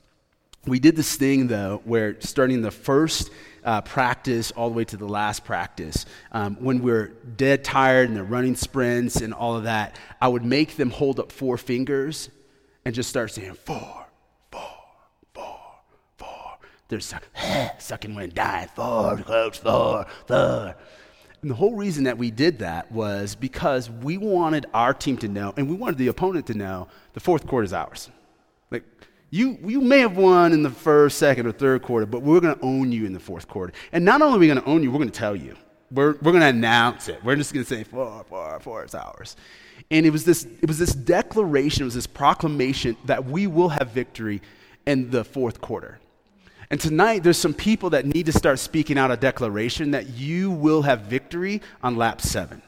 We 0.67 0.79
did 0.79 0.95
this 0.97 1.15
thing 1.15 1.47
though, 1.47 1.81
where 1.85 2.19
starting 2.19 2.61
the 2.61 2.71
first 2.71 3.31
uh, 3.63 3.81
practice 3.81 4.51
all 4.51 4.69
the 4.69 4.75
way 4.75 4.83
to 4.85 4.97
the 4.97 5.07
last 5.07 5.45
practice. 5.45 6.05
Um, 6.31 6.55
when 6.55 6.81
we're 6.81 7.07
dead 7.37 7.63
tired 7.63 8.09
and 8.09 8.17
they're 8.17 8.23
running 8.23 8.55
sprints 8.55 9.17
and 9.17 9.33
all 9.33 9.55
of 9.55 9.63
that, 9.63 9.97
I 10.21 10.27
would 10.27 10.43
make 10.43 10.75
them 10.75 10.89
hold 10.89 11.19
up 11.19 11.31
four 11.31 11.57
fingers 11.57 12.29
and 12.83 12.93
just 12.93 13.09
start 13.09 13.31
saying 13.31 13.53
four, 13.53 14.07
four, 14.51 14.69
four, 15.33 15.59
four. 16.17 16.57
They're 16.89 16.99
suck, 16.99 17.23
sucking 17.79 18.13
wind, 18.13 18.33
dying, 18.33 18.69
four, 18.75 19.17
coach, 19.17 19.59
four, 19.59 20.05
four. 20.27 20.75
And 21.41 21.51
the 21.51 21.55
whole 21.55 21.75
reason 21.75 22.05
that 22.05 22.17
we 22.17 22.31
did 22.31 22.59
that 22.59 22.91
was 22.91 23.35
because 23.35 23.89
we 23.89 24.17
wanted 24.17 24.65
our 24.73 24.93
team 24.93 25.17
to 25.17 25.27
know, 25.27 25.53
and 25.55 25.69
we 25.69 25.75
wanted 25.75 25.97
the 25.97 26.07
opponent 26.07 26.47
to 26.47 26.55
know, 26.55 26.87
the 27.13 27.19
fourth 27.19 27.45
quarter 27.45 27.63
is 27.63 27.73
ours. 27.73 28.09
Like, 28.71 28.83
you, 29.29 29.57
you 29.63 29.79
may 29.81 29.99
have 29.99 30.17
won 30.17 30.51
in 30.51 30.63
the 30.63 30.69
first, 30.69 31.19
second, 31.19 31.45
or 31.45 31.51
third 31.51 31.83
quarter, 31.83 32.05
but 32.05 32.23
we're 32.23 32.39
going 32.39 32.55
to 32.55 32.61
own 32.63 32.91
you 32.91 33.05
in 33.05 33.13
the 33.13 33.19
fourth 33.19 33.47
quarter. 33.47 33.73
And 33.91 34.03
not 34.03 34.21
only 34.21 34.37
are 34.37 34.39
we 34.39 34.47
going 34.47 34.61
to 34.61 34.65
own 34.65 34.81
you, 34.81 34.89
we're 34.89 34.97
going 34.97 35.11
to 35.11 35.19
tell 35.19 35.35
you. 35.35 35.55
We're, 35.91 36.13
we're 36.21 36.31
going 36.31 36.41
to 36.41 36.47
announce 36.47 37.07
it. 37.07 37.23
We're 37.23 37.35
just 37.35 37.53
going 37.53 37.65
to 37.65 37.69
say, 37.69 37.83
four, 37.83 38.25
four, 38.27 38.59
four, 38.59 38.83
it's 38.83 38.95
ours. 38.95 39.35
And 39.91 40.05
it 40.05 40.09
was, 40.09 40.25
this, 40.25 40.43
it 40.43 40.67
was 40.67 40.79
this 40.79 40.93
declaration, 40.93 41.83
it 41.83 41.85
was 41.85 41.93
this 41.93 42.07
proclamation 42.07 42.97
that 43.05 43.25
we 43.25 43.47
will 43.47 43.69
have 43.69 43.91
victory 43.91 44.41
in 44.85 45.11
the 45.11 45.23
fourth 45.23 45.61
quarter. 45.61 45.99
And 46.69 46.79
tonight, 46.79 47.23
there's 47.23 47.37
some 47.37 47.53
people 47.53 47.91
that 47.91 48.05
need 48.05 48.25
to 48.25 48.33
start 48.33 48.59
speaking 48.59 48.97
out 48.97 49.09
a 49.09 49.17
declaration 49.17 49.91
that 49.91 50.09
you 50.09 50.51
will 50.51 50.81
have 50.81 51.01
victory 51.01 51.61
on 51.81 51.95
lap 51.95 52.21
seven. 52.21 52.61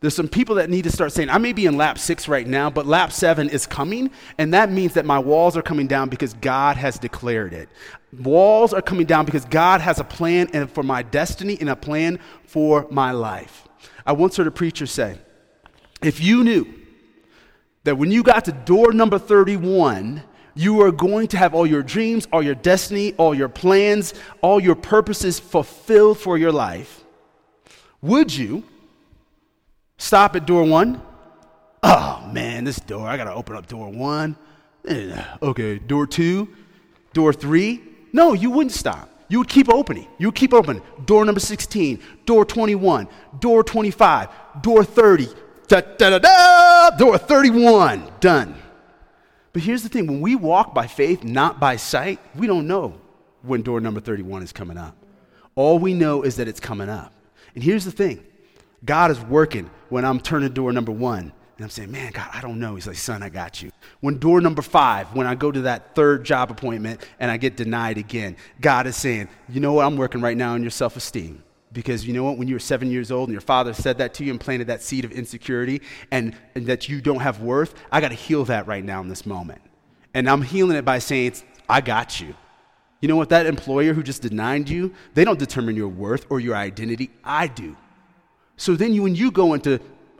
There's 0.00 0.14
some 0.14 0.28
people 0.28 0.56
that 0.56 0.68
need 0.68 0.84
to 0.84 0.92
start 0.92 1.12
saying, 1.12 1.30
I 1.30 1.38
may 1.38 1.54
be 1.54 1.64
in 1.64 1.78
lap 1.78 1.98
six 1.98 2.28
right 2.28 2.46
now, 2.46 2.68
but 2.68 2.86
lap 2.86 3.12
seven 3.12 3.48
is 3.48 3.66
coming, 3.66 4.10
and 4.36 4.52
that 4.52 4.70
means 4.70 4.92
that 4.94 5.06
my 5.06 5.18
walls 5.18 5.56
are 5.56 5.62
coming 5.62 5.86
down 5.86 6.10
because 6.10 6.34
God 6.34 6.76
has 6.76 6.98
declared 6.98 7.54
it. 7.54 7.70
Walls 8.20 8.74
are 8.74 8.82
coming 8.82 9.06
down 9.06 9.24
because 9.24 9.46
God 9.46 9.80
has 9.80 9.98
a 9.98 10.04
plan 10.04 10.48
and 10.52 10.70
for 10.70 10.82
my 10.82 11.02
destiny 11.02 11.56
and 11.58 11.70
a 11.70 11.76
plan 11.76 12.18
for 12.44 12.86
my 12.90 13.12
life. 13.12 13.66
I 14.04 14.12
once 14.12 14.36
heard 14.36 14.46
a 14.46 14.52
preacher 14.52 14.86
say, 14.86 15.18
if 16.02 16.20
you 16.20 16.44
knew 16.44 16.66
that 17.84 17.96
when 17.96 18.10
you 18.10 18.22
got 18.22 18.44
to 18.44 18.52
door 18.52 18.92
number 18.92 19.18
31, 19.18 20.22
you 20.56 20.80
are 20.80 20.90
going 20.90 21.28
to 21.28 21.36
have 21.36 21.54
all 21.54 21.66
your 21.66 21.82
dreams, 21.82 22.26
all 22.32 22.42
your 22.42 22.54
destiny, 22.54 23.12
all 23.18 23.34
your 23.34 23.48
plans, 23.48 24.14
all 24.40 24.58
your 24.58 24.74
purposes 24.74 25.38
fulfilled 25.38 26.18
for 26.18 26.38
your 26.38 26.50
life, 26.50 27.04
would 28.00 28.34
you? 28.34 28.64
Stop 29.98 30.34
at 30.34 30.46
door 30.46 30.64
one. 30.64 31.00
Oh 31.82 32.28
man, 32.32 32.64
this 32.64 32.76
door, 32.80 33.06
I 33.06 33.16
gotta 33.16 33.32
open 33.32 33.54
up 33.54 33.66
door 33.66 33.90
one. 33.90 34.36
Eh, 34.88 35.24
okay, 35.42 35.78
door 35.78 36.06
two, 36.06 36.48
door 37.12 37.32
three. 37.32 37.82
No, 38.12 38.32
you 38.32 38.50
wouldn't 38.50 38.72
stop. 38.72 39.10
You 39.28 39.38
would 39.38 39.48
keep 39.48 39.68
opening. 39.68 40.06
You 40.18 40.28
would 40.28 40.34
keep 40.34 40.54
opening. 40.54 40.82
Door 41.04 41.24
number 41.24 41.40
16, 41.40 42.00
door 42.24 42.44
21, 42.44 43.08
door 43.40 43.64
25, 43.64 44.28
door 44.62 44.84
30, 44.84 45.28
da, 45.66 45.80
da, 45.80 46.10
da, 46.10 46.18
da, 46.18 46.90
door 46.96 47.18
31. 47.18 48.10
Done. 48.20 48.54
But 49.56 49.62
here's 49.62 49.82
the 49.82 49.88
thing 49.88 50.06
when 50.06 50.20
we 50.20 50.36
walk 50.36 50.74
by 50.74 50.86
faith, 50.86 51.24
not 51.24 51.58
by 51.58 51.76
sight, 51.76 52.20
we 52.34 52.46
don't 52.46 52.66
know 52.66 52.92
when 53.40 53.62
door 53.62 53.80
number 53.80 54.00
31 54.02 54.42
is 54.42 54.52
coming 54.52 54.76
up. 54.76 54.94
All 55.54 55.78
we 55.78 55.94
know 55.94 56.24
is 56.24 56.36
that 56.36 56.46
it's 56.46 56.60
coming 56.60 56.90
up. 56.90 57.14
And 57.54 57.64
here's 57.64 57.86
the 57.86 57.90
thing 57.90 58.22
God 58.84 59.10
is 59.10 59.18
working 59.18 59.70
when 59.88 60.04
I'm 60.04 60.20
turning 60.20 60.52
door 60.52 60.74
number 60.74 60.92
one. 60.92 61.32
And 61.56 61.64
I'm 61.64 61.70
saying, 61.70 61.90
man, 61.90 62.12
God, 62.12 62.28
I 62.34 62.42
don't 62.42 62.60
know. 62.60 62.74
He's 62.74 62.86
like, 62.86 62.96
son, 62.96 63.22
I 63.22 63.30
got 63.30 63.62
you. 63.62 63.72
When 64.00 64.18
door 64.18 64.42
number 64.42 64.60
five, 64.60 65.14
when 65.14 65.26
I 65.26 65.34
go 65.34 65.50
to 65.50 65.62
that 65.62 65.94
third 65.94 66.22
job 66.22 66.50
appointment 66.50 67.00
and 67.18 67.30
I 67.30 67.38
get 67.38 67.56
denied 67.56 67.96
again, 67.96 68.36
God 68.60 68.86
is 68.86 68.94
saying, 68.94 69.26
you 69.48 69.60
know 69.60 69.72
what? 69.72 69.86
I'm 69.86 69.96
working 69.96 70.20
right 70.20 70.36
now 70.36 70.52
on 70.52 70.60
your 70.60 70.70
self 70.70 70.98
esteem. 70.98 71.42
Because 71.76 72.06
you 72.06 72.14
know 72.14 72.24
what? 72.24 72.38
When 72.38 72.48
you 72.48 72.54
were 72.54 72.58
seven 72.58 72.90
years 72.90 73.12
old 73.12 73.28
and 73.28 73.34
your 73.34 73.42
father 73.42 73.74
said 73.74 73.98
that 73.98 74.14
to 74.14 74.24
you 74.24 74.30
and 74.30 74.40
planted 74.40 74.68
that 74.68 74.82
seed 74.82 75.04
of 75.04 75.12
insecurity 75.12 75.82
and, 76.10 76.34
and 76.54 76.64
that 76.68 76.88
you 76.88 77.02
don't 77.02 77.20
have 77.20 77.42
worth, 77.42 77.74
I 77.92 78.00
got 78.00 78.08
to 78.08 78.14
heal 78.14 78.46
that 78.46 78.66
right 78.66 78.82
now 78.82 79.02
in 79.02 79.08
this 79.08 79.26
moment. 79.26 79.60
And 80.14 80.26
I'm 80.26 80.40
healing 80.40 80.78
it 80.78 80.86
by 80.86 81.00
saying, 81.00 81.34
I 81.68 81.82
got 81.82 82.18
you. 82.18 82.34
You 83.02 83.08
know 83.08 83.16
what? 83.16 83.28
That 83.28 83.44
employer 83.44 83.92
who 83.92 84.02
just 84.02 84.22
denied 84.22 84.70
you, 84.70 84.94
they 85.12 85.22
don't 85.22 85.38
determine 85.38 85.76
your 85.76 85.88
worth 85.88 86.24
or 86.30 86.40
your 86.40 86.56
identity. 86.56 87.10
I 87.22 87.46
do. 87.46 87.76
So 88.56 88.74
then 88.74 88.94
you, 88.94 89.02
when 89.02 89.14
you 89.14 89.30
go 89.30 89.52
into 89.52 89.78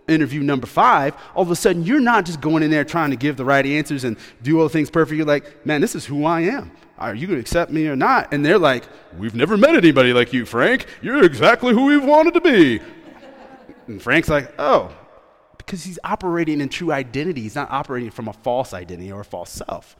interview 0.09 0.42
number 0.42 0.66
five, 0.66 1.14
all 1.35 1.42
of 1.42 1.51
a 1.51 1.57
sudden 1.57 1.85
you're 1.85 2.01
not 2.01 2.25
just 2.25 2.40
going 2.40 2.62
in 2.62 2.71
there 2.71 2.85
trying 2.85 3.11
to 3.11 3.16
give 3.16 3.37
the 3.37 3.45
right 3.45 3.66
answers 3.66 4.05
and 4.05 4.16
do 4.42 4.59
all 4.59 4.64
the 4.64 4.71
things 4.71 4.90
perfect. 4.90 5.16
You're 5.16 5.27
like, 5.27 5.66
man, 5.66 5.81
this 5.81 5.95
is 5.95 6.05
who 6.05 6.25
I 6.25 6.42
am. 6.42 6.71
Are 6.99 7.14
you 7.14 7.27
going 7.27 7.37
to 7.37 7.40
accept 7.40 7.71
me 7.71 7.87
or 7.88 7.97
not? 7.97 8.33
And 8.33 8.45
they're 8.45 8.59
like, 8.59 8.85
we've 9.19 9.35
never 9.35 9.57
met 9.57 9.75
anybody 9.75 10.12
like 10.12 10.33
you, 10.33 10.47
Frank. 10.47 10.87
You're 11.03 11.25
exactly 11.25 11.75
who 11.75 11.87
we've 11.87 12.05
wanted 12.05 12.35
to 12.35 12.40
be. 12.40 12.81
And 13.87 14.01
Frank's 14.03 14.29
like, 14.29 14.53
oh, 14.59 14.95
because 15.59 15.85
he's 15.85 15.99
operating 16.05 16.61
in 16.61 16.69
true 16.69 16.92
identity. 16.92 17.42
He's 17.42 17.55
not 17.55 17.71
operating 17.71 18.11
from 18.11 18.29
a 18.29 18.33
false 18.33 18.73
identity 18.73 19.12
or 19.12 19.21
a 19.21 19.25
false 19.25 19.51
self. 19.51 19.97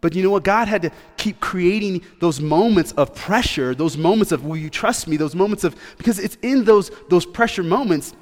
But 0.00 0.14
you 0.14 0.22
know 0.22 0.30
what? 0.30 0.44
God 0.44 0.66
had 0.66 0.82
to 0.82 0.90
keep 1.18 1.40
creating 1.40 2.02
those 2.20 2.40
moments 2.40 2.92
of 2.92 3.14
pressure, 3.14 3.74
those 3.74 3.96
moments 3.96 4.32
of, 4.32 4.44
will 4.44 4.56
you 4.56 4.70
trust 4.70 5.06
me? 5.06 5.18
Those 5.18 5.34
moments 5.34 5.62
of, 5.62 5.76
because 5.98 6.18
it's 6.18 6.36
in 6.36 6.64
those, 6.64 6.90
those 7.10 7.26
pressure 7.26 7.62
moments, 7.62 8.14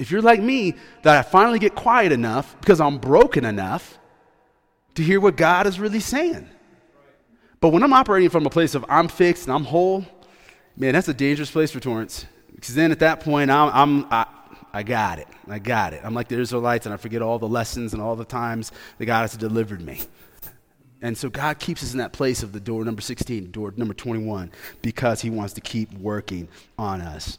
if 0.00 0.10
you're 0.10 0.22
like 0.22 0.40
me, 0.40 0.74
that 1.02 1.18
I 1.18 1.22
finally 1.22 1.58
get 1.58 1.74
quiet 1.74 2.10
enough 2.10 2.56
because 2.60 2.80
I'm 2.80 2.96
broken 2.96 3.44
enough 3.44 3.98
to 4.94 5.02
hear 5.02 5.20
what 5.20 5.36
God 5.36 5.66
is 5.66 5.78
really 5.78 6.00
saying. 6.00 6.48
But 7.60 7.68
when 7.68 7.82
I'm 7.82 7.92
operating 7.92 8.30
from 8.30 8.46
a 8.46 8.50
place 8.50 8.74
of 8.74 8.82
I'm 8.88 9.08
fixed 9.08 9.46
and 9.46 9.54
I'm 9.54 9.64
whole, 9.64 10.06
man, 10.74 10.94
that's 10.94 11.08
a 11.08 11.14
dangerous 11.14 11.50
place 11.50 11.70
for 11.70 11.80
Torrance. 11.80 12.24
Because 12.54 12.74
then 12.74 12.92
at 12.92 13.00
that 13.00 13.20
point, 13.20 13.50
I'm, 13.50 13.70
I'm 13.74 14.06
I, 14.10 14.26
I 14.72 14.82
got 14.84 15.18
it. 15.18 15.28
I 15.46 15.58
got 15.58 15.92
it. 15.92 16.00
I'm 16.02 16.14
like 16.14 16.28
the 16.28 16.40
Israelites, 16.40 16.86
and 16.86 16.94
I 16.94 16.96
forget 16.96 17.20
all 17.20 17.38
the 17.38 17.48
lessons 17.48 17.92
and 17.92 18.00
all 18.00 18.16
the 18.16 18.24
times 18.24 18.72
that 18.96 19.04
God 19.04 19.20
has 19.20 19.36
delivered 19.36 19.82
me. 19.82 20.00
And 21.02 21.16
so 21.16 21.28
God 21.28 21.58
keeps 21.58 21.82
us 21.82 21.92
in 21.92 21.98
that 21.98 22.12
place 22.12 22.42
of 22.42 22.52
the 22.52 22.60
door 22.60 22.84
number 22.86 23.02
16, 23.02 23.50
door 23.50 23.74
number 23.76 23.94
21, 23.94 24.50
because 24.80 25.20
He 25.20 25.28
wants 25.28 25.52
to 25.54 25.60
keep 25.60 25.92
working 25.94 26.48
on 26.78 27.02
us. 27.02 27.38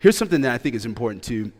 Here's 0.00 0.18
something 0.18 0.40
that 0.42 0.52
I 0.52 0.58
think 0.58 0.74
is 0.74 0.86
important 0.86 1.22
too, 1.22 1.52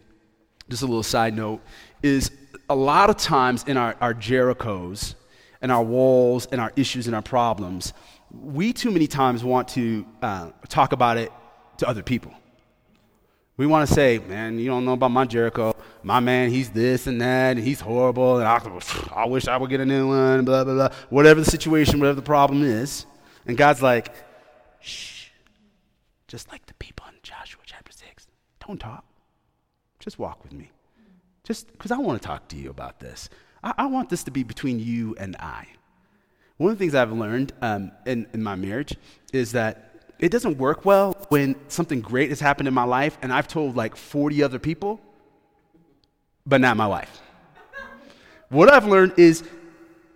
just 0.69 0.83
a 0.83 0.87
little 0.87 1.03
side 1.03 1.35
note, 1.35 1.61
is 2.03 2.31
a 2.69 2.75
lot 2.75 3.11
of 3.11 3.17
times 3.17 3.65
in 3.65 3.77
our, 3.77 3.97
our 4.01 4.15
Jerichos 4.15 5.15
and 5.61 5.71
our 5.71 5.83
walls 5.83 6.47
and 6.53 6.61
our 6.61 6.73
issues 6.77 7.07
and 7.07 7.15
our 7.15 7.23
problems, 7.23 7.93
we 8.31 8.73
too 8.73 8.91
many 8.91 9.07
times 9.07 9.45
want 9.45 9.69
to 9.69 10.07
uh, 10.23 10.51
talk 10.69 10.93
about 10.93 11.17
it 11.17 11.33
to 11.79 11.89
other 11.89 12.03
people. 12.03 12.33
We 13.57 13.67
want 13.67 13.89
to 13.89 13.95
say, 13.95 14.19
man, 14.19 14.59
you 14.59 14.67
don't 14.67 14.85
know 14.85 14.95
about 14.95 15.13
my 15.13 15.25
Jericho. 15.25 15.77
My 16.03 16.19
man, 16.19 16.51
he's 16.51 16.71
this 16.71 17.07
and 17.07 17.21
that, 17.21 17.57
and 17.57 17.65
he's 17.65 17.81
horrible, 17.81 18.39
and 18.39 18.49
I, 18.49 18.61
I 19.23 19.27
wish 19.27 19.47
I 19.47 19.57
would 19.57 19.71
get 19.71 19.81
a 19.81 19.87
new 19.87 20.09
one, 20.09 20.45
blah, 20.45 20.65
blah, 20.65 20.75
blah. 20.75 20.89
Whatever 21.09 21.41
the 21.41 21.51
situation, 21.51 22.01
whatever 22.01 22.17
the 22.17 22.23
problem 22.23 22.65
is. 22.65 23.07
And 23.47 23.57
God's 23.57 23.81
like, 23.81 24.13
shh, 24.81 25.29
just 26.27 26.51
like 26.51 26.67
the 26.67 26.75
people 26.75 27.07
in 27.09 27.15
Joshua 27.23 27.63
chapter 27.65 27.93
6. 27.93 28.27
Don't 28.67 28.81
talk. 28.81 29.05
Just 30.05 30.19
walk 30.19 30.43
with 30.43 30.53
me. 30.53 30.71
Just 31.45 31.73
because 31.73 31.91
I 31.91 31.97
want 31.97 32.21
to 32.21 32.29
talk 32.29 32.49
to 32.49 32.57
you 32.57 32.69
about 32.69 33.01
this. 33.01 33.31
I, 33.63 33.73
I, 33.79 33.87
want 33.87 34.11
this 34.11 34.25
to 34.25 34.31
be 34.31 34.43
between 34.43 34.79
you 34.79 35.17
and 35.19 35.35
I. 35.37 35.67
One 36.59 36.71
of 36.71 36.79
the 36.79 36.85
things 36.85 36.95
I've 36.95 37.11
learned 37.11 37.55
um, 37.63 37.91
in, 38.05 38.27
in 38.35 38.43
my 38.43 38.55
marriage 38.55 38.95
is 39.33 39.53
that 39.53 40.03
it 40.19 40.31
doesn't 40.31 40.59
work 40.59 40.85
well 40.85 41.17
when 41.31 41.57
something 41.69 42.03
great 42.03 42.29
has 42.29 42.39
happened 42.39 42.69
in 42.69 42.75
my 42.75 42.85
life 42.85 43.17
and 43.23 43.33
I've 43.33 43.49
told 43.49 43.77
like 43.77 43.97
40 43.97 44.43
other 44.43 44.59
people, 44.59 45.01
but 46.45 46.61
not 46.61 46.77
my 46.77 46.87
wife. 46.87 47.23
what 48.51 48.71
I've 48.71 48.87
learned 48.87 49.15
is 49.17 49.43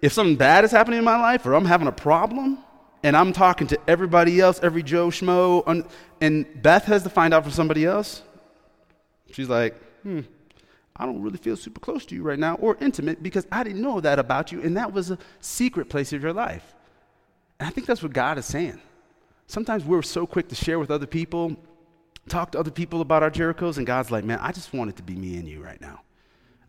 if 0.02 0.12
something 0.12 0.36
bad 0.36 0.64
is 0.64 0.70
happening 0.70 0.98
in 0.98 1.04
my 1.04 1.18
life 1.18 1.46
or 1.46 1.54
I'm 1.54 1.64
having 1.64 1.88
a 1.88 1.92
problem 1.92 2.58
and 3.02 3.16
I'm 3.16 3.32
talking 3.32 3.66
to 3.68 3.78
everybody 3.88 4.38
else, 4.38 4.60
every 4.62 4.82
Joe 4.82 5.08
Schmo, 5.08 5.86
and 6.20 6.62
Beth 6.62 6.84
has 6.84 7.04
to 7.04 7.10
find 7.10 7.32
out 7.32 7.44
from 7.44 7.52
somebody 7.52 7.86
else, 7.86 8.22
she's 9.32 9.48
like, 9.48 9.74
hmm, 10.02 10.20
I 10.96 11.06
don't 11.06 11.22
really 11.22 11.38
feel 11.38 11.56
super 11.56 11.80
close 11.80 12.04
to 12.06 12.14
you 12.14 12.22
right 12.22 12.38
now 12.38 12.56
or 12.56 12.76
intimate 12.80 13.22
because 13.22 13.46
I 13.52 13.62
didn't 13.62 13.82
know 13.82 14.00
that 14.00 14.18
about 14.18 14.50
you 14.50 14.60
and 14.62 14.76
that 14.76 14.92
was 14.92 15.10
a 15.10 15.18
secret 15.40 15.88
place 15.88 16.12
of 16.12 16.22
your 16.22 16.32
life. 16.32 16.74
And 17.60 17.68
I 17.68 17.70
think 17.70 17.86
that's 17.86 18.02
what 18.02 18.12
God 18.12 18.38
is 18.38 18.46
saying. 18.46 18.80
Sometimes 19.46 19.84
we're 19.84 20.02
so 20.02 20.26
quick 20.26 20.48
to 20.48 20.54
share 20.54 20.78
with 20.78 20.90
other 20.90 21.06
people, 21.06 21.56
talk 22.28 22.52
to 22.52 22.58
other 22.58 22.70
people 22.70 23.00
about 23.00 23.22
our 23.22 23.30
Jerichos, 23.30 23.78
and 23.78 23.86
God's 23.86 24.10
like, 24.10 24.24
man, 24.24 24.38
I 24.40 24.52
just 24.52 24.72
want 24.74 24.90
it 24.90 24.96
to 24.96 25.02
be 25.02 25.14
me 25.14 25.36
and 25.36 25.48
you 25.48 25.62
right 25.62 25.80
now. 25.80 26.02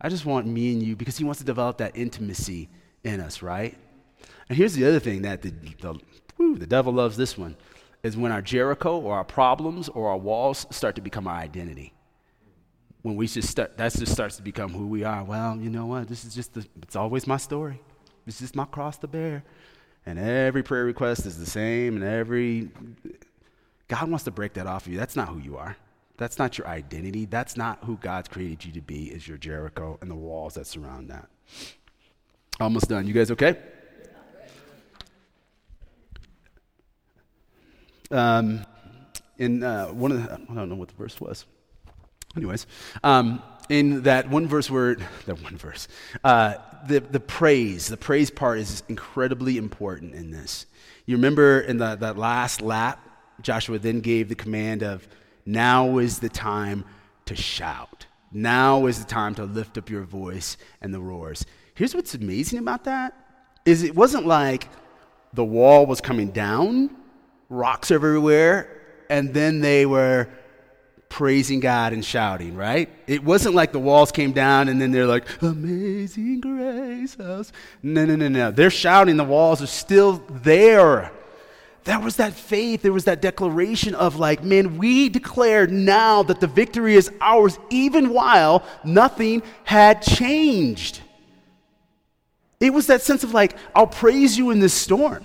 I 0.00 0.08
just 0.08 0.24
want 0.24 0.46
me 0.46 0.72
and 0.72 0.82
you 0.82 0.96
because 0.96 1.18
He 1.18 1.24
wants 1.24 1.40
to 1.40 1.44
develop 1.44 1.78
that 1.78 1.94
intimacy 1.94 2.70
in 3.04 3.20
us, 3.20 3.42
right? 3.42 3.76
And 4.48 4.56
here's 4.56 4.72
the 4.72 4.86
other 4.86 4.98
thing 4.98 5.22
that 5.22 5.42
the, 5.42 5.50
the, 5.80 6.00
whew, 6.36 6.56
the 6.56 6.66
devil 6.66 6.92
loves 6.92 7.16
this 7.16 7.36
one 7.36 7.56
is 8.02 8.16
when 8.16 8.32
our 8.32 8.40
Jericho 8.40 8.98
or 8.98 9.14
our 9.14 9.24
problems 9.24 9.88
or 9.90 10.08
our 10.08 10.16
walls 10.16 10.66
start 10.70 10.94
to 10.94 11.02
become 11.02 11.28
our 11.28 11.36
identity. 11.36 11.92
When 13.02 13.16
we 13.16 13.26
just 13.26 13.48
start, 13.48 13.76
that 13.78 13.92
just 13.92 14.12
starts 14.12 14.36
to 14.36 14.42
become 14.42 14.72
who 14.72 14.86
we 14.86 15.04
are. 15.04 15.24
Well, 15.24 15.56
you 15.56 15.70
know 15.70 15.86
what? 15.86 16.08
This 16.08 16.24
is 16.24 16.34
just, 16.34 16.54
the, 16.54 16.66
it's 16.82 16.96
always 16.96 17.26
my 17.26 17.38
story. 17.38 17.80
It's 18.26 18.38
just 18.38 18.54
my 18.54 18.66
cross 18.66 18.98
to 18.98 19.08
bear 19.08 19.42
and 20.06 20.18
every 20.18 20.62
prayer 20.62 20.84
request 20.84 21.26
is 21.26 21.38
the 21.38 21.46
same, 21.46 21.96
and 21.96 22.04
every. 22.04 22.70
God 23.88 24.08
wants 24.08 24.24
to 24.24 24.30
break 24.30 24.54
that 24.54 24.66
off 24.66 24.86
of 24.86 24.92
you. 24.92 24.98
That's 24.98 25.16
not 25.16 25.28
who 25.28 25.38
you 25.38 25.56
are. 25.56 25.76
That's 26.16 26.38
not 26.38 26.58
your 26.58 26.66
identity. 26.68 27.24
That's 27.24 27.56
not 27.56 27.78
who 27.84 27.96
God's 27.96 28.28
created 28.28 28.64
you 28.64 28.72
to 28.72 28.80
be, 28.80 29.06
is 29.06 29.26
your 29.26 29.38
Jericho 29.38 29.98
and 30.00 30.10
the 30.10 30.14
walls 30.14 30.54
that 30.54 30.66
surround 30.66 31.10
that. 31.10 31.28
Almost 32.60 32.88
done. 32.88 33.06
You 33.06 33.14
guys 33.14 33.30
okay? 33.30 33.58
Um, 38.10 38.64
in 39.38 39.62
uh, 39.62 39.86
one 39.88 40.12
of 40.12 40.22
the, 40.22 40.32
I 40.32 40.54
don't 40.54 40.68
know 40.68 40.74
what 40.74 40.88
the 40.88 40.94
verse 40.94 41.20
was. 41.20 41.46
Anyways, 42.36 42.66
um, 43.02 43.42
in 43.68 44.02
that 44.02 44.28
one 44.28 44.46
verse 44.46 44.70
where, 44.70 44.96
that 45.26 45.42
one 45.42 45.56
verse, 45.56 45.88
uh, 46.24 46.54
the, 46.86 47.00
the 47.00 47.20
praise, 47.20 47.88
the 47.88 47.96
praise 47.96 48.30
part 48.30 48.58
is 48.58 48.82
incredibly 48.88 49.56
important 49.56 50.14
in 50.14 50.30
this. 50.30 50.66
You 51.06 51.16
remember 51.16 51.60
in 51.60 51.78
the, 51.78 51.96
that 51.96 52.16
last 52.16 52.62
lap, 52.62 53.00
Joshua 53.42 53.78
then 53.78 54.00
gave 54.00 54.28
the 54.28 54.34
command 54.34 54.82
of, 54.82 55.06
now 55.46 55.98
is 55.98 56.18
the 56.18 56.28
time 56.28 56.84
to 57.26 57.34
shout. 57.34 58.06
Now 58.32 58.86
is 58.86 58.98
the 58.98 59.08
time 59.08 59.34
to 59.36 59.44
lift 59.44 59.76
up 59.78 59.90
your 59.90 60.02
voice 60.02 60.56
and 60.80 60.94
the 60.94 61.00
roars. 61.00 61.44
Here's 61.74 61.94
what's 61.94 62.14
amazing 62.14 62.58
about 62.58 62.84
that 62.84 63.16
is 63.64 63.82
it 63.82 63.94
wasn't 63.94 64.26
like 64.26 64.68
the 65.32 65.44
wall 65.44 65.86
was 65.86 66.00
coming 66.00 66.30
down, 66.30 66.90
rocks 67.48 67.90
everywhere, 67.90 68.80
and 69.08 69.34
then 69.34 69.60
they 69.60 69.86
were 69.86 70.28
praising 71.10 71.60
God 71.60 71.92
and 71.92 72.02
shouting, 72.02 72.54
right? 72.54 72.88
It 73.06 73.22
wasn't 73.22 73.54
like 73.54 73.72
the 73.72 73.78
walls 73.78 74.10
came 74.10 74.32
down 74.32 74.68
and 74.68 74.80
then 74.80 74.92
they're 74.92 75.06
like, 75.06 75.26
Amazing 75.42 76.40
grace. 76.40 77.16
House. 77.16 77.52
No, 77.82 78.06
no, 78.06 78.16
no, 78.16 78.28
no. 78.28 78.50
They're 78.50 78.70
shouting, 78.70 79.18
the 79.18 79.24
walls 79.24 79.60
are 79.60 79.66
still 79.66 80.24
there. 80.30 81.12
That 81.84 82.02
was 82.02 82.16
that 82.16 82.34
faith. 82.34 82.82
There 82.82 82.92
was 82.92 83.04
that 83.04 83.20
declaration 83.20 83.94
of, 83.94 84.16
like, 84.16 84.44
man, 84.44 84.78
we 84.78 85.08
declare 85.08 85.66
now 85.66 86.22
that 86.24 86.38
the 86.38 86.46
victory 86.46 86.94
is 86.94 87.10
ours, 87.20 87.58
even 87.70 88.10
while 88.10 88.62
nothing 88.84 89.42
had 89.64 90.02
changed. 90.02 91.00
It 92.60 92.72
was 92.72 92.86
that 92.88 93.02
sense 93.02 93.24
of, 93.24 93.32
like, 93.32 93.56
I'll 93.74 93.86
praise 93.86 94.38
you 94.38 94.50
in 94.50 94.60
this 94.60 94.74
storm 94.74 95.24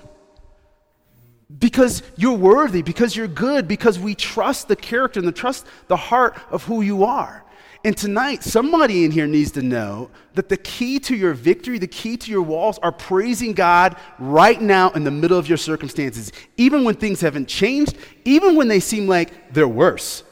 because 1.59 2.01
you're 2.15 2.37
worthy, 2.37 2.81
because 2.81 3.15
you're 3.15 3.27
good, 3.27 3.67
because 3.67 3.99
we 3.99 4.15
trust 4.15 4.67
the 4.67 4.75
character 4.75 5.19
and 5.19 5.27
the 5.27 5.31
trust 5.31 5.65
the 5.87 5.95
heart 5.95 6.37
of 6.49 6.63
who 6.63 6.81
you 6.81 7.03
are. 7.03 7.43
And 7.83 7.95
tonight, 7.95 8.43
somebody 8.43 9.05
in 9.05 9.11
here 9.11 9.27
needs 9.27 9.51
to 9.51 9.61
know 9.61 10.09
that 10.33 10.49
the 10.49 10.57
key 10.57 10.97
to 11.01 11.15
your 11.15 11.35
victory, 11.35 11.77
the 11.77 11.85
key 11.85 12.17
to 12.17 12.31
your 12.31 12.41
walls, 12.41 12.79
are 12.79 12.91
praising 12.91 13.53
God 13.53 13.95
right 14.17 14.59
now 14.59 14.89
in 14.91 15.03
the 15.03 15.11
middle 15.11 15.37
of 15.37 15.47
your 15.47 15.59
circumstances, 15.59 16.31
even 16.57 16.83
when 16.83 16.95
things 16.95 17.21
haven't 17.21 17.47
changed, 17.47 17.95
even 18.23 18.55
when 18.55 18.67
they 18.67 18.79
seem 18.79 19.07
like 19.07 19.53
they're 19.53 19.67
worse. 19.67 20.23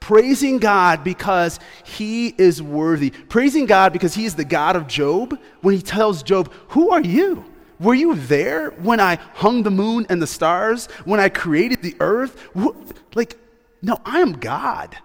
Praising 0.00 0.58
God 0.58 1.04
because 1.04 1.60
He 1.84 2.28
is 2.28 2.62
worthy. 2.62 3.10
Praising 3.10 3.66
God 3.66 3.92
because 3.92 4.14
He 4.14 4.24
is 4.24 4.34
the 4.34 4.44
God 4.46 4.74
of 4.74 4.86
Job 4.86 5.38
when 5.60 5.74
He 5.74 5.82
tells 5.82 6.22
Job, 6.22 6.50
Who 6.68 6.88
are 6.90 7.02
you? 7.02 7.44
Were 7.78 7.94
you 7.94 8.14
there 8.14 8.70
when 8.70 9.00
I 9.00 9.16
hung 9.34 9.62
the 9.62 9.70
moon 9.70 10.06
and 10.08 10.20
the 10.20 10.26
stars? 10.26 10.86
When 11.04 11.20
I 11.20 11.28
created 11.28 11.82
the 11.82 11.96
earth? 12.00 12.50
Like, 13.14 13.38
no, 13.82 13.98
I 14.04 14.20
am 14.20 14.32
God. 14.32 14.96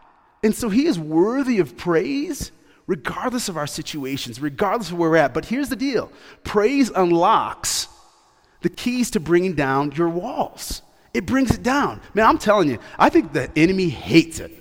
And 0.43 0.55
so 0.55 0.69
he 0.69 0.86
is 0.86 0.97
worthy 0.97 1.60
of 1.60 1.77
praise 1.77 2.51
regardless 2.88 3.47
of 3.47 3.57
our 3.57 3.67
situations, 3.67 4.41
regardless 4.41 4.91
of 4.91 4.97
where 4.97 5.10
we're 5.10 5.17
at. 5.17 5.34
But 5.34 5.45
here's 5.45 5.69
the 5.69 5.75
deal 5.75 6.12
praise 6.43 6.89
unlocks 6.89 7.88
the 8.62 8.69
keys 8.69 9.12
to 9.12 9.19
bringing 9.19 9.53
down 9.53 9.91
your 9.93 10.10
walls. 10.10 10.81
It 11.13 11.25
brings 11.25 11.51
it 11.51 11.63
down. 11.63 12.01
Man, 12.13 12.25
I'm 12.25 12.38
telling 12.38 12.69
you, 12.69 12.79
I 12.97 13.10
think 13.10 13.34
the 13.34 13.51
enemy 13.57 13.89
hates 13.89 14.39
it. 14.39 14.51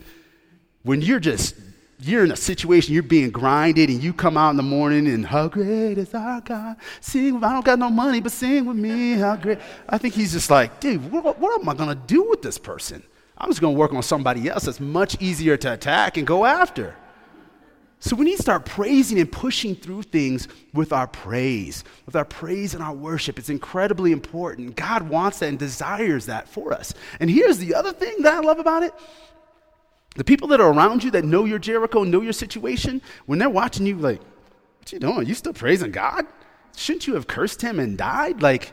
When 0.83 1.03
you're 1.03 1.21
just 1.21 1.55
you're 2.03 2.25
in 2.25 2.33
a 2.33 2.37
situation, 2.37 2.95
you're 2.95 3.03
being 3.03 3.31
grinded, 3.31 3.91
and 3.91 4.03
you 4.03 4.13
come 4.13 4.37
out 4.37 4.51
in 4.51 4.57
the 4.57 4.63
morning 4.63 5.07
and 5.07 5.27
how 5.27 5.49
great 5.49 5.99
is 5.99 6.15
our 6.15 6.41
God? 6.41 6.77
Sing, 7.01 7.43
I 7.43 7.53
don't 7.53 7.65
got 7.65 7.79
no 7.79 7.91
money, 7.91 8.21
but 8.21 8.33
sing 8.33 8.65
with 8.67 8.77
me, 8.77 9.13
how 9.13 9.37
great. 9.37 9.59
I 9.89 9.99
think 9.99 10.15
he's 10.15 10.33
just 10.33 10.51
like, 10.51 10.81
dude, 10.81 11.11
what, 11.11 11.39
what 11.39 11.61
am 11.61 11.69
I 11.69 11.75
gonna 11.75 11.95
do 11.95 12.29
with 12.29 12.43
this 12.43 12.59
person? 12.59 13.03
I'm 13.37 13.49
just 13.49 13.61
gonna 13.61 13.77
work 13.77 13.93
on 13.93 14.03
somebody 14.03 14.49
else 14.49 14.65
that's 14.65 14.81
much 14.81 15.21
easier 15.21 15.57
to 15.59 15.73
attack 15.73 16.17
and 16.17 16.27
go 16.27 16.45
after. 16.45 16.97
So 18.03 18.17
we 18.17 18.25
need 18.25 18.37
to 18.37 18.43
start 18.43 18.65
praising 18.65 19.19
and 19.19 19.31
pushing 19.31 19.75
through 19.75 20.05
things 20.05 20.49
with 20.73 20.91
our 20.91 21.07
praise, 21.07 21.85
with 22.07 22.17
our 22.17 22.25
praise 22.25 22.73
and 22.73 22.83
our 22.83 22.95
worship. 22.95 23.39
It's 23.39 23.51
incredibly 23.51 24.11
important. 24.11 24.75
God 24.75 25.03
wants 25.03 25.41
that 25.41 25.51
and 25.51 25.59
desires 25.59 26.25
that 26.27 26.49
for 26.49 26.73
us. 26.73 26.95
And 27.21 27.29
here's 27.29 27.59
the 27.59 27.75
other 27.75 27.93
thing 27.93 28.23
that 28.23 28.33
I 28.33 28.41
love 28.41 28.59
about 28.59 28.85
it 28.85 28.95
the 30.17 30.25
people 30.25 30.49
that 30.49 30.61
are 30.61 30.73
around 30.73 31.05
you 31.05 31.11
that 31.13 31.25
know 31.25 31.45
your 31.45 31.59
Jericho, 31.59 32.03
know 32.03 32.21
your 32.21 32.33
situation, 32.33 33.01
when 33.27 33.39
they're 33.39 33.51
watching 33.51 33.87
you, 33.87 33.97
like, 33.97 34.21
what 34.79 34.93
you 34.93 34.99
doing? 34.99 35.27
You 35.27 35.35
still 35.35 35.53
praising 35.53 35.93
God? 35.93 36.27
Shouldn't 36.77 37.07
you 37.07 37.15
have 37.15 37.27
cursed 37.27 37.63
him 37.63 37.79
and 37.79 37.97
died? 37.97 38.43
Like, 38.43 38.73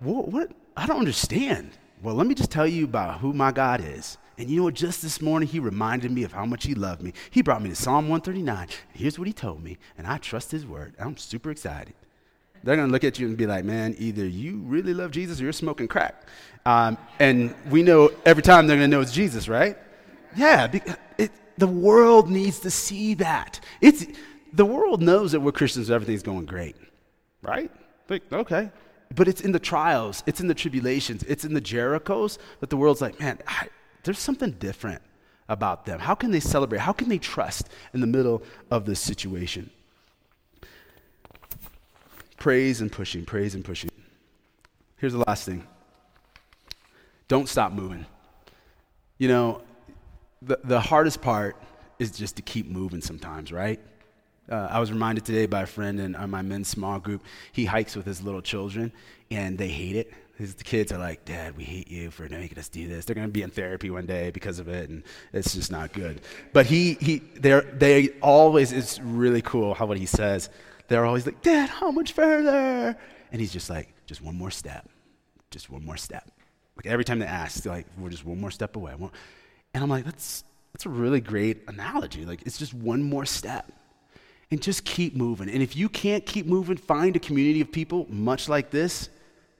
what? 0.00 0.28
what? 0.28 0.52
I 0.76 0.86
don't 0.86 0.98
understand. 0.98 1.72
Well, 2.02 2.14
let 2.14 2.26
me 2.26 2.34
just 2.34 2.50
tell 2.50 2.66
you 2.66 2.84
about 2.84 3.20
who 3.20 3.32
my 3.32 3.52
God 3.52 3.82
is. 3.84 4.16
And 4.38 4.48
you 4.48 4.56
know 4.56 4.64
what? 4.64 4.74
Just 4.74 5.02
this 5.02 5.20
morning, 5.20 5.48
he 5.48 5.60
reminded 5.60 6.10
me 6.10 6.22
of 6.22 6.32
how 6.32 6.46
much 6.46 6.64
he 6.64 6.74
loved 6.74 7.02
me. 7.02 7.12
He 7.30 7.42
brought 7.42 7.60
me 7.60 7.68
to 7.68 7.76
Psalm 7.76 8.08
139. 8.08 8.56
And 8.58 8.70
here's 8.94 9.18
what 9.18 9.26
he 9.26 9.34
told 9.34 9.62
me. 9.62 9.76
And 9.98 10.06
I 10.06 10.16
trust 10.16 10.50
his 10.50 10.64
word. 10.64 10.94
I'm 10.98 11.18
super 11.18 11.50
excited. 11.50 11.92
They're 12.64 12.76
going 12.76 12.88
to 12.88 12.92
look 12.92 13.04
at 13.04 13.18
you 13.18 13.26
and 13.26 13.36
be 13.36 13.46
like, 13.46 13.64
man, 13.64 13.94
either 13.98 14.26
you 14.26 14.58
really 14.64 14.94
love 14.94 15.10
Jesus 15.10 15.40
or 15.40 15.44
you're 15.44 15.52
smoking 15.52 15.88
crack. 15.88 16.26
Um, 16.64 16.96
and 17.18 17.54
we 17.68 17.82
know 17.82 18.12
every 18.24 18.42
time 18.42 18.66
they're 18.66 18.76
going 18.78 18.90
to 18.90 18.96
know 18.96 19.02
it's 19.02 19.12
Jesus, 19.12 19.48
right? 19.48 19.76
Yeah, 20.36 20.70
it, 21.18 21.30
the 21.58 21.66
world 21.66 22.30
needs 22.30 22.60
to 22.60 22.70
see 22.70 23.14
that. 23.14 23.60
It's, 23.80 24.06
the 24.52 24.64
world 24.64 25.02
knows 25.02 25.32
that 25.32 25.40
we're 25.40 25.52
Christians, 25.52 25.90
everything's 25.90 26.22
going 26.22 26.46
great, 26.46 26.76
right? 27.42 27.70
Like, 28.08 28.22
okay. 28.32 28.70
But 29.14 29.28
it's 29.28 29.40
in 29.40 29.52
the 29.52 29.58
trials, 29.58 30.22
it's 30.26 30.40
in 30.40 30.46
the 30.46 30.54
tribulations, 30.54 31.22
it's 31.24 31.44
in 31.44 31.54
the 31.54 31.60
Jerichos 31.60 32.38
that 32.60 32.70
the 32.70 32.76
world's 32.76 33.00
like, 33.00 33.18
man, 33.20 33.38
I, 33.46 33.68
there's 34.04 34.18
something 34.18 34.52
different 34.52 35.02
about 35.48 35.84
them. 35.84 35.98
How 35.98 36.14
can 36.14 36.30
they 36.30 36.40
celebrate? 36.40 36.80
How 36.80 36.92
can 36.92 37.08
they 37.08 37.18
trust 37.18 37.68
in 37.92 38.00
the 38.00 38.06
middle 38.06 38.42
of 38.70 38.86
this 38.86 39.00
situation? 39.00 39.70
Praise 42.38 42.80
and 42.80 42.90
pushing, 42.90 43.24
praise 43.24 43.54
and 43.54 43.64
pushing. 43.64 43.90
Here's 44.96 45.12
the 45.12 45.24
last 45.26 45.44
thing 45.44 45.66
don't 47.28 47.48
stop 47.48 47.72
moving. 47.72 48.06
You 49.18 49.28
know, 49.28 49.62
the, 50.42 50.58
the 50.64 50.80
hardest 50.80 51.20
part 51.20 51.56
is 51.98 52.10
just 52.10 52.36
to 52.36 52.42
keep 52.42 52.66
moving 52.66 53.00
sometimes, 53.00 53.52
right? 53.52 53.80
Uh, 54.50 54.68
I 54.70 54.80
was 54.80 54.90
reminded 54.90 55.24
today 55.24 55.46
by 55.46 55.62
a 55.62 55.66
friend 55.66 56.00
in 56.00 56.16
uh, 56.16 56.26
my 56.26 56.42
men's 56.42 56.68
small 56.68 56.98
group. 56.98 57.22
He 57.52 57.66
hikes 57.66 57.94
with 57.94 58.06
his 58.06 58.22
little 58.22 58.42
children, 58.42 58.92
and 59.30 59.56
they 59.56 59.68
hate 59.68 59.96
it. 59.96 60.12
His, 60.36 60.54
the 60.54 60.64
kids 60.64 60.90
are 60.90 60.98
like, 60.98 61.24
Dad, 61.26 61.56
we 61.56 61.64
hate 61.64 61.88
you 61.88 62.10
for 62.10 62.26
making 62.28 62.58
us 62.58 62.68
do 62.68 62.88
this. 62.88 63.04
They're 63.04 63.14
going 63.14 63.26
to 63.26 63.32
be 63.32 63.42
in 63.42 63.50
therapy 63.50 63.90
one 63.90 64.06
day 64.06 64.30
because 64.30 64.58
of 64.58 64.68
it, 64.68 64.88
and 64.88 65.04
it's 65.32 65.54
just 65.54 65.70
not 65.70 65.92
good. 65.92 66.22
But 66.52 66.66
he, 66.66 66.94
he, 66.94 67.18
they're, 67.36 67.60
they 67.60 68.08
always, 68.22 68.72
it's 68.72 68.98
really 69.00 69.42
cool 69.42 69.74
how 69.74 69.86
what 69.86 69.98
he 69.98 70.06
says. 70.06 70.48
They're 70.88 71.04
always 71.04 71.26
like, 71.26 71.42
Dad, 71.42 71.68
how 71.68 71.90
much 71.90 72.12
further? 72.12 72.96
And 73.30 73.40
he's 73.40 73.52
just 73.52 73.70
like, 73.70 73.94
just 74.06 74.22
one 74.22 74.36
more 74.36 74.50
step, 74.50 74.88
just 75.50 75.70
one 75.70 75.84
more 75.84 75.98
step. 75.98 76.28
Like 76.76 76.86
every 76.86 77.04
time 77.04 77.18
they 77.18 77.26
ask, 77.26 77.62
they're 77.62 77.72
like, 77.72 77.86
we're 77.98 78.08
just 78.08 78.24
one 78.24 78.40
more 78.40 78.50
step 78.50 78.74
away. 78.74 78.94
And 79.74 79.82
I'm 79.82 79.90
like, 79.90 80.04
that's, 80.04 80.44
that's 80.72 80.86
a 80.86 80.88
really 80.88 81.20
great 81.20 81.62
analogy. 81.68 82.24
Like, 82.24 82.42
it's 82.46 82.58
just 82.58 82.74
one 82.74 83.02
more 83.02 83.24
step. 83.24 83.72
And 84.50 84.60
just 84.60 84.84
keep 84.84 85.14
moving. 85.14 85.48
And 85.48 85.62
if 85.62 85.76
you 85.76 85.88
can't 85.88 86.26
keep 86.26 86.44
moving, 86.44 86.76
find 86.76 87.14
a 87.14 87.20
community 87.20 87.60
of 87.60 87.70
people 87.70 88.06
much 88.08 88.48
like 88.48 88.70
this 88.70 89.08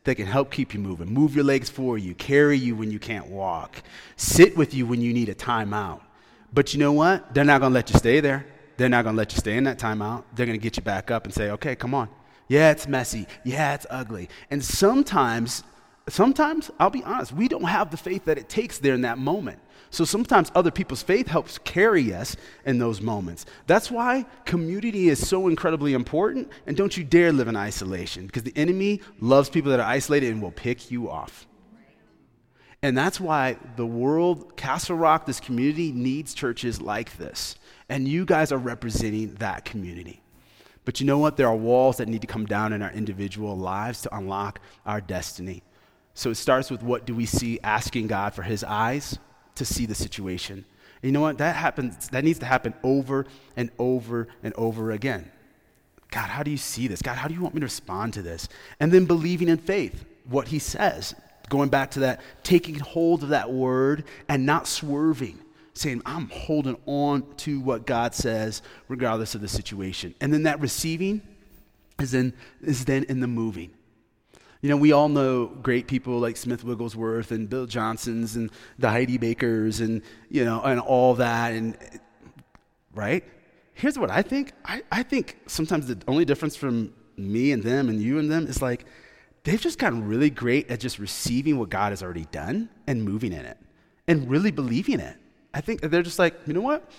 that 0.05 0.17
can 0.17 0.27
help 0.27 0.51
keep 0.51 0.75
you 0.75 0.81
moving. 0.81 1.13
Move 1.13 1.35
your 1.35 1.45
legs 1.45 1.71
for 1.71 1.97
you, 1.97 2.15
carry 2.15 2.59
you 2.59 2.75
when 2.75 2.91
you 2.91 2.99
can't 2.99 3.29
walk, 3.29 3.83
sit 4.17 4.57
with 4.57 4.75
you 4.75 4.87
when 4.87 5.01
you 5.01 5.13
need 5.13 5.29
a 5.29 5.35
timeout. 5.35 6.01
But 6.53 6.73
you 6.75 6.81
know 6.81 6.93
what? 6.93 7.33
They're 7.35 7.45
not 7.45 7.61
going 7.61 7.71
to 7.71 7.75
let 7.75 7.91
you 7.91 7.99
stay 7.99 8.21
there. 8.21 8.47
They're 8.77 8.89
not 8.89 9.05
going 9.05 9.15
to 9.15 9.19
let 9.19 9.33
you 9.33 9.39
stay 9.39 9.57
in 9.57 9.65
that 9.65 9.79
timeout. 9.79 10.25
They're 10.35 10.47
going 10.47 10.59
to 10.59 10.63
get 10.63 10.77
you 10.77 10.83
back 10.83 11.11
up 11.11 11.25
and 11.25 11.35
say, 11.35 11.51
okay, 11.51 11.77
come 11.77 11.95
on. 11.95 12.09
Yeah, 12.49 12.73
it's 12.73 12.89
messy. 12.89 13.27
Yeah, 13.45 13.75
it's 13.75 13.87
ugly. 13.91 14.29
And 14.51 14.65
sometimes, 14.65 15.63
sometimes, 16.13 16.71
I'll 16.79 16.91
be 16.91 17.05
honest, 17.05 17.33
we 17.33 17.49
don't 17.49 17.65
have 17.65 17.91
the 17.91 17.97
faith 17.97 18.25
that 18.27 18.39
it 18.39 18.49
takes 18.49 18.79
there 18.79 18.95
in 18.95 19.03
that 19.03 19.19
moment. 19.19 19.59
So 19.91 20.05
sometimes 20.05 20.53
other 20.55 20.71
people's 20.71 21.03
faith 21.03 21.27
helps 21.27 21.59
carry 21.59 22.15
us 22.15 22.37
in 22.65 22.79
those 22.79 23.01
moments. 23.01 23.45
That's 23.67 23.91
why 23.91 24.25
community 24.45 25.09
is 25.09 25.27
so 25.27 25.49
incredibly 25.49 25.95
important. 25.95 26.49
And 26.67 26.77
don't 26.77 26.97
you 26.97 27.03
dare 27.03 27.33
live 27.33 27.49
in 27.49 27.57
isolation 27.57 28.27
because 28.27 28.45
the 28.45 28.57
enemy 28.57 29.01
loves 29.21 29.51
people 29.51 29.71
that 29.73 29.81
are 29.81 29.87
isolated 29.87 30.33
and 30.33 30.41
will 30.41 30.53
pick 30.53 30.91
you 30.91 31.11
off. 31.11 31.47
And 32.83 32.97
that's 32.97 33.21
why 33.21 33.59
the 33.77 33.85
world, 33.85 34.57
Castle 34.57 34.97
Rock, 34.97 35.27
this 35.27 35.41
community 35.41 35.93
needs 35.93 36.35
churches 36.35 36.81
like 36.81 37.17
this. 37.19 37.57
And 37.89 38.09
you 38.09 38.25
guys 38.25 38.53
are 38.53 38.59
representing 38.59 39.35
that 39.35 39.65
community. 39.65 40.23
But 40.85 41.01
you 41.01 41.07
know 41.07 41.19
what? 41.19 41.37
There 41.37 41.49
are 41.49 41.57
walls 41.57 41.99
that 41.99 42.09
need 42.09 42.23
to 42.23 42.27
come 42.27 42.47
down 42.47 42.73
in 42.73 42.81
our 42.81 42.93
individual 42.93 43.57
lives 43.57 44.03
to 44.03 44.17
unlock 44.17 44.61
our 44.87 45.01
destiny. 45.01 45.63
So 46.15 46.31
it 46.31 46.37
starts 46.37 46.71
with 46.71 46.83
what 46.83 47.07
do 47.07 47.15
we 47.15 47.27
see 47.27 47.61
asking 47.63 48.09
God 48.09 48.35
for 48.35 48.43
his 48.43 48.65
eyes? 48.65 49.19
to 49.61 49.65
see 49.65 49.87
the 49.87 49.95
situation. 49.95 50.65
And 51.03 51.09
you 51.09 51.13
know 51.13 51.21
what? 51.21 51.39
That 51.39 51.55
happens, 51.55 52.09
that 52.09 52.25
needs 52.25 52.39
to 52.41 52.47
happen 52.47 52.75
over 52.83 53.27
and 53.57 53.71
over 53.79 54.29
and 54.43 54.53
over 54.57 54.91
again. 54.91 55.31
God, 56.11 56.29
how 56.29 56.43
do 56.43 56.51
you 56.51 56.57
see 56.57 56.89
this? 56.89 57.03
God, 57.03 57.17
how 57.17 57.29
do 57.29 57.35
you 57.35 57.41
want 57.41 57.55
me 57.55 57.61
to 57.61 57.67
respond 57.67 58.15
to 58.15 58.23
this? 58.23 58.49
And 58.81 58.91
then 58.91 59.05
believing 59.05 59.49
in 59.49 59.59
faith, 59.59 60.05
what 60.25 60.49
he 60.49 60.59
says. 60.59 61.15
Going 61.49 61.69
back 61.69 61.91
to 61.93 62.01
that, 62.01 62.21
taking 62.43 62.77
hold 62.77 63.23
of 63.23 63.29
that 63.31 63.53
word 63.53 64.05
and 64.29 64.47
not 64.47 64.67
swerving, 64.67 65.39
saying, 65.75 66.03
I'm 66.07 66.29
holding 66.31 66.77
on 66.87 67.25
to 67.39 67.61
what 67.61 67.87
God 67.87 68.15
says, 68.15 68.63
regardless 68.89 69.35
of 69.35 69.41
the 69.41 69.49
situation. 69.49 70.15
And 70.21 70.33
then 70.33 70.45
that 70.45 70.61
receiving 70.61 71.23
is 71.99 72.13
then, 72.13 72.33
is 72.63 72.87
then 72.87 73.05
in 73.05 73.21
the 73.21 73.27
moving. 73.27 73.73
You 74.61 74.69
know, 74.69 74.77
we 74.77 74.93
all 74.93 75.09
know 75.09 75.47
great 75.47 75.87
people 75.87 76.19
like 76.19 76.37
Smith 76.37 76.65
Wigglesworth 76.65 77.31
and 77.31 77.49
Bill 77.49 77.67
Johnsons 77.67 78.37
and 78.37 78.51
the 78.79 78.91
Heidi 78.91 79.17
Bakers 79.17 79.81
and, 79.81 80.03
you 80.29 80.45
know, 80.45 80.61
and 80.61 80.79
all 80.79 81.15
that. 81.15 81.53
And, 81.53 81.79
right? 82.95 83.25
Here's 83.73 83.99
what 83.99 84.11
I 84.11 84.21
think 84.21 84.53
I, 84.65 84.83
I 84.93 85.03
think 85.03 85.39
sometimes 85.47 85.87
the 85.87 85.99
only 86.07 86.27
difference 86.27 86.57
from 86.57 86.93
me 87.17 87.53
and 87.53 87.63
them 87.63 87.89
and 87.89 88.01
you 88.01 88.19
and 88.19 88.31
them 88.31 88.47
is 88.47 88.61
like 88.61 88.85
they've 89.45 89.61
just 89.61 89.79
gotten 89.79 90.07
really 90.07 90.29
great 90.29 90.71
at 90.71 90.81
just 90.81 90.99
receiving 90.99 91.59
what 91.59 91.71
God 91.71 91.93
has 91.93 92.03
already 92.03 92.27
done 92.27 92.69
and 92.87 93.03
moving 93.03 93.33
in 93.33 93.47
it 93.47 93.57
and 94.07 94.29
really 94.29 94.51
believing 94.51 95.01
it. 95.01 95.17
I 95.55 95.61
think 95.63 95.81
they're 95.81 96.03
just 96.03 96.19
like, 96.19 96.35
you 96.47 96.53
know 96.53 96.61
what? 96.61 96.91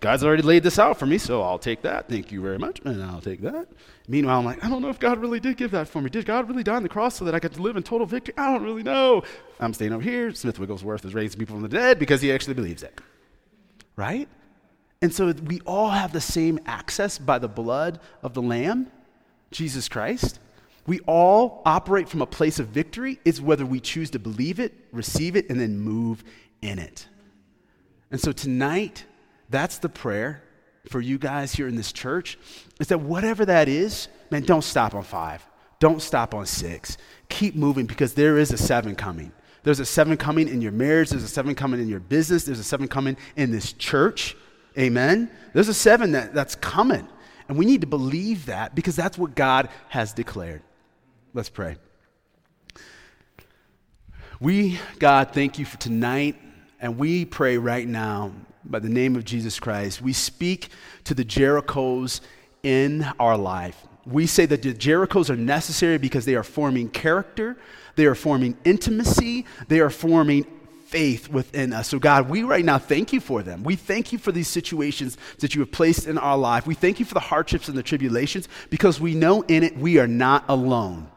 God's 0.00 0.24
already 0.24 0.42
laid 0.42 0.62
this 0.62 0.78
out 0.78 0.98
for 0.98 1.06
me, 1.06 1.18
so 1.18 1.40
I'll 1.40 1.58
take 1.58 1.82
that. 1.82 2.08
Thank 2.08 2.32
you 2.32 2.40
very 2.42 2.58
much. 2.58 2.80
And 2.84 3.02
I'll 3.02 3.20
take 3.20 3.40
that. 3.42 3.68
Meanwhile, 4.08 4.40
I'm 4.40 4.44
like, 4.44 4.62
I 4.64 4.68
don't 4.68 4.82
know 4.82 4.88
if 4.88 4.98
God 4.98 5.18
really 5.18 5.40
did 5.40 5.56
give 5.56 5.70
that 5.70 5.88
for 5.88 6.02
me. 6.02 6.10
Did 6.10 6.26
God 6.26 6.48
really 6.48 6.62
die 6.62 6.74
on 6.76 6.82
the 6.82 6.88
cross 6.88 7.14
so 7.14 7.24
that 7.24 7.34
I 7.34 7.38
could 7.38 7.58
live 7.58 7.76
in 7.76 7.82
total 7.82 8.06
victory? 8.06 8.34
I 8.36 8.52
don't 8.52 8.64
really 8.64 8.82
know. 8.82 9.22
I'm 9.60 9.72
staying 9.72 9.92
over 9.92 10.02
here. 10.02 10.34
Smith 10.34 10.58
Wigglesworth 10.58 11.04
is 11.04 11.14
raising 11.14 11.38
people 11.38 11.54
from 11.54 11.62
the 11.62 11.68
dead 11.68 11.98
because 11.98 12.20
he 12.20 12.32
actually 12.32 12.54
believes 12.54 12.82
it. 12.82 13.00
Right? 13.96 14.28
And 15.00 15.14
so 15.14 15.32
we 15.32 15.60
all 15.60 15.90
have 15.90 16.12
the 16.12 16.20
same 16.20 16.58
access 16.66 17.16
by 17.16 17.38
the 17.38 17.48
blood 17.48 18.00
of 18.22 18.34
the 18.34 18.42
Lamb, 18.42 18.90
Jesus 19.52 19.88
Christ. 19.88 20.40
We 20.86 21.00
all 21.00 21.62
operate 21.64 22.08
from 22.08 22.20
a 22.20 22.26
place 22.26 22.58
of 22.58 22.68
victory. 22.68 23.20
It's 23.24 23.40
whether 23.40 23.64
we 23.64 23.80
choose 23.80 24.10
to 24.10 24.18
believe 24.18 24.58
it, 24.58 24.74
receive 24.92 25.36
it, 25.36 25.48
and 25.48 25.60
then 25.60 25.78
move 25.78 26.24
in 26.62 26.78
it. 26.78 27.06
And 28.10 28.20
so 28.20 28.32
tonight, 28.32 29.04
that's 29.54 29.78
the 29.78 29.88
prayer 29.88 30.42
for 30.90 31.00
you 31.00 31.16
guys 31.16 31.54
here 31.54 31.68
in 31.68 31.76
this 31.76 31.92
church 31.92 32.38
is 32.80 32.88
that 32.88 32.98
whatever 32.98 33.44
that 33.46 33.68
is, 33.68 34.08
man, 34.30 34.42
don't 34.42 34.64
stop 34.64 34.94
on 34.94 35.02
five. 35.02 35.46
Don't 35.78 36.02
stop 36.02 36.34
on 36.34 36.46
six. 36.46 36.98
Keep 37.28 37.54
moving 37.54 37.86
because 37.86 38.14
there 38.14 38.38
is 38.38 38.52
a 38.52 38.58
seven 38.58 38.94
coming. 38.94 39.32
There's 39.62 39.80
a 39.80 39.86
seven 39.86 40.16
coming 40.16 40.48
in 40.48 40.60
your 40.60 40.72
marriage. 40.72 41.10
There's 41.10 41.22
a 41.22 41.28
seven 41.28 41.54
coming 41.54 41.80
in 41.80 41.88
your 41.88 42.00
business. 42.00 42.44
There's 42.44 42.58
a 42.58 42.64
seven 42.64 42.88
coming 42.88 43.16
in 43.36 43.50
this 43.50 43.72
church. 43.72 44.36
Amen. 44.78 45.30
There's 45.52 45.68
a 45.68 45.74
seven 45.74 46.12
that, 46.12 46.34
that's 46.34 46.54
coming. 46.56 47.08
And 47.48 47.56
we 47.56 47.64
need 47.64 47.80
to 47.82 47.86
believe 47.86 48.46
that 48.46 48.74
because 48.74 48.96
that's 48.96 49.16
what 49.16 49.34
God 49.34 49.68
has 49.88 50.12
declared. 50.12 50.62
Let's 51.32 51.48
pray. 51.48 51.76
We, 54.40 54.78
God, 54.98 55.30
thank 55.32 55.58
you 55.58 55.64
for 55.64 55.78
tonight. 55.78 56.36
And 56.80 56.98
we 56.98 57.24
pray 57.24 57.56
right 57.56 57.86
now 57.86 58.32
by 58.64 58.78
the 58.78 58.88
name 58.88 59.16
of 59.16 59.24
Jesus 59.24 59.60
Christ, 59.60 60.00
we 60.00 60.12
speak 60.12 60.68
to 61.04 61.14
the 61.14 61.24
Jerichos 61.24 62.20
in 62.62 63.06
our 63.18 63.36
life. 63.36 63.86
We 64.06 64.26
say 64.26 64.46
that 64.46 64.62
the 64.62 64.74
Jerichos 64.74 65.30
are 65.30 65.36
necessary 65.36 65.98
because 65.98 66.24
they 66.24 66.34
are 66.34 66.42
forming 66.42 66.88
character, 66.88 67.56
they 67.96 68.06
are 68.06 68.14
forming 68.14 68.56
intimacy, 68.64 69.46
they 69.68 69.80
are 69.80 69.90
forming 69.90 70.46
faith 70.86 71.28
within 71.28 71.72
us. 71.72 71.88
So, 71.88 71.98
God, 71.98 72.28
we 72.28 72.42
right 72.42 72.64
now 72.64 72.78
thank 72.78 73.12
you 73.12 73.20
for 73.20 73.42
them. 73.42 73.64
We 73.64 73.76
thank 73.76 74.12
you 74.12 74.18
for 74.18 74.30
these 74.30 74.48
situations 74.48 75.16
that 75.40 75.54
you 75.54 75.60
have 75.60 75.72
placed 75.72 76.06
in 76.06 76.18
our 76.18 76.36
life. 76.36 76.66
We 76.66 76.74
thank 76.74 77.00
you 77.00 77.04
for 77.04 77.14
the 77.14 77.20
hardships 77.20 77.68
and 77.68 77.76
the 77.76 77.82
tribulations 77.82 78.48
because 78.70 79.00
we 79.00 79.14
know 79.14 79.42
in 79.42 79.62
it 79.62 79.76
we 79.76 79.98
are 79.98 80.06
not 80.06 80.44
alone. 80.48 81.08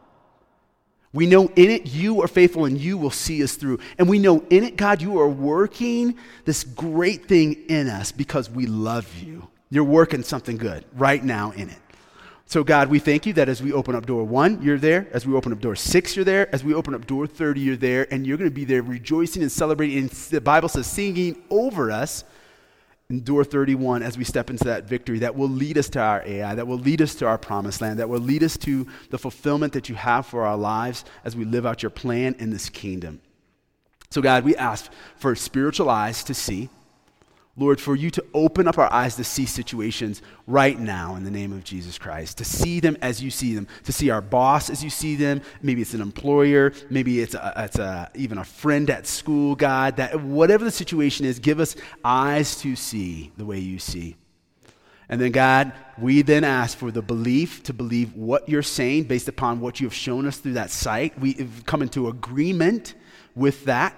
We 1.14 1.26
know 1.26 1.47
in 1.55 1.72
it 1.72 1.88
you 1.88 2.22
are 2.22 2.28
faithful 2.28 2.66
and 2.66 2.78
you 2.78 2.97
will 2.97 3.12
see 3.12 3.43
us 3.43 3.55
through. 3.55 3.80
And 3.97 4.10
we 4.10 4.20
know 4.20 4.43
in 4.49 4.64
it, 4.64 4.76
God, 4.76 5.01
you 5.01 5.20
are 5.20 5.30
working 5.30 6.16
this 6.45 6.64
great 6.64 7.28
thing 7.28 7.53
in 7.70 7.88
us 7.88 8.12
because 8.12 8.49
we 8.49 8.66
love 8.66 9.14
you. 9.16 9.47
You're 9.70 9.84
working 9.84 10.24
something 10.24 10.58
good 10.58 10.86
right 10.93 11.24
now 11.24 11.51
in 11.51 11.70
it. 11.70 11.80
So, 12.49 12.64
God, 12.64 12.89
we 12.89 12.99
thank 12.99 13.26
you 13.26 13.34
that 13.34 13.49
as 13.49 13.62
we 13.62 13.74
open 13.74 13.93
up 13.93 14.05
door 14.05 14.24
one, 14.24 14.62
you're 14.62 14.78
there. 14.78 15.10
As 15.12 15.26
we 15.26 15.34
open 15.34 15.51
up 15.51 15.60
door 15.60 15.76
six, 15.76 16.16
you're 16.16 16.24
there. 16.24 16.53
As 16.55 16.64
we 16.64 16.74
open 16.74 16.95
up 16.95 17.05
door 17.05 17.28
30, 17.28 17.60
you're 17.60 17.76
there. 17.76 18.08
And 18.10 18.26
you're 18.26 18.38
going 18.38 18.49
to 18.49 18.55
be 18.55 18.64
there 18.64 18.82
rejoicing 18.82 19.41
and 19.41 19.51
celebrating. 19.51 19.97
And 19.97 20.10
the 20.10 20.39
Bible 20.39 20.70
says, 20.70 20.88
singing 20.88 21.43
over 21.49 21.91
us 21.91 22.24
Endure 23.10 23.45
31 23.45 24.03
as 24.03 24.18
we 24.18 24.26
step 24.26 24.49
into 24.49 24.66
that 24.66 24.84
victory 24.84 25.20
that 25.20 25.34
will 25.34 25.47
lead 25.47 25.78
us 25.78 25.88
to 25.89 25.99
our 25.99 26.22
Ai, 26.26 26.55
that 26.55 26.68
will 26.68 26.78
lead 26.78 27.01
us 27.01 27.16
to 27.16 27.26
our 27.26 27.38
promised 27.38 27.80
land, 27.80 27.99
that 27.99 28.10
will 28.10 28.20
lead 28.20 28.43
us 28.43 28.58
to 28.58 28.86
the 29.12 29.18
fulfillment 29.18 29.72
that 29.72 29.88
you 29.88 29.95
have 29.95 30.26
for 30.26 30.45
our 30.45 30.58
lives 30.58 31.05
as 31.24 31.34
we 31.34 31.45
live 31.45 31.66
out 31.66 31.82
your 31.82 31.89
plan 31.89 32.36
in 32.38 32.49
this 32.49 32.68
kingdom. 32.68 33.22
So, 34.10 34.22
God, 34.22 34.43
we 34.43 34.58
ask 34.58 34.91
for 35.16 35.36
spiritual 35.36 35.89
eyes 35.89 36.22
to 36.26 36.34
see. 36.34 36.70
Lord, 37.60 37.82
for 37.82 37.95
you 37.95 38.12
to 38.12 38.24
open 38.36 38.68
up 38.68 38.78
our 38.78 38.91
eyes 38.93 39.16
to 39.16 39.24
see 39.24 39.47
situations 39.47 40.22
right 40.45 40.80
now 40.80 41.16
in 41.16 41.24
the 41.24 41.32
name 41.32 41.51
of 41.51 41.64
Jesus 41.64 41.97
Christ, 41.97 42.38
to 42.38 42.45
see 42.45 42.80
them 42.80 42.95
as 43.01 43.22
you 43.22 43.32
see 43.32 43.55
them, 43.55 43.68
to 43.86 43.91
see 43.91 44.12
our 44.12 44.22
boss 44.22 44.70
as 44.70 44.84
you 44.84 44.91
see 44.91 45.16
them. 45.16 45.41
Maybe 45.64 45.82
it's 45.82 45.95
an 45.95 46.01
employer, 46.01 46.72
maybe 46.91 47.20
it's, 47.20 47.34
a, 47.34 47.53
it's 47.58 47.80
a, 47.80 48.12
even 48.14 48.38
a 48.38 48.43
friend 48.43 48.89
at 48.91 49.08
school, 49.08 49.55
God. 49.55 49.97
That 49.97 50.22
whatever 50.22 50.64
the 50.64 50.72
situation 50.72 51.26
is, 51.26 51.39
give 51.39 51.60
us 51.60 51.76
eyes 52.05 52.58
to 52.62 52.76
see 52.76 53.32
the 53.38 53.45
way 53.45 53.58
you 53.58 53.80
see. 53.80 54.18
And 55.10 55.20
then, 55.20 55.32
God, 55.32 55.72
we 55.97 56.22
then 56.22 56.43
ask 56.43 56.78
for 56.78 56.91
the 56.91 57.01
belief 57.01 57.64
to 57.64 57.74
believe 57.74 58.14
what 58.14 58.47
you're 58.49 58.62
saying 58.62 59.05
based 59.05 59.30
upon 59.30 59.62
what 59.62 59.80
you 59.80 59.88
have 59.88 59.93
shown 59.93 60.28
us 60.28 60.38
through 60.38 60.53
that 60.53 60.70
sight. 60.70 61.18
We 61.20 61.47
come 61.66 61.82
into 61.82 62.08
agreement 62.08 62.93
with 63.34 63.66
that 63.66 63.95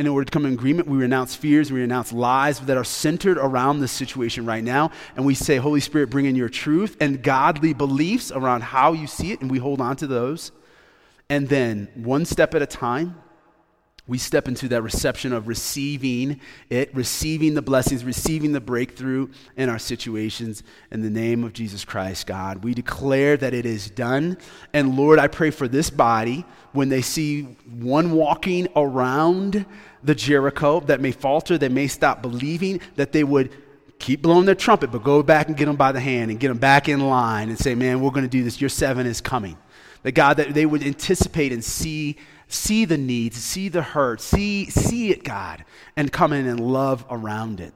in 0.00 0.08
order 0.08 0.24
to 0.24 0.30
come 0.30 0.46
in 0.46 0.54
agreement, 0.54 0.88
we 0.88 0.96
renounce 0.96 1.36
fears, 1.36 1.70
we 1.70 1.78
renounce 1.78 2.10
lies 2.10 2.58
that 2.60 2.78
are 2.78 2.84
centered 2.84 3.36
around 3.36 3.80
this 3.80 3.92
situation 3.92 4.46
right 4.46 4.64
now. 4.64 4.90
And 5.14 5.26
we 5.26 5.34
say, 5.34 5.58
Holy 5.58 5.80
Spirit, 5.80 6.08
bring 6.08 6.24
in 6.24 6.34
your 6.34 6.48
truth 6.48 6.96
and 7.00 7.22
godly 7.22 7.74
beliefs 7.74 8.32
around 8.32 8.62
how 8.62 8.94
you 8.94 9.06
see 9.06 9.30
it, 9.30 9.42
and 9.42 9.50
we 9.50 9.58
hold 9.58 9.78
on 9.78 9.96
to 9.96 10.06
those. 10.06 10.52
And 11.28 11.50
then, 11.50 11.88
one 11.94 12.24
step 12.24 12.54
at 12.54 12.62
a 12.62 12.66
time, 12.66 13.14
we 14.10 14.18
step 14.18 14.48
into 14.48 14.66
that 14.68 14.82
reception 14.82 15.32
of 15.32 15.46
receiving 15.46 16.40
it, 16.68 16.92
receiving 16.94 17.54
the 17.54 17.62
blessings, 17.62 18.02
receiving 18.02 18.50
the 18.50 18.60
breakthrough 18.60 19.28
in 19.56 19.68
our 19.68 19.78
situations 19.78 20.64
in 20.90 21.02
the 21.02 21.10
name 21.10 21.44
of 21.44 21.52
Jesus 21.52 21.84
Christ, 21.84 22.26
God. 22.26 22.64
We 22.64 22.74
declare 22.74 23.36
that 23.36 23.54
it 23.54 23.64
is 23.64 23.88
done. 23.88 24.36
And 24.72 24.96
Lord, 24.96 25.20
I 25.20 25.28
pray 25.28 25.50
for 25.50 25.68
this 25.68 25.90
body 25.90 26.44
when 26.72 26.88
they 26.88 27.02
see 27.02 27.42
one 27.42 28.10
walking 28.10 28.66
around 28.74 29.64
the 30.02 30.14
Jericho 30.14 30.80
that 30.80 31.00
may 31.00 31.12
falter, 31.12 31.58
that 31.58 31.72
may 31.72 31.86
stop 31.86 32.22
believing, 32.22 32.80
that 32.96 33.12
they 33.12 33.24
would 33.24 33.50
keep 33.98 34.22
blowing 34.22 34.46
their 34.46 34.54
trumpet, 34.54 34.90
but 34.90 35.04
go 35.04 35.22
back 35.22 35.48
and 35.48 35.56
get 35.56 35.66
them 35.66 35.76
by 35.76 35.92
the 35.92 36.00
hand 36.00 36.30
and 36.30 36.40
get 36.40 36.48
them 36.48 36.58
back 36.58 36.88
in 36.88 37.00
line 37.00 37.48
and 37.48 37.58
say, 37.58 37.74
Man, 37.74 38.00
we're 38.00 38.10
going 38.10 38.24
to 38.24 38.28
do 38.28 38.42
this. 38.42 38.60
Your 38.60 38.70
seven 38.70 39.06
is 39.06 39.20
coming. 39.20 39.56
That 40.02 40.12
God, 40.12 40.38
that 40.38 40.54
they 40.54 40.64
would 40.64 40.82
anticipate 40.82 41.52
and 41.52 41.62
see, 41.62 42.16
see 42.48 42.86
the 42.86 42.96
needs, 42.96 43.36
see 43.36 43.68
the 43.68 43.82
hurt, 43.82 44.22
see, 44.22 44.70
see 44.70 45.10
it, 45.10 45.22
God, 45.22 45.64
and 45.94 46.10
come 46.10 46.32
in 46.32 46.46
and 46.46 46.58
love 46.58 47.04
around 47.10 47.60
it. 47.60 47.74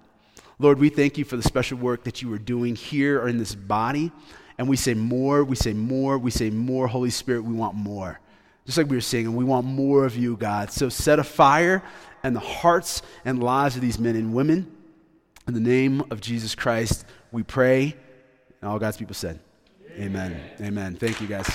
Lord, 0.58 0.78
we 0.78 0.88
thank 0.88 1.18
you 1.18 1.24
for 1.24 1.36
the 1.36 1.42
special 1.42 1.76
work 1.78 2.04
that 2.04 2.22
you 2.22 2.32
are 2.32 2.38
doing 2.38 2.74
here 2.74 3.20
or 3.20 3.28
in 3.28 3.36
this 3.36 3.54
body. 3.54 4.10
And 4.56 4.68
we 4.68 4.76
say 4.76 4.94
more, 4.94 5.44
we 5.44 5.56
say 5.56 5.74
more, 5.74 6.16
we 6.16 6.30
say 6.30 6.48
more. 6.48 6.86
Holy 6.86 7.10
Spirit, 7.10 7.42
we 7.42 7.54
want 7.54 7.74
more. 7.74 8.20
Just 8.64 8.78
like 8.78 8.88
we 8.88 8.96
were 8.96 9.02
saying, 9.02 9.34
we 9.34 9.44
want 9.44 9.66
more 9.66 10.06
of 10.06 10.16
you, 10.16 10.36
God. 10.36 10.70
So 10.70 10.88
set 10.88 11.18
a 11.18 11.24
fire 11.24 11.82
and 12.24 12.34
the 12.34 12.40
hearts 12.40 13.02
and 13.24 13.40
lives 13.40 13.76
of 13.76 13.82
these 13.82 14.00
men 14.00 14.16
and 14.16 14.34
women. 14.34 14.66
In 15.46 15.54
the 15.54 15.60
name 15.60 16.02
of 16.10 16.20
Jesus 16.20 16.54
Christ, 16.56 17.04
we 17.30 17.44
pray. 17.44 17.94
And 18.60 18.70
all 18.70 18.78
God's 18.80 18.96
people 18.96 19.14
said, 19.14 19.38
Amen. 19.92 20.32
Amen. 20.32 20.66
Amen. 20.66 20.96
Thank 20.96 21.20
you, 21.20 21.28
guys. 21.28 21.46